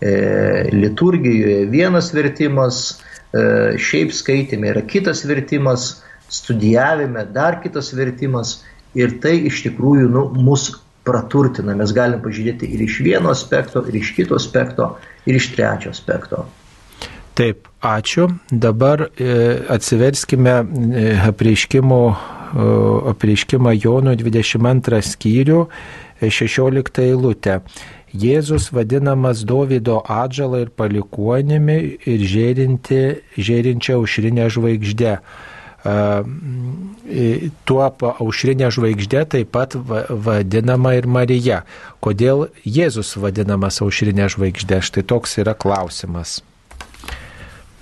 [0.00, 3.00] E, liturgijoje vienas vertimas,
[3.32, 8.58] e, šiaip skaitime yra kitas vertimas, studijavime dar kitas vertimas
[8.94, 10.72] ir tai iš tikrųjų nu, mus
[11.06, 11.76] praturtina.
[11.78, 14.94] Mes galim pažiūrėti ir iš vieno aspekto, ir iš kito aspekto,
[15.26, 16.44] ir iš trečio aspekto.
[17.34, 18.28] Taip, ačiū.
[18.50, 19.34] Dabar e,
[19.74, 20.60] atsiverskime
[21.30, 22.00] apreiškimo,
[23.10, 25.64] apreiškimą Jono 22 skyrių
[26.22, 27.60] 16 eilutę.
[28.14, 31.76] Jėzus vadinamas Davido atžalą ir palikuonimi
[32.06, 33.00] ir žėrinti,
[33.34, 35.14] žėrinčia aušrinė žvaigždė.
[37.68, 37.88] Tuo
[38.24, 41.64] aušrinė žvaigždė taip pat vadinama ir Marija.
[41.98, 44.78] Kodėl Jėzus vadinamas aušrinė žvaigždė?
[44.86, 46.38] Štai toks yra klausimas.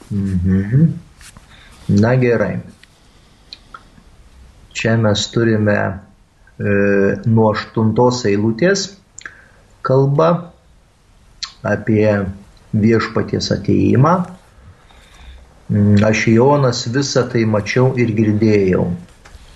[0.08, 0.88] Mhm.
[1.92, 2.56] Na gerai.
[4.72, 5.92] Čia mes turime e,
[7.28, 8.88] nuo aštuntos eilutės
[9.86, 10.28] kalba
[11.62, 12.26] apie
[12.72, 14.14] viešpaties ateimą.
[15.72, 18.86] Mm, aš Jonas visą tai mačiau ir girdėjau.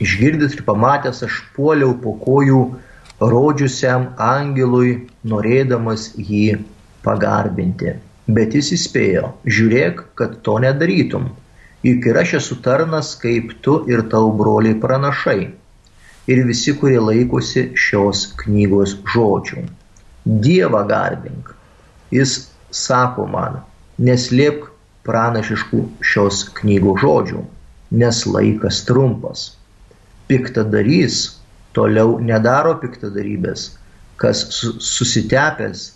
[0.05, 2.61] Išgirdęs ir pamatęs, aš puoliau po kojų
[3.21, 6.59] rodžiusiam angelui, norėdamas jį
[7.05, 7.97] pagarbinti.
[8.27, 11.31] Bet jis įspėjo, žiūrėk, kad to nedarytum,
[11.87, 15.41] juk ir aš esu tarnas kaip tu ir tau broliai pranašai
[16.27, 19.63] ir visi, kurie laikosi šios knygos žodžių.
[20.27, 21.53] Dievą garbink.
[22.11, 22.39] Jis
[22.75, 23.61] sako man,
[24.03, 24.73] neslėpk
[25.07, 27.43] pranašiškų šios knygos žodžių,
[28.03, 29.45] nes laikas trumpas.
[30.27, 31.21] Piktadarys
[31.77, 33.69] toliau nedaro piktadarybės,
[34.19, 34.43] kas
[34.83, 35.87] susitepęs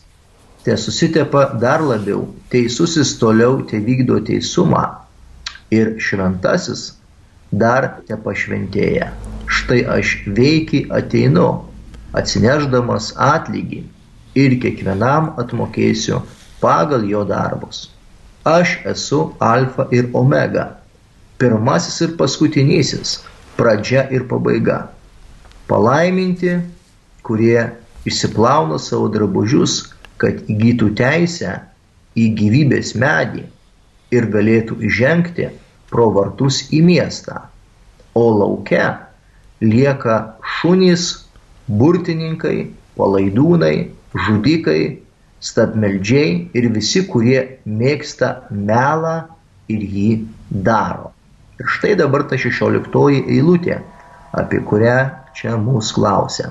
[0.65, 4.85] te susitepa dar labiau, teisusis toliau te vykdo teisumą
[5.75, 6.91] ir šventasis
[7.51, 9.11] dar te pašventėja.
[9.51, 11.49] Štai aš veiki ateinu,
[12.15, 13.83] atsineždamas atlygį
[14.39, 16.23] ir kiekvienam atmokėsiu
[16.61, 17.89] pagal jo darbus.
[18.45, 20.67] Aš esu alfa ir omega,
[21.39, 23.21] pirmasis ir paskutinysis,
[23.57, 24.89] pradžia ir pabaiga.
[25.69, 26.59] Palaiminti,
[27.23, 27.69] kurie
[28.09, 29.83] išsiplauna savo drabužius
[30.21, 31.55] kad įgytų teisę
[32.19, 33.47] į gyvybės medį
[34.13, 35.49] ir galėtų įžengti
[35.91, 37.47] pro vartus į miestą.
[38.15, 39.07] O laukia
[39.63, 41.07] lieka šunys,
[41.69, 44.99] burtininkai, palaidūnai, žudikai,
[45.41, 49.17] stabmeldžiai ir visi, kurie mėgsta melą
[49.73, 50.11] ir jį
[50.51, 51.13] daro.
[51.61, 53.81] Ir štai dabar ta šešioliktoji eilutė,
[54.37, 54.99] apie kurią
[55.37, 56.51] čia mūsų klausia.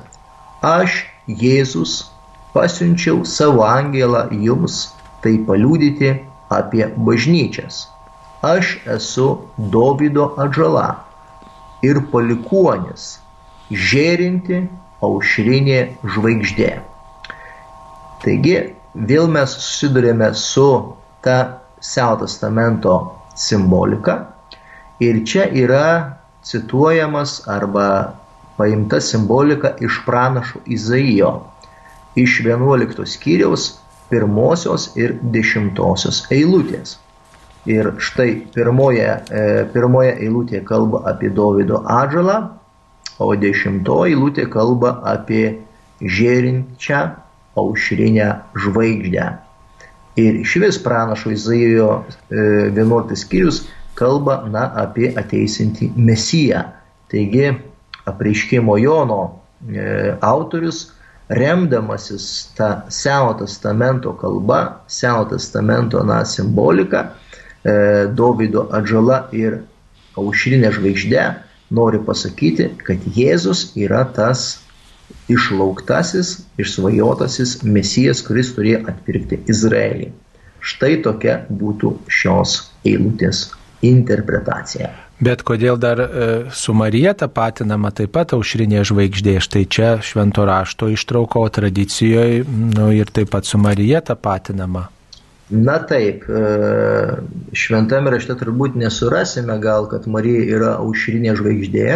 [0.65, 2.10] Aš, Jėzus,
[2.53, 4.90] pasiunčiau savo angelą jums
[5.23, 6.15] tai paliūdyti
[6.49, 7.88] apie bažnyčias.
[8.41, 9.27] Aš esu
[9.57, 11.03] Dovido atžala
[11.86, 13.19] ir palikuonis,
[13.69, 14.64] žėrinti
[15.06, 15.81] aušrinė
[16.15, 16.72] žvaigždė.
[18.23, 18.55] Taigi
[19.09, 20.69] vėl mes susidurėme su
[21.23, 21.37] ta
[21.79, 22.95] Seno testamento
[23.39, 24.15] simbolika
[24.99, 25.83] ir čia yra
[26.43, 27.85] cituojamas arba
[28.57, 31.31] paimta simbolika iš pranašo Izaijo
[32.15, 33.69] iš 11 skyriaus
[34.09, 36.97] pirmosios ir dešimtosios eilutės.
[37.69, 42.37] Ir štai pirmoje, e, pirmoje eilutėje kalba apie Davido atžalą,
[43.19, 45.59] o dešimtoji eilutė kalba apie
[46.01, 47.01] žėrinčią
[47.60, 48.30] aušrinę
[48.64, 49.27] žvaigždę.
[50.19, 53.64] Ir iš vis pranašo Izaijo 11 e, skyrius
[53.99, 56.64] kalba na, apie ateisintį mesiją.
[57.11, 57.52] Taigi
[58.10, 60.88] apreiškimo Jono e, autorius
[61.30, 62.26] remdamasis
[62.57, 67.11] tą Seno testamento kalba, Seno testamento na, simbolika,
[67.64, 69.61] e, Dovido atžala ir
[70.18, 71.27] aušrinė žvaigždė
[71.76, 74.60] nori pasakyti, kad Jėzus yra tas
[75.30, 80.10] išlauktasis, išsvajotasis mesijas, kuris turėjo atpirkti Izraelį.
[80.60, 82.57] Štai tokia būtų šios
[82.88, 83.48] eilutės
[83.86, 84.91] interpretacija.
[85.19, 90.88] Bet kodėl dar e, su Marija tapatinama taip pat aušrinė žvaigždė, štai čia švento rašto
[90.94, 94.88] ištrauko tradicijoje nu, ir taip pat su Marija tapatinama.
[95.49, 96.44] Na taip, e,
[97.57, 101.88] šventame rašte turbūt nesurasime gal, kad Marija yra aušrinė žvaigždė,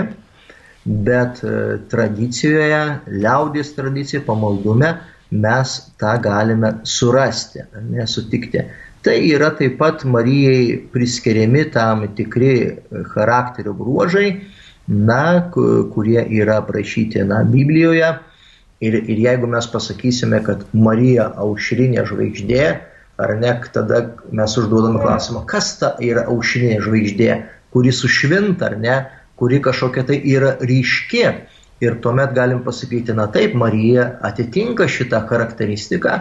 [0.86, 2.82] bet e, tradicijoje,
[3.24, 4.94] liaudės tradicijoje, pamaldume
[5.34, 8.66] mes tą galime surasti, nesutikti.
[9.04, 12.54] Tai yra taip pat Marijai priskiriami tam tikri
[13.12, 14.30] charakterio bruožai,
[14.88, 18.14] na, kurie yra aprašyti na, Biblijoje.
[18.84, 22.64] Ir, ir jeigu mes pasakysime, kad Marija aušrinė žvaigždė,
[23.24, 24.02] ar ne, tada
[24.36, 27.30] mes užduodame klausimą, kas ta yra aušrinė žvaigždė,
[27.72, 28.98] kuri sušvinta, ar ne,
[29.40, 31.26] kuri kažkokia tai yra ryški.
[31.84, 36.14] Ir tuomet galim pasakyti, na taip, Marija atitinka šitą charakteristiką,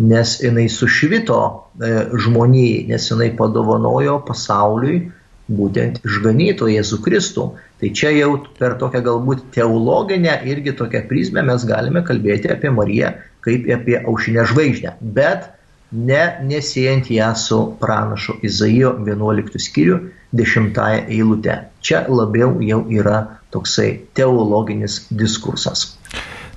[0.00, 1.90] nes jinai sušvito e,
[2.24, 5.02] žmonijai, nes jinai padovanojo pasauliui
[5.50, 7.46] būtent išganyto Jėzų Kristų.
[7.80, 13.12] Tai čia jau per tokią galbūt teologinę irgi tokią prizmę mes galime kalbėti apie Mariją
[13.44, 14.96] kaip apie aušinę žvaigždę.
[15.00, 15.50] Bet
[15.92, 19.98] ne nesijant ją su pranašu Izaijo 11 skyriu
[20.32, 21.56] 10 eilute.
[21.80, 25.96] Čia labiau jau yra toksai teologinis diskursas.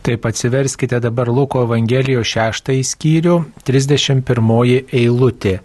[0.03, 5.59] Taip atsiverskite dabar Luko Evangelijos 6 skyrių, 31 eilutė.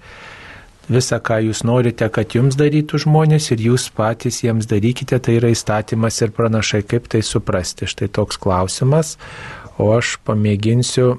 [0.89, 5.51] Visa, ką jūs norite, kad jums darytų žmonės ir jūs patys jiems darykite, tai yra
[5.53, 7.85] įstatymas ir pranašai, kaip tai suprasti.
[7.91, 9.19] Štai toks klausimas,
[9.77, 11.19] o aš pamėginsiu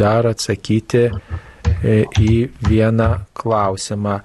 [0.00, 2.34] dar atsakyti e, į
[2.68, 4.20] vieną klausimą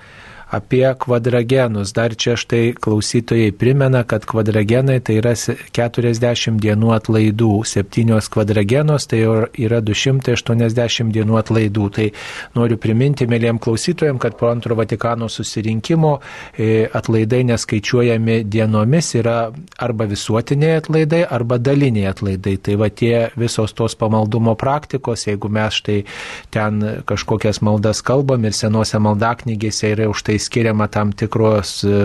[0.49, 1.93] apie kvadragenus.
[1.93, 9.23] Dar čia štai klausytojai primena, kad kvadragenai tai yra 40 dienų atlaidų, 7 kvadragenos tai
[9.25, 11.89] yra 280 dienų atlaidų.
[11.95, 12.07] Tai
[12.55, 16.19] noriu priminti mėlyjam klausytojams, kad po antro Vatikano susirinkimo
[16.57, 19.37] e, atlaidai neskaičiuojami dienomis yra
[19.81, 22.57] arba visuotiniai atlaidai, arba daliniai atlaidai.
[22.61, 26.01] Tai va tie visos tos pamaldumo praktikos, jeigu mes štai
[26.53, 31.99] ten kažkokias maldas kalbam ir senose maldaknygėse yra už tai skiriama tam tikros e,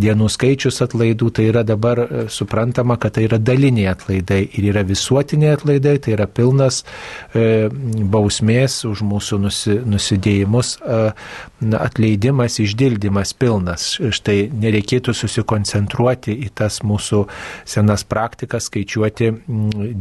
[0.00, 4.84] dienų skaičius atlaidų, tai yra dabar e, suprantama, kad tai yra daliniai atlaidai ir yra
[4.86, 6.82] visuotiniai atlaidai, tai yra pilnas
[7.34, 7.68] e,
[8.12, 10.74] bausmės už mūsų nusi, nusidėjimus
[11.78, 13.88] atleidimas, išdildymas pilnas.
[14.02, 17.24] Štai nereikėtų susikoncentruoti į tas mūsų
[17.68, 19.30] senas praktikas, skaičiuoti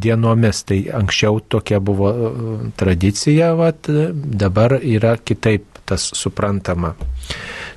[0.01, 0.63] dienomis.
[0.67, 2.11] Tai anksčiau tokia buvo
[2.79, 6.95] tradicija, vat, dabar yra kitaip tas suprantama.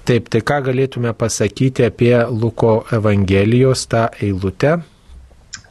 [0.05, 4.75] Taip, tai ką galėtume pasakyti apie Luko Evangelijos tą eilutę?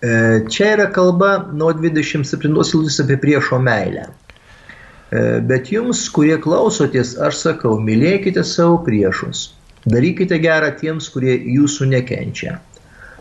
[0.01, 0.15] E,
[0.49, 4.07] čia yra kalba nuo 27 eilutės apie priešo meilę.
[4.09, 9.45] E, bet jums, kurie klausotės, aš sakau, mylėkite savo priešus,
[9.85, 12.57] darykite gerą tiems, kurie jūsų nekenčia.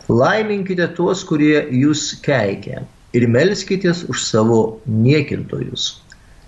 [0.09, 5.91] Laiminkite tuos, kurie jūs keikia ir melskitės už savo niekintojus.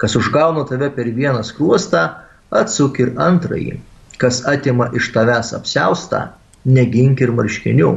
[0.00, 2.14] Kas užgauna tave per vieną skruostą,
[2.48, 3.82] atsuk ir antrąjį
[4.24, 6.20] kas atima iš tavęs apseustą,
[6.64, 7.90] negink ir marškinių.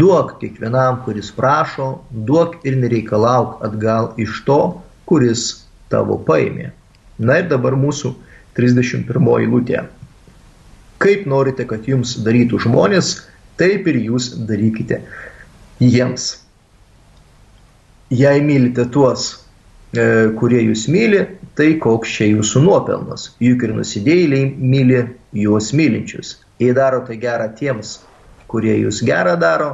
[0.00, 4.56] Duok kiekvienam, kuris prašo, duok ir nereikalauk atgal iš to,
[5.04, 5.42] kuris
[5.92, 6.70] tavo paėmė.
[7.20, 8.14] Na ir dabar mūsų
[8.56, 9.84] 31 eilutė.
[11.04, 13.12] Kaip norite, kad jums darytų žmonės,
[13.60, 15.02] taip ir jūs darykite
[15.84, 16.30] jiems.
[18.08, 19.28] Jei mylite tuos,
[19.92, 21.26] e, kurie jūs myli,
[21.56, 23.30] tai koks čia jūsų nuopelnas.
[23.40, 25.00] Juk ir nusidėjėliai myli
[25.40, 26.36] juos mylinčius.
[26.60, 27.98] Jei darote gerą tiems,
[28.50, 29.70] kurie jūs gerą daro,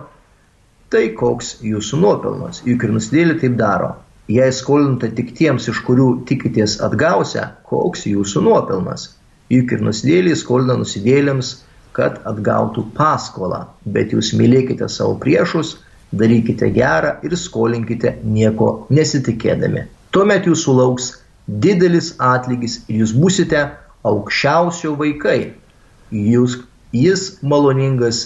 [0.92, 2.62] tai koks jūsų nuopelnas.
[2.66, 3.92] Juk ir nusidėlį taip daro.
[4.30, 9.10] Jei skolinate tik tiems, iš kurių tikitės atgausia, koks jūsų nuopelnas.
[9.52, 11.56] Juk ir nusidėlį skolina nusidėlėms,
[11.96, 13.66] kad atgautų paskolą.
[13.84, 15.74] Bet jūs mylėkite savo priešus,
[16.14, 19.88] darykite gerą ir skolinkite nieko nesitikėdami.
[20.12, 21.10] Tuomet jūsų lauks
[21.46, 23.64] didelis atlygis ir jūs busite
[24.06, 25.54] aukščiausio vaikai.
[26.12, 26.58] Jūs,
[26.92, 28.24] jis maloningas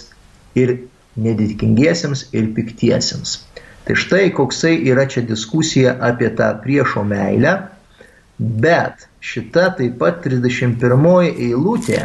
[0.57, 0.77] ir
[1.17, 3.39] nedėkingiesiems ir piktiesiems.
[3.87, 7.53] Tai štai koksai yra čia diskusija apie tą priešo meilę,
[8.37, 12.01] bet šita taip pat 31 eilutė,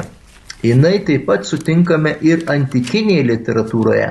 [0.62, 4.06] jinai taip pat sutinkame ir antikinėje literatūroje.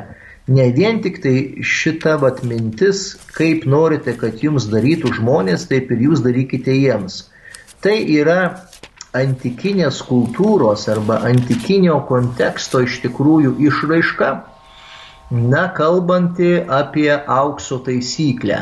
[0.47, 6.07] Ne vien tik tai šita vat mintis, kaip norite, kad jums darytų žmonės, taip ir
[6.07, 7.27] jūs darykite jiems.
[7.81, 8.39] Tai yra
[9.17, 14.31] antikinės kultūros arba antikinio konteksto iš tikrųjų išraiška,
[15.31, 18.61] na, kalbanti apie aukso taisyklę.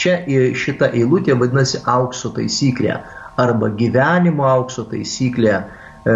[0.00, 0.20] Čia
[0.56, 3.00] šita eilutė vadinasi aukso taisyklė
[3.40, 5.56] arba gyvenimo aukso taisyklė.
[6.04, 6.14] E,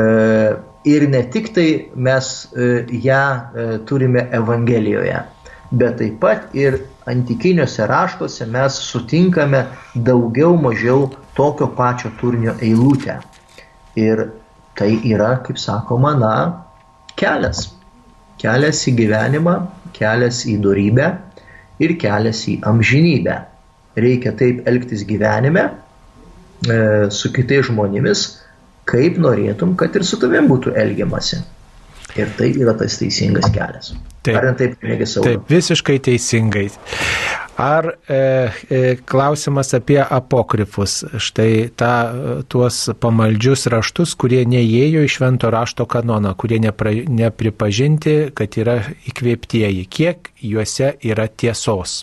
[0.85, 3.23] ir ne tik tai mes e, ją
[3.57, 5.21] e, turime Evangelijoje,
[5.73, 13.19] bet taip pat ir antikiniuose raštuose mes sutinkame daugiau mažiau tokio pačio turinio eilutę.
[13.97, 14.29] Ir
[14.75, 16.35] tai yra, kaip sakoma, na,
[17.17, 17.71] kelias.
[18.39, 19.55] Kelias į gyvenimą,
[19.97, 21.11] kelias į darybę
[21.81, 23.39] ir kelias į amžinybę.
[23.97, 28.25] Reikia taip elgtis gyvenime e, su kitais žmonėmis,
[28.89, 31.43] kaip norėtum, kad ir su tavim būtų elgiamasi.
[32.15, 33.95] Ir tai yra tas teisingas kelias.
[34.25, 34.77] Taip, Ar taip?
[34.81, 36.69] Taip, visiškai teisingai.
[37.61, 38.17] Ar e,
[38.71, 41.91] e, klausimas apie apokrifus, štai ta,
[42.51, 48.81] tuos pamaldžius raštus, kurie neįėjo į švento rašto kanoną, kurie nepra, nepripažinti, kad yra
[49.11, 52.03] įkvėptieji, kiek juose yra tiesos?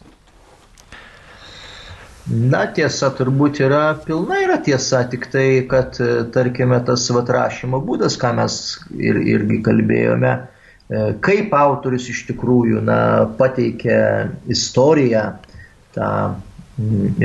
[2.30, 5.98] Na, tiesa turbūt yra, pilna yra tiesa, tik tai, kad,
[6.34, 8.58] tarkime, tas vatrašymo būdas, ką mes
[8.94, 13.00] ir, irgi kalbėjome, e, kaip autorius iš tikrųjų na,
[13.40, 15.24] pateikia istoriją,
[15.98, 16.12] tą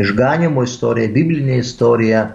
[0.01, 2.29] išganimo istoriją, biblinę istoriją,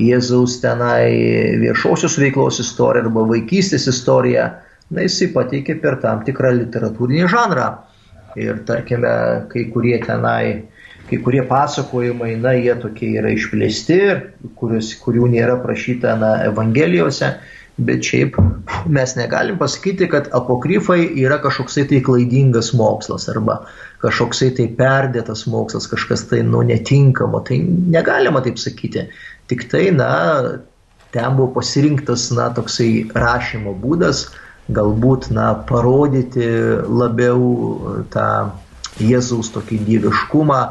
[0.00, 1.12] Jėzaus tenai
[1.60, 4.46] viešosios veiklos istoriją arba vaikystės istoriją,
[4.92, 7.66] na, jisai pateikė per tam tikrą literatūrinį žanrą.
[8.40, 9.12] Ir tarkime,
[9.52, 10.71] kai kurie tenai
[11.12, 13.98] kai kurie pasakojimai, na, jie tokie yra išplėsti,
[14.56, 17.34] kurios, kurių nėra prašyta, na, Evangelijose,
[17.76, 18.38] bet šiaip
[18.92, 23.62] mes negalim pasakyti, kad apokrifai yra kažkoksai tai klaidingas mokslas arba
[24.04, 29.06] kažkoksai tai perdėtas mokslas, kažkas tai, nu, netinkamo, tai negalima taip sakyti.
[29.52, 30.12] Tik tai, na,
[31.12, 34.30] ten buvo pasirinktas, na, toksai rašymo būdas,
[34.72, 36.48] galbūt, na, parodyti
[36.88, 38.28] labiau tą
[39.00, 40.62] Jėzaus tokį dieviškumą,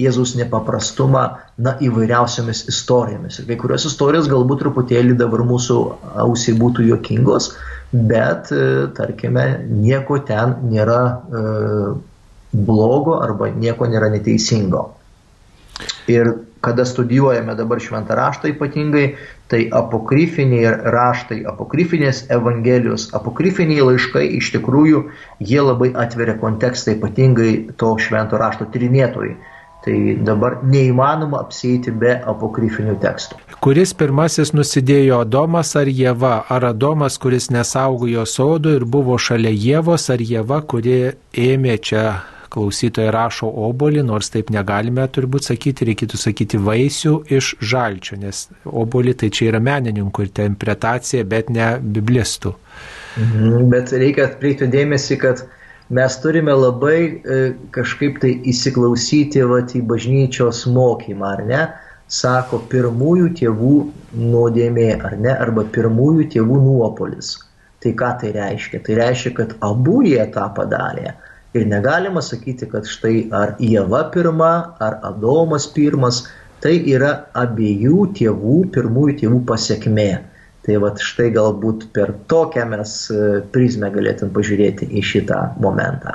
[0.00, 1.24] Jėzaus nepaprastumą,
[1.60, 3.40] na, įvairiausiamis istorijomis.
[3.40, 5.78] Ir kai kurios istorijos galbūt truputėlį dabar mūsų
[6.24, 7.52] ausiai būtų juokingos,
[7.92, 11.44] bet, e, tarkime, nieko ten nėra e,
[12.52, 14.88] blogo arba nieko nėra neteisingo.
[16.10, 19.04] Ir kada studijuojame dabar šventą raštą ypatingai,
[19.48, 25.06] tai apokrifiniai raštai, apokrifinės evangelijos, apokrifiniai laiškai iš tikrųjų
[25.40, 29.38] jie labai atveria kontekstą ypatingai to švento rašto tyrinėtojai.
[29.84, 29.96] Tai
[30.26, 33.38] dabar neįmanoma apsėti be apokrifinių tekstų.
[33.64, 36.34] Kuris pirmasis nusidėjo Adomas ar Jėva?
[36.52, 40.98] Ar Adomas, kuris nesaugojo sodo ir buvo šalia Jėvos, ar Jėva, kuri
[41.32, 42.04] ėmė čia
[42.50, 49.14] klausytojai rašo obolį, nors taip negalime turbūt sakyti, reikėtų sakyti vaisių iš žalčio, nes obolį
[49.22, 52.54] tai čia yra menininkų interpretacija, bet ne biblistų.
[53.20, 55.44] Mhm, bet reikia atkreipti dėmesį, kad
[55.90, 57.38] mes turime labai e,
[57.74, 61.62] kažkaip tai įsiklausyti vat, į bažnyčios mokymą, ar ne?
[62.10, 63.74] Sako pirmųjų tėvų
[64.18, 65.34] nuodėmė, ar ne?
[65.34, 67.36] Arba pirmųjų tėvų nuopolis.
[67.82, 68.82] Tai ką tai reiškia?
[68.86, 71.14] Tai reiškia, kad abu jie tą padarė.
[71.58, 76.22] Ir negalima sakyti, kad štai ar Jėva pirma, ar Adomas pirmas,
[76.62, 80.10] tai yra abiejų tėvų, pirmųjų tėvų pasiekmė.
[80.70, 86.12] Tai va štai galbūt per tokią mes e, prizmę galėtum pažiūrėti į šitą momentą.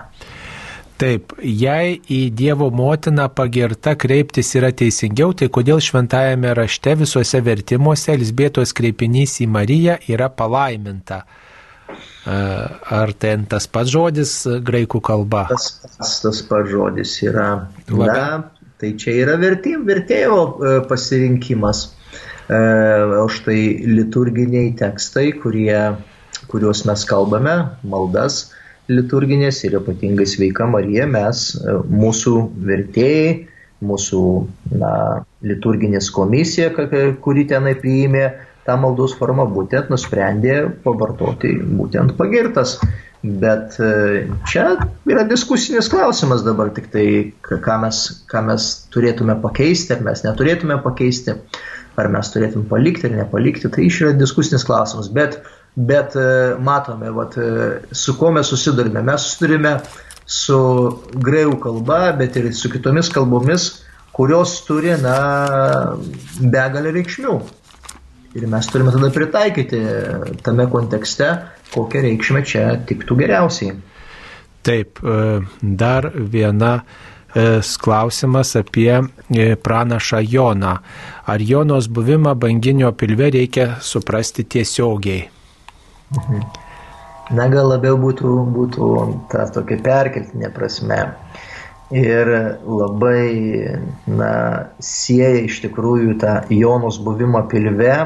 [0.96, 8.14] Taip, jei į Dievo motiną pagirta kreiptis yra teisingiau, tai kodėl šventajame rašte visuose vertimuose
[8.14, 11.26] Elsbėtos kreipinys į Mariją yra palaiminta?
[11.28, 12.38] E,
[13.02, 14.38] ar ten tas pats žodis
[14.72, 15.50] graikų kalba?
[15.52, 15.68] Tas,
[16.24, 17.50] tas pats žodis yra.
[17.92, 18.24] Na,
[18.80, 21.90] tai čia yra vertėjų, vertėjo e, pasirinkimas.
[22.46, 22.58] E,
[23.22, 25.80] o štai liturginiai tekstai, kurie,
[26.52, 27.56] kuriuos mes kalbame,
[27.90, 28.52] maldas
[28.92, 32.36] liturginės ir ypatingai sveika Marija, mes, e, mūsų
[32.70, 33.32] vertėjai,
[33.86, 34.22] mūsų
[34.80, 34.92] na,
[35.46, 36.70] liturginės komisija,
[37.22, 38.28] kuri tenai priėmė
[38.66, 42.80] tą maldos formą, būtent nusprendė pavartoti būtent pagirtas.
[43.26, 44.76] Bet e, čia
[45.10, 47.06] yra diskusinis klausimas dabar, tik tai
[47.42, 51.34] ką mes, ką mes turėtume pakeisti, ar mes neturėtume pakeisti
[52.00, 55.10] ar mes turėtum palikti ar nepalikti, tai iš yra diskusinis klausimas.
[55.14, 55.40] Bet,
[55.76, 56.28] bet e,
[56.64, 59.04] matome, vat, e, su kuo mes susidurime.
[59.06, 59.78] Mes susidurime
[60.26, 60.60] su
[61.26, 63.70] greų kalba, bet ir su kitomis kalbomis,
[64.16, 65.18] kurios turi, na,
[66.40, 67.36] begalę reikšmių.
[68.36, 69.82] Ir mes turime tada pritaikyti
[70.44, 71.30] tame kontekste,
[71.72, 73.76] kokią reikšmę čia tiktų geriausiai.
[74.66, 76.80] Taip, e, dar viena
[77.82, 80.78] klausimas apie e, pranašą Joną.
[81.26, 85.26] Ar Jonos buvimą banginio pilve reikia suprasti tiesiogiai?
[86.16, 86.46] Mhm.
[87.36, 88.88] Na, gal labiau būtų, būtų
[89.32, 91.00] ta tokia perkeltinė prasme.
[91.94, 92.30] Ir
[92.66, 93.26] labai,
[94.10, 94.32] na,
[94.82, 97.98] sieja iš tikrųjų tą Jonos buvimą pilve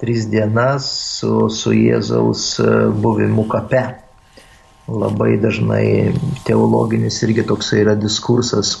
[0.00, 0.86] tris dienas
[1.18, 2.56] su, su Jėzaus
[3.02, 3.84] buvimu kape.
[4.86, 6.12] Labai dažnai
[6.46, 8.76] teologinis irgi toksai yra diskursas,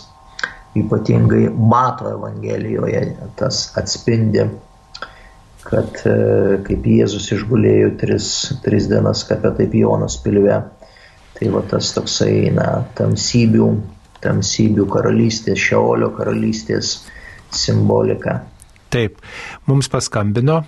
[0.78, 3.02] ypatingai Mato Evangelijoje
[3.40, 4.44] tas atspindi
[5.66, 6.14] kad e,
[6.66, 8.30] kaip Jėzus išgulėjo tris,
[8.64, 10.60] tris dienas kape, taip Jonas pilve.
[11.36, 13.66] Tai va tas toksai, na, tamsybių,
[14.24, 16.94] tamsybių karalystės, Šeolio karalystės
[17.52, 18.38] simbolika.
[18.94, 19.20] Taip,
[19.68, 20.62] mums paskambino.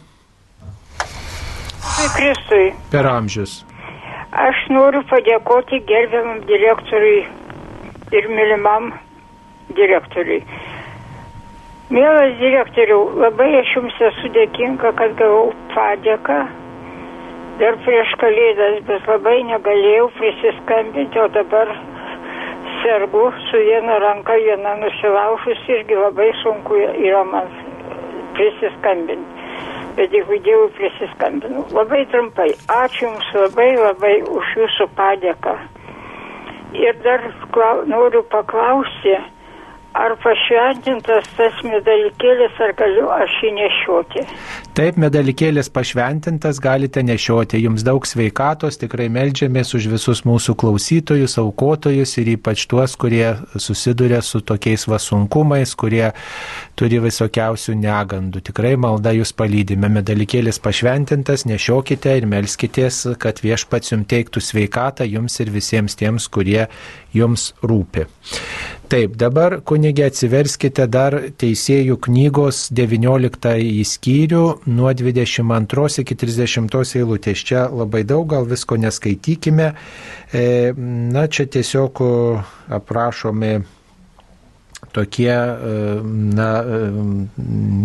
[2.19, 2.73] Kristui.
[2.93, 3.63] Per amžius.
[4.29, 7.23] Aš noriu padėkoti gerbiamam direktoriui
[8.13, 8.91] ir mylimam
[9.73, 10.43] direktoriui.
[11.89, 16.37] Mielas direktoriau, labai aš jums esu dėkinga, kad gavau padėką
[17.59, 21.73] dar prieš kalėdas, bet labai negalėjau prisiskambinti, o dabar
[22.83, 27.49] sergu su viena ranka, viena nusilaužus irgi labai sunku yra man
[28.37, 29.38] prisiskambinti.
[29.99, 31.65] Bet jeigu Dievui prisiskambinu.
[31.75, 35.55] Labai trumpai, ačiū Jums labai labai už Jūsų padėką.
[36.79, 39.17] Ir dar klau, noriu paklausti,
[39.99, 44.25] ar pašventintas tas medalikėlis, ar galiu aš jį nešioti.
[44.79, 47.59] Taip, medalikėlis pašventintas galite nešioti.
[47.65, 54.23] Jums daug sveikatos, tikrai melžiamės už visus mūsų klausytojus, aukotojus ir ypač tuos, kurie susiduria
[54.23, 56.07] su tokiais vasunkumais, kurie
[56.79, 58.45] turi visokiausių negandų.
[58.51, 59.91] Tikrai malda jūs palydime.
[59.99, 66.69] Medalikėlis pašventintas, nešiokite ir melskitės, kad viešpats jums teiktų sveikatą jums ir visiems tiems, kurie
[67.15, 68.07] jums rūpi.
[68.89, 77.43] Taip, dabar kunigė atsiverskite dar Teisėjų knygos 19 skyrių nuo 22 iki 30 eilutės.
[77.51, 79.67] Čia labai daug, gal visko neskaitykime.
[80.33, 80.45] E,
[81.13, 82.01] na, čia tiesiog
[82.79, 83.59] aprašomi
[84.95, 85.31] tokie,
[86.39, 86.49] na,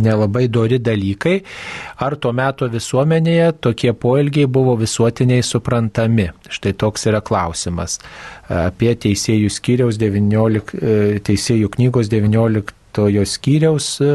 [0.05, 1.39] nelabai dori dalykai,
[2.05, 6.29] ar tuo metu visuomenėje tokie poelgiai buvo visuotiniai suprantami.
[6.53, 7.99] Štai toks yra klausimas
[8.49, 14.09] apie teisėjų skyriaus 19, e, teisėjų knygos 19 tojo skyriaus e,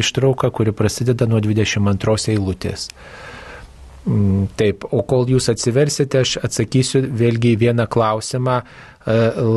[0.00, 2.88] ištrauka, kuri prasideda nuo 22 eilutės.
[4.08, 8.64] Mm, taip, o kol jūs atsiversite, aš atsakysiu vėlgi į vieną klausimą e,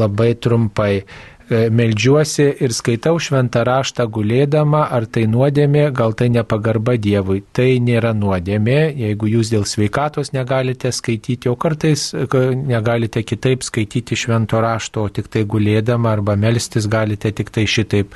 [0.04, 1.06] labai trumpai.
[1.52, 7.42] E, meldžiuosi ir skaitau šventą raštą gulėdama, ar tai nuodėmė, gal tai nepagarba Dievui.
[7.52, 14.62] Tai nėra nuodėmė, jeigu jūs dėl sveikatos negalite skaityti, o kartais negalite kitaip skaityti švento
[14.64, 18.16] rašto, o tik tai gulėdama arba melstis galite tik tai šitaip.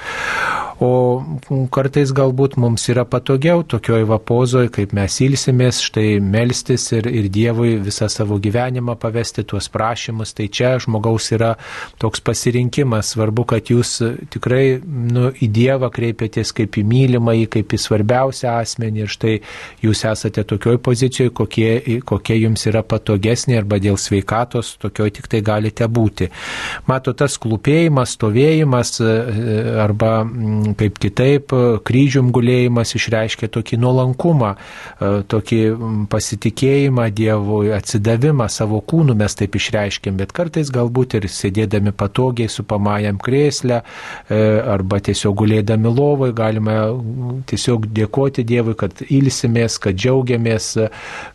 [0.78, 1.26] O
[1.74, 7.74] kartais galbūt mums yra patogiau tokioj vapozoje, kaip mes ilsimės, štai melstis ir, ir Dievui
[7.82, 10.36] visą savo gyvenimą pavesti tuos prašymus.
[10.38, 11.56] Tai čia žmogaus yra
[11.98, 13.98] toks pasirinkimas svarbu, kad jūs
[14.34, 19.36] tikrai nu, į Dievą kreipiatės kaip į mylimąjį, kaip į svarbiausią asmenį ir štai
[19.84, 21.72] jūs esate tokioj pozicijoje, kokie,
[22.06, 26.30] kokie jums yra patogesnė arba dėl sveikatos, tokioj tik tai galite būti.
[26.90, 29.16] Mato, tas klūpėjimas, stovėjimas e,
[29.84, 30.12] arba
[30.78, 31.56] kaip kitaip
[31.88, 35.62] kryžium gulėjimas išreiškia tokį nuolankumą, e, tokį
[36.12, 42.66] pasitikėjimą Dievui, atsidavimą savo kūnų mes taip išreiškiam, bet kartais galbūt ir sėdėdami patogiai su
[43.08, 43.82] patogiajam krėslę
[44.30, 46.76] e, arba tiesiog gulėdami lovai galime
[47.48, 50.78] tiesiog dėkoti Dievui, kad ilsimės, kad džiaugiamės,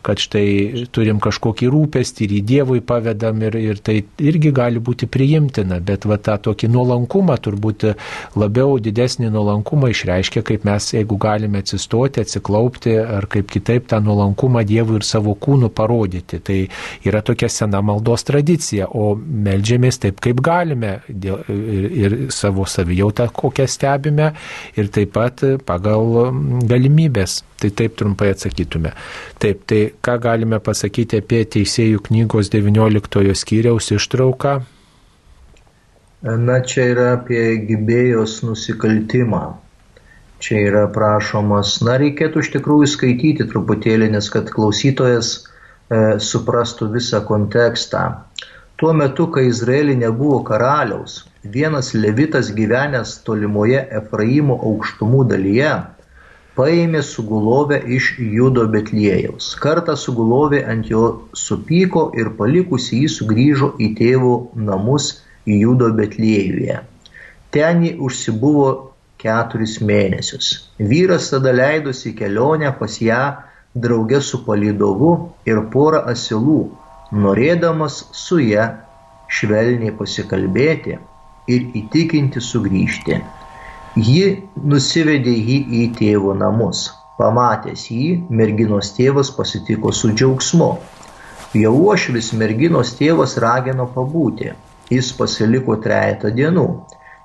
[0.01, 5.07] kad štai turim kažkokį rūpestį ir į Dievui pavedam ir, ir tai irgi gali būti
[5.07, 7.87] priimtina, bet va tą tokį nuolankumą turbūt
[8.35, 14.63] labiau didesnį nuolankumą išreiškia, kaip mes, jeigu galime atsistoti, atsiklaupti ar kaip kitaip tą nuolankumą
[14.67, 16.39] Dievui ir savo kūnų parodyti.
[16.43, 16.59] Tai
[17.05, 23.29] yra tokia sena maldos tradicija, o melžiamės taip, kaip galime, dėl, ir, ir savo savijautą,
[23.33, 24.33] kokią stebime,
[24.77, 26.31] ir taip pat pagal
[26.69, 27.41] galimybės.
[27.63, 28.91] Tai taip trumpai atsakytume.
[29.39, 34.57] Taip, tai ką galime pasakyti apie Teisėjų knygos 19 skyriaus ištrauką?
[36.23, 39.41] Na, čia yra apie gybėjos nusikaltimą.
[40.43, 47.21] Čia yra prašomas, na, reikėtų iš tikrųjų skaityti truputėlį, nes kad klausytojas e, suprastų visą
[47.27, 48.03] kontekstą.
[48.79, 55.73] Tuo metu, kai Izraelį nebuvo karaliaus, vienas levitas gyvenęs tolimoje Efraimo aukštumų dalyje
[56.55, 59.49] paėmė sugulovę iš Judo Betlėjaus.
[59.59, 61.03] Kartą sugulovė ant jo
[61.35, 65.09] supyko ir palikusi jį sugrįžo į tėvų namus
[65.49, 66.79] Judo Betlėjuje.
[67.51, 68.67] Ten ji užsibuvo
[69.19, 70.69] keturis mėnesius.
[70.79, 73.23] Vyras tada leidosi į kelionę pas ją
[73.75, 75.13] draugė su palydovu
[75.49, 76.61] ir pora asilų,
[77.11, 78.69] norėdamas su ją
[79.27, 81.01] švelniai pasikalbėti
[81.47, 83.19] ir įtikinti sugrįžti.
[83.95, 84.25] Ji
[84.57, 86.87] nusivedė jį į tėvo namus.
[87.19, 90.69] Pamatęs jį, merginos tėvas pasitiko su džiaugsmu.
[91.53, 94.53] Jau uošvis merginos tėvas ragino pabūti.
[94.89, 96.65] Jis pasiliko trejata dienų.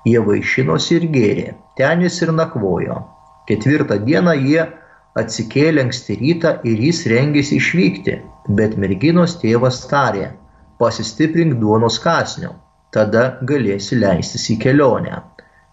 [0.09, 1.49] Jie vaišinosi ir gėrė.
[1.81, 3.01] Ten jis ir nakvojo.
[3.49, 4.67] Ketvirtą dieną jie
[5.19, 8.19] atsikėlė anksti rytą ir jis rengėsi išvykti,
[8.59, 10.31] bet merginos tėvas tarė,
[10.81, 12.53] pasistiprink duonos kasnio,
[12.95, 15.23] tada galėsi leistis į kelionę.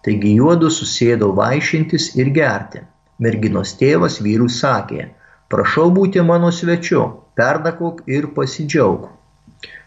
[0.06, 2.82] Taigi juodu susėdo vaišintis ir gerti.
[3.22, 5.08] Merginos tėvas vyrui sakė,
[5.52, 7.06] prašau būti mano svečiu,
[7.38, 9.08] pernakok ir pasidžiaug.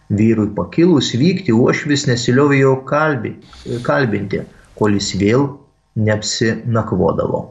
[0.10, 3.36] Vyrui pakilus vykti uošvis nesiliovė jo kalbi,
[3.86, 4.42] kalbinti,
[4.80, 5.46] kol jis vėl
[6.08, 7.44] neapsinakvodavo.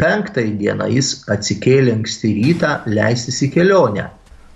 [0.00, 4.08] Penktąją dieną jis atsikėlė anksti rytą leistis į kelionę,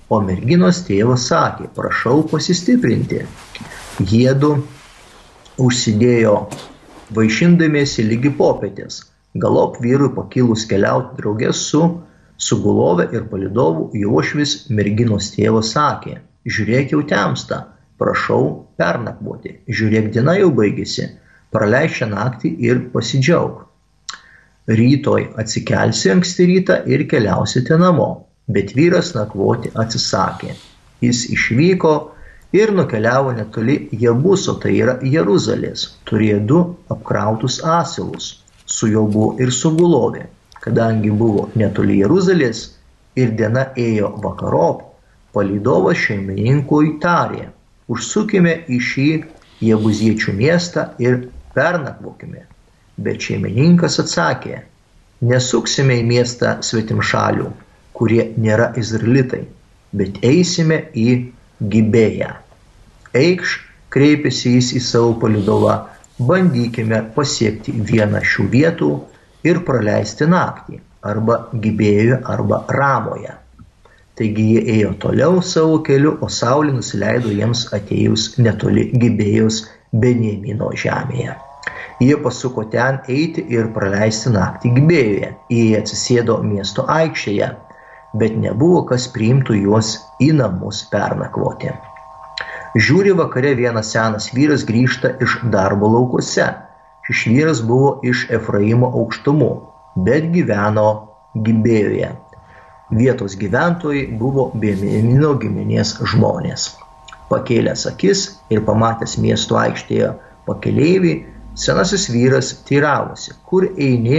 [0.09, 3.27] o merginos tėvas sakė, prašau pasistiprinti.
[3.97, 4.51] Jėdu
[5.57, 6.35] užsidėjo
[7.17, 9.03] vaišindamiesi lygi popietės.
[9.37, 11.83] Galop vyrui pakilus keliauti draugės su
[12.37, 17.63] sugulove ir palidovu, jošvis merginos tėvas sakė, žiūrėk jau temsta,
[17.97, 21.09] prašau pernakvoti, žiūrėk diena jau baigėsi,
[21.53, 23.67] praleis šią naktį ir pasidžiaug
[24.67, 28.27] rytoj atsikelsi anksti rytą ir keliausite namo.
[28.47, 30.55] Bet vyras nakvoti atsisakė.
[31.03, 31.93] Jis išvyko
[32.53, 35.87] ir nukeliavo netoli Jebuso, tai yra Jeruzalės.
[36.09, 36.63] Turėjo du
[36.93, 38.43] apkrautus asilus.
[38.67, 40.27] Su juo buvo ir sugulovė.
[40.63, 42.63] Kadangi buvo netoli Jeruzalės
[43.17, 44.83] ir diena ėjo vakarop,
[45.33, 47.51] palydovas šeimininkui tarė,
[47.89, 49.11] užsukime į šį
[49.67, 52.43] Jebuziečių miestą ir pernakvokime.
[53.01, 54.59] Bet šeimininkas atsakė,
[55.25, 57.49] nesuksime į miestą svetimšalių,
[57.97, 59.47] kurie nėra izraelitai,
[59.97, 61.09] bet eisime į
[61.61, 62.33] Gibėją.
[63.17, 63.55] Eikš,
[63.95, 65.77] kreipėsi jis į savo palidovą,
[66.29, 68.91] bandykime pasiekti vieną šių vietų
[69.49, 73.35] ir praleisti naktį arba Gibėjoje arba Ramoje.
[74.17, 81.37] Taigi jie ėjo toliau savo keliu, o saulė nusileido jiems atėjus netoli Gibėjos Benjamino žemėje.
[82.01, 85.31] Jie pasuko ten eiti ir praleisti naktį Gibėjoje.
[85.53, 87.51] Jie atsisėdo miesto aikštėje,
[88.21, 91.73] bet nebuvo kas priimtų juos į namus pernakvoti.
[92.77, 96.47] Žiūri vakare vienas senas vyras grįžta iš darbo laukuose.
[97.07, 99.51] Šis vyras buvo iš Efraimo aukštumų,
[100.09, 100.89] bet gyveno
[101.47, 102.11] Gibėjoje.
[102.97, 106.69] Vietos gyventojai buvo Benjamino giminės žmonės.
[107.31, 110.13] Pakėlęs akis ir pamatęs miesto aikštėje
[110.47, 111.25] pakeleiviai,
[111.57, 114.19] Senasis vyras teiravosi, kur eini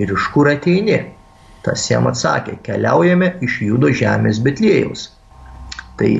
[0.00, 1.02] ir iš kur ateini.
[1.68, 5.08] Tas jam atsakė, keliaujame iš judo žemės Betlėjaus.
[6.00, 6.12] Tai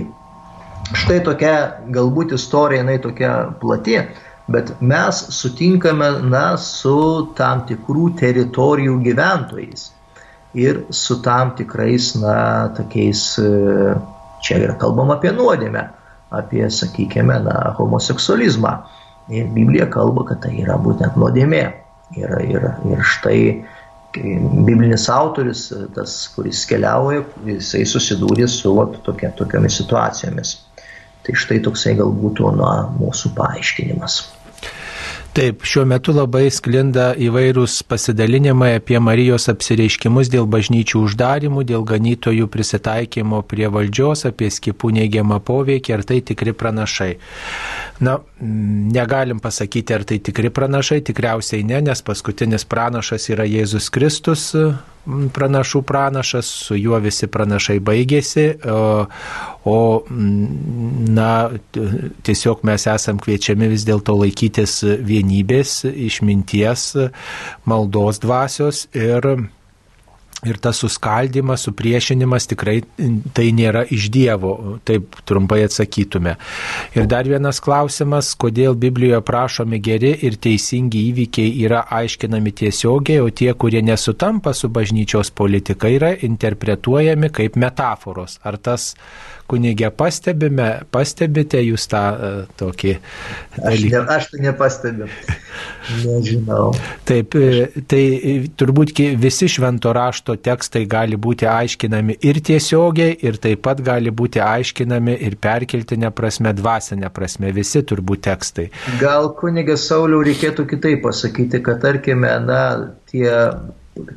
[0.92, 1.52] štai tokia
[1.94, 3.30] galbūt istorija, jinai tokia
[3.62, 3.96] plati,
[4.52, 6.98] bet mes sutinkame na, su
[7.38, 9.88] tam tikrų teritorijų gyventojais
[10.58, 12.36] ir su tam tikrais, na,
[12.76, 13.24] tokiais,
[14.44, 15.88] čia yra kalbama apie nuodėmę,
[16.34, 18.76] apie, sakykime, na, homoseksualizmą.
[19.32, 21.64] Ir Biblija kalba, kad tai yra būtent nuodėmė.
[22.16, 23.40] Ir, ir, ir štai
[24.66, 30.57] biblinis autorius, tas, kuris keliauja, jisai susidūrė su vat, tokia, tokiamis situacijomis.
[31.27, 34.20] Tai štai toksai galbūt na, mūsų paaiškinimas.
[35.39, 42.48] Taip, šiuo metu labai sklinda įvairūs pasidalinimai apie Marijos apsireiškimus dėl bažnyčių uždarimų, dėl ganytojų
[42.51, 47.12] prisitaikymo prie valdžios, apie skipų neigiamą poveikį, ar tai tikri pranašai.
[48.02, 48.16] Na,
[48.98, 54.48] negalim pasakyti, ar tai tikri pranašai, tikriausiai ne, nes paskutinis pranašas yra Jėzus Kristus,
[55.35, 59.06] pranašų pranašas, su juo visi pranašai baigėsi, o,
[59.68, 59.78] o
[61.18, 61.32] na,
[62.28, 66.89] tiesiog mes esam kviečiami vis dėlto laikytis vienybės, išminties,
[67.68, 69.32] maldos dvasios ir
[70.47, 72.77] Ir tas suskaldimas, supriešinimas tikrai
[73.35, 74.52] tai nėra iš Dievo,
[74.86, 76.36] taip trumpai atsakytume.
[76.94, 83.32] Ir dar vienas klausimas, kodėl Biblijoje prašomi geri ir teisingi įvykiai yra aiškinami tiesiogiai, o
[83.35, 88.39] tie, kurie nesutampa su bažnyčios politika, yra interpretuojami kaip metaforos.
[88.47, 88.93] Ar tas
[89.48, 92.30] kunigė pastebime, pastebite jūs tą e,
[92.60, 93.90] tokį Aš, dalyką?
[93.92, 95.08] ne, aš tai nepastebiu.
[96.04, 96.68] Nežinau.
[97.08, 103.40] Taip, e, tai e, turbūt visi švento rašto tekstai gali būti aiškinami ir tiesiogiai, ir
[103.42, 108.68] taip pat gali būti aiškinami ir perkeltinė prasme, dvasinė prasme, visi turbūt tekstai.
[109.00, 112.62] Gal kunigė Sauliau reikėtų kitaip pasakyti, kad tarkime, na,
[113.10, 113.30] tie,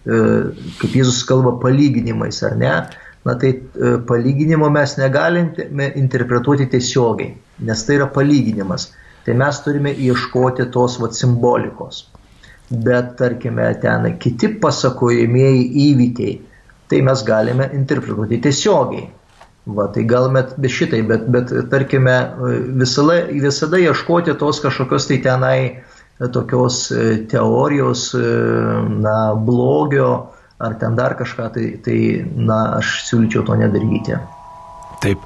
[0.02, 2.76] kaip Jėzus kalba, palyginimais, ar ne?
[3.26, 7.36] Na tai e, palyginimo mes negalime interpretuoti tiesiogiai,
[7.68, 8.88] nes tai yra palyginimas.
[9.26, 12.08] Tai mes turime ieškoti tos vat, simbolikos.
[12.72, 16.38] Bet tarkime, ten kiti pasakojimieji įvykiai,
[16.90, 19.10] tai mes galime interpretuoti tiesiogiai.
[19.78, 22.16] Va, tai gal met be šitai, bet, bet tarkime,
[22.82, 25.58] visada, visada ieškoti tos kažkokios tai tenai
[26.34, 28.26] tokios e, teorijos, e,
[29.06, 30.32] na, blogio
[30.62, 31.98] ar ten dar kažką, tai, tai
[32.36, 34.20] na, aš siūlyčiau to nedaryti.
[35.02, 35.24] Taip.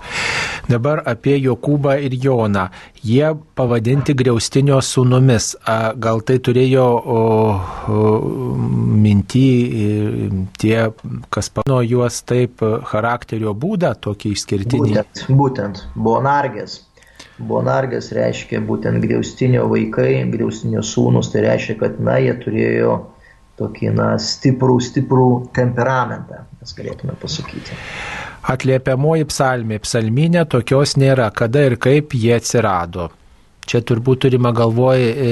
[0.71, 2.69] Dabar apie Jokūbą ir Joną.
[3.05, 3.27] Jie
[3.59, 5.51] pavadinti griaustinio sūnumis.
[6.01, 8.05] Gal tai turėjo o, o,
[9.03, 10.77] minty e, tie,
[11.29, 14.95] kas pano juos taip charakterio būdą, tokį išskirtinį.
[14.95, 16.79] Būtent, būtent Bonargės.
[17.35, 22.95] Bonargės reiškia būtent griaustinio vaikai, griaustinio sūnus, tai reiškia, kad na, jie turėjo
[23.59, 27.77] tokį na, stiprų, stiprų temperamentą, mes galėtume pasakyti.
[28.51, 33.09] Atliepiamoji psalmė, psalminė tokios nėra, kada ir kaip jie atsirado.
[33.65, 35.29] Čia turbūt turime galvoje e,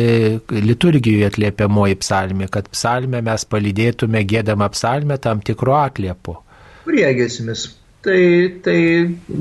[0.49, 6.39] liturgijoje atliepiamoji psalmė, kad psalmę mes palydėtume gėdamą psalmę tam tikro atliepo.
[6.87, 7.67] Priegėsmis.
[8.03, 8.23] Tai,
[8.65, 8.79] tai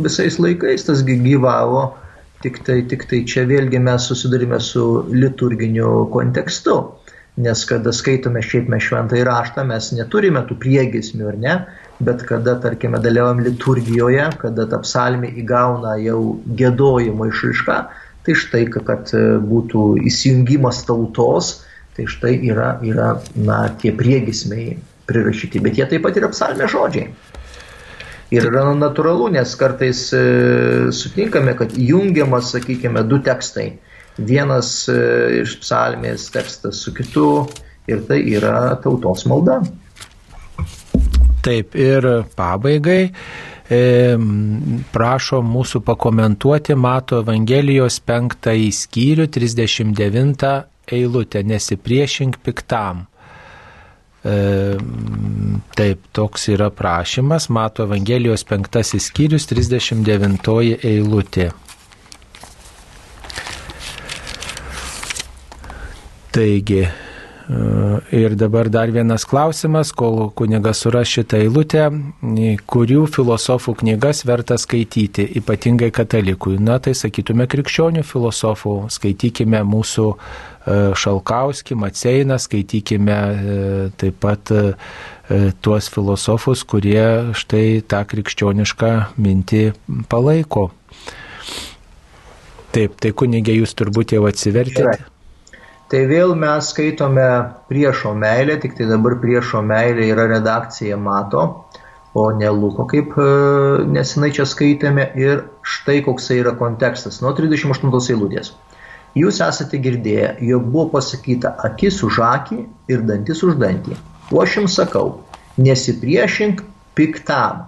[0.04, 1.86] visais laikais tas gyvavo,
[2.44, 6.76] tik tai, tik tai čia vėlgi mes susidurime su liturginiu kontekstu.
[7.36, 11.54] Nes kada skaitome šiaip mes šventą įraštą, mes neturime tų priegesmių, ar ne?
[12.04, 16.18] Bet kada, tarkime, dalyvaujam liturgijoje, kada ta psalmė įgauna jau
[16.60, 17.76] gėdojimo išraišką,
[18.26, 21.54] tai štai, kad e, būtų įsijungimas tautos,
[21.96, 24.76] tai štai yra, yra na, tie priegesmiai
[25.08, 25.62] prirašyti.
[25.64, 27.14] Bet jie taip pat yra psalmė žodžiai.
[28.32, 30.22] Ir yra natūralu, nes kartais e,
[30.92, 33.70] sutinkame, kad jungiamas, sakykime, du tekstai
[34.18, 34.96] vienas e,
[35.42, 37.46] iš psalmės tekstas su kitu
[37.90, 39.60] ir tai yra tautos malda.
[41.42, 42.06] Taip, ir
[42.38, 43.80] pabaigai e,
[44.94, 50.52] prašo mūsų pakomentuoti Mato Evangelijos penktąjį skyrių 39
[50.92, 53.06] eilutę, nesipriešink piktam.
[54.22, 54.36] E,
[55.74, 61.50] taip, toks yra prašymas, Mato Evangelijos penktasis skyrius 39 eilutė.
[66.32, 71.90] Taigi, e, ir dabar dar vienas klausimas, kol kunigas suras šitą eilutę,
[72.72, 76.56] kurių filosofų knygas verta skaityti, ypatingai katalikui.
[76.56, 80.16] Na, tai sakytume krikščionių filosofų, skaitykime mūsų e,
[81.04, 83.60] Šalkauskį, Maceiną, skaitykime e,
[84.00, 84.56] taip pat
[85.64, 89.62] tuos filosofus, kurie štai tą krikščionišką mintį
[90.12, 90.70] palaiko.
[92.72, 95.11] Taip, tai kunigė jūs turbūt jau atsivertėte.
[95.92, 97.24] Tai vėl mes skaitome
[97.68, 101.42] priešo meilę, tik tai dabar priešo meilė yra redakcija mato,
[102.16, 103.12] o ne Luko, kaip
[103.92, 105.04] nesenai čia skaitėme.
[105.20, 108.54] Ir štai koksai yra kontekstas nuo 38 eilutės.
[109.20, 114.00] Jūs esate girdėję, jog buvo pasakyta akis už akį ir dantis už dantį.
[114.32, 115.18] O aš jums sakau,
[115.60, 116.64] nesipriešink
[116.96, 117.66] piktam,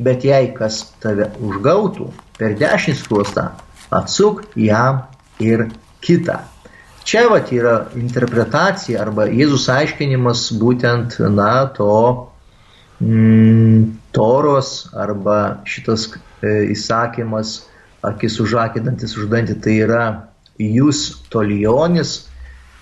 [0.00, 2.08] bet jei kas tave užgautų
[2.40, 3.50] per dešinį skruostą,
[3.92, 5.04] atsuk jam
[5.36, 5.68] ir
[6.00, 6.46] kitą.
[7.08, 11.94] Čia vat yra interpretacija arba Jėzus aiškinimas būtent, na, to
[13.00, 17.62] mm, toros arba šitas e, įsakymas
[18.04, 20.04] akis už akį, dantis už dantį, tai yra
[20.60, 22.28] jūs tolijonis,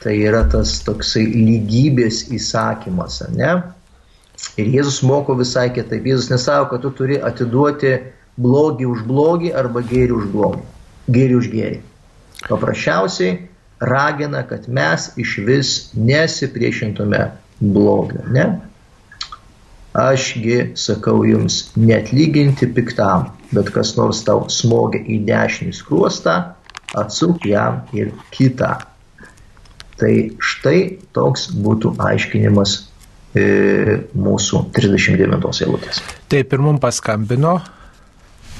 [0.02, 3.54] tai yra tas toksai lygybės įsakymas, ne?
[4.58, 6.02] Ir Jėzus moko visai kitaip.
[6.02, 7.94] Jėzus nesako, kad tu turi atiduoti
[8.42, 10.64] blogį už blogį arba gėrį už blogį.
[11.14, 11.84] Gėrį už gėrį.
[12.50, 13.38] Paprasčiausiai
[13.80, 17.30] ragina, kad mes iš vis nesipriešintume
[17.60, 18.24] blogio.
[18.30, 18.46] Ne?
[19.96, 26.36] Ašgi sakau jums, netlyginti piktam, bet kas nors tau smogia į dešinį skruostą,
[26.96, 28.76] atsuk jam ir kitą.
[29.96, 30.12] Tai
[30.44, 30.80] štai
[31.16, 32.74] toks būtų aiškinimas
[33.32, 36.02] e, mūsų 39 eilutės.
[36.28, 37.56] Taip, ir mums paskambino.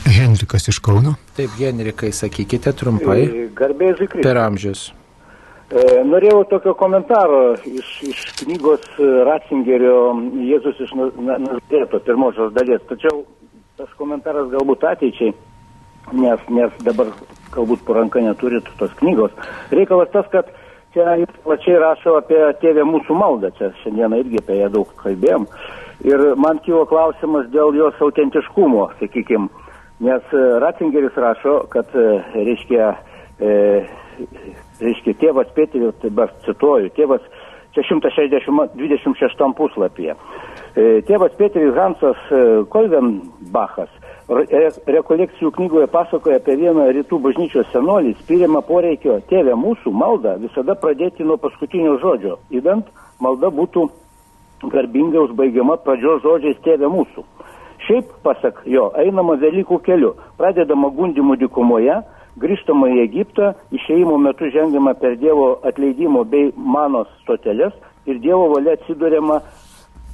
[0.07, 1.19] Henrikas iš Kauno.
[1.37, 3.51] Taip, Henrikai, sakykite trumpai.
[3.59, 4.25] Garbėsiu Kristus.
[4.25, 4.87] Per amžius.
[5.67, 8.85] E, norėjau tokio komentaro iš, iš knygos
[9.27, 10.15] Ratzingerio
[10.47, 13.25] Jėzus iš Nazarėto pirmosios dalies, tačiau
[13.77, 15.35] tas komentaras galbūt ateičiai.
[16.13, 17.11] nes, nes dabar
[17.55, 19.33] galbūt po ranka neturit tos knygos.
[19.75, 20.51] Reikalas tas, kad
[20.95, 25.47] čia jis plačiai rašo apie tėvę mūsų maldą, čia šiandieną irgi apie ją daug kalbėjom.
[26.07, 29.49] Ir man kilo klausimas dėl jos autentiškumo, sakykime,
[30.05, 32.91] nes e, Ratzingeris rašo, kad, e, reiškia,
[33.41, 33.53] e,
[34.81, 37.25] reiškia tėvas Pėteris, tai aš cituoju, tėvas
[37.77, 40.17] čia 126 puslapyje.
[40.77, 42.43] E, tėvas Pėteris Hansas e,
[42.73, 43.93] Kolvenbachas
[44.29, 50.75] re, rekolekcijų knygoje pasakoja apie vieną rytų bažnyčios senolį, spiriamą poreikio tėvę mūsų maldą visada
[50.75, 52.89] pradėti nuo paskutinio žodžio, įdant
[53.23, 53.87] malda būtų
[54.73, 57.25] garbingai užbaigiama pradžios žodžiais tėvė mūsų.
[57.87, 62.01] Šiaip, pasak jo, einama Velykų keliu, pradedama gundimų dikumoje,
[62.41, 67.77] grįžtama į Egiptą, išėjimo metu žengiama per Dievo atleidimo bei manos stotelės
[68.07, 69.41] ir Dievo valia atsidūrėma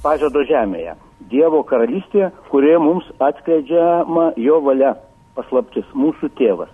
[0.03, 0.95] pažado žemėje.
[1.31, 4.95] Dievo karalystė, kurioje mums atskleidžiama jo valia,
[5.37, 6.71] paslaptis, mūsų tėvas.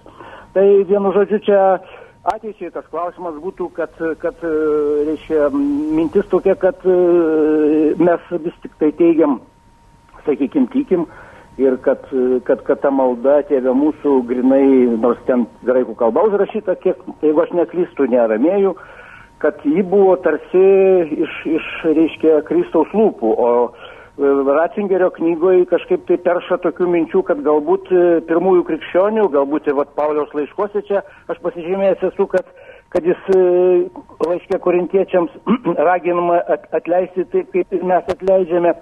[0.56, 1.60] Tai vienu žodžiu čia
[2.30, 6.82] ateičiai tas klausimas būtų, kad, kad reiškia, mintis tokia, kad
[8.02, 9.40] mes vis tik tai teigiam,
[10.26, 11.06] sakykim, tikim
[11.60, 12.06] ir kad,
[12.48, 14.64] kad, kad ta malda tėvė mūsų grinai,
[15.02, 18.74] nors ten graikų kalba užrašyta, kiek, jeigu aš neklystu, neramėjų,
[19.44, 20.66] kad ji buvo tarsi
[21.26, 23.52] iš, iš reiškia, Kristaus lūpų, o
[24.20, 29.94] Ratzingerio knygoje kažkaip tai perša tokių minčių, kad galbūt e, pirmųjų krikščionių, galbūt ir vat,
[29.96, 32.50] Pauliaus laiškose čia aš pasižymėjęs esu, kad,
[32.92, 33.40] kad jis e,
[34.28, 35.38] laiškė korintiečiams
[35.88, 36.42] raginama
[36.76, 38.76] atleisti taip, kaip ir mes atleidžiame.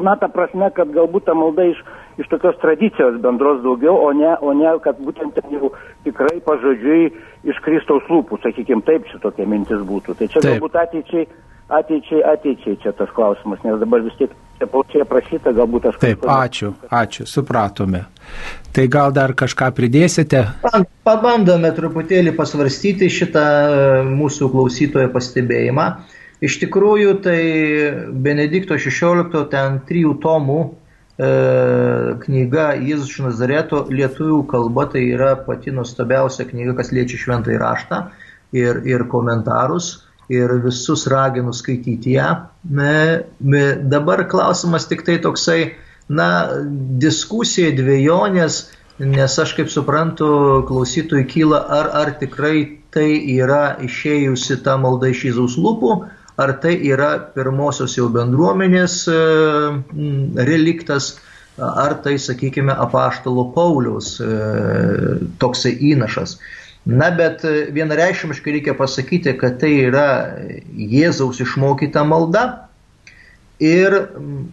[0.00, 1.82] Na, ta prasme, kad galbūt ta malda iš,
[2.22, 5.74] iš tokios tradicijos bendros daugiau, o ne, o ne kad būtent ten jau
[6.06, 7.10] tikrai pažodžiui
[7.52, 10.16] iš Kristaus lūpų, sakykime, taip šitokia mintis būtų.
[10.16, 10.54] Tai čia taip.
[10.54, 11.26] galbūt ateičiai
[11.72, 15.98] ateičiai, ateičiai čia tas klausimas, nes dabar vis tiek čia plačiai aprašyta, galbūt aš...
[16.02, 18.04] Taip, ačiū, ačiū, supratome.
[18.74, 20.44] Tai gal dar kažką pridėsite?
[21.06, 25.86] Pabandome truputėlį pasvarstyti šitą e, mūsų klausytojo pastebėjimą.
[26.42, 27.40] Iš tikrųjų, tai
[28.24, 31.28] Benedikto XVI ten trijų tomų e,
[32.24, 38.00] knyga Jėzus iš Nazareto lietuvių kalba, tai yra pati nuostabiausia knyga, kas liečia šventąjį raštą
[38.58, 39.94] ir, ir komentarus
[40.32, 42.28] ir visus raginu skaityti ją.
[43.94, 45.74] Dabar klausimas tik tai toksai,
[46.08, 46.28] na,
[47.02, 48.62] diskusija, dviejonės,
[49.02, 50.28] nes aš kaip suprantu,
[50.68, 52.56] klausytojui kyla, ar, ar tikrai
[52.92, 55.94] tai yra išėjusi ta malda iš Jėzaus lūpų,
[56.42, 59.20] ar tai yra pirmosios jau bendruomenės e,
[60.48, 61.14] reliktas,
[61.58, 64.26] ar tai, sakykime, apaštalo Pauliaus e,
[65.42, 66.38] toksai įnašas.
[66.86, 70.08] Na, bet e, vienareiškiškai reikia pasakyti, kad tai yra
[70.74, 72.46] Jėzaus išmokyta malda.
[73.62, 73.94] Ir,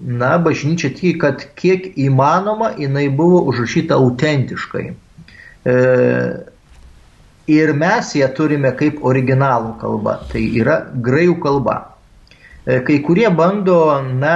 [0.06, 4.84] na, bažnyčia tiki, kad kiek įmanoma jinai buvo užrašyta autentiškai.
[5.66, 5.78] E,
[7.50, 11.78] ir mes ją turime kaip originalų kalbą, tai yra graikų kalba.
[12.66, 13.80] E, kai kurie bando,
[14.22, 14.36] na,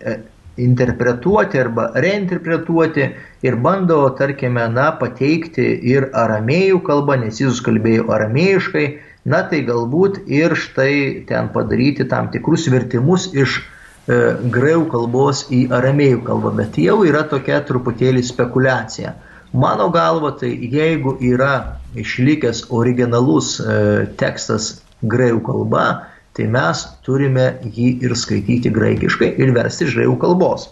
[0.00, 0.18] e,
[0.60, 3.06] interpretuoti arba reinterpretuoti
[3.42, 5.64] ir bando, tarkime, na, pateikti
[5.94, 8.86] ir aramėjų kalbą, nes Jėzus kalbėjo aramėjiškai,
[9.32, 14.20] na, tai galbūt ir štai ten padaryti tam tikrus vertimus iš e,
[14.52, 19.16] graikų kalbos į aramėjų kalbą, bet jau yra tokia truputėlį spekulacija.
[19.52, 25.84] Mano galva, tai jeigu yra išlikęs originalus e, tekstas graikų kalba,
[26.32, 30.70] tai mes turime jį ir skaityti graikiškai ir versti iš graikų kalbos.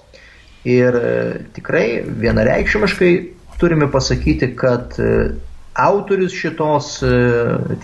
[0.64, 1.12] Ir e,
[1.56, 3.12] tikrai vienareikšmiškai
[3.60, 5.30] turime pasakyti, kad e,
[5.80, 7.14] autorius šitos e,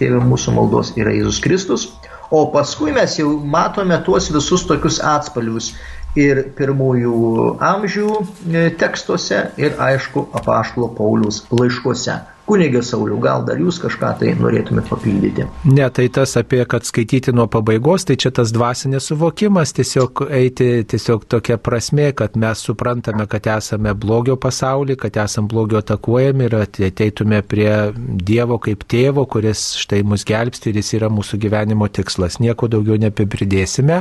[0.00, 1.86] tėvė mūsų maldos yra Jėzus Kristus,
[2.32, 5.74] o paskui mes jau matome tuos visus tokius atspalvius
[6.20, 7.16] ir pirmųjų
[7.70, 8.10] amžių
[8.80, 12.16] tekstuose ir aišku apaštalo Paulius laiškuose.
[12.46, 15.44] Kunigė Sauliu, gal dar jūs kažką tai norėtumėte papildyti?
[15.66, 20.68] Ne, tai tas apie, kad skaityti nuo pabaigos, tai čia tas dvasinės suvokimas, tiesiog eiti,
[20.86, 26.54] tiesiog tokia prasme, kad mes suprantame, kad esame blogio pasaulį, kad esame blogio atakuojami ir
[26.60, 32.38] ateitume prie Dievo kaip tėvo, kuris štai mus gelbsti ir jis yra mūsų gyvenimo tikslas.
[32.38, 33.98] Nieko daugiau nepipridėsime.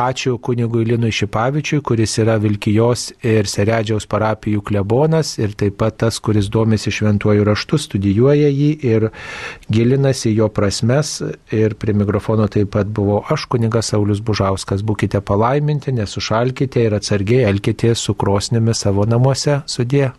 [0.00, 6.16] Ačiū kunigui Linui Šipavičiui, kuris yra Vilkijos ir Seredžiaus parapijų klebonas ir taip pat tas,
[6.24, 9.08] kuris domisi šventuoju raštu metus studijuoja jį ir
[9.70, 11.22] gilinasi jo prasmes.
[11.52, 14.82] Ir prie mikrofono taip pat buvo aš, kunigas Saulis Bužauskas.
[14.82, 19.62] Būkite palaiminti, nesušalkite ir atsargiai elkite su krosnėmis savo namuose.
[19.66, 20.14] Sudė.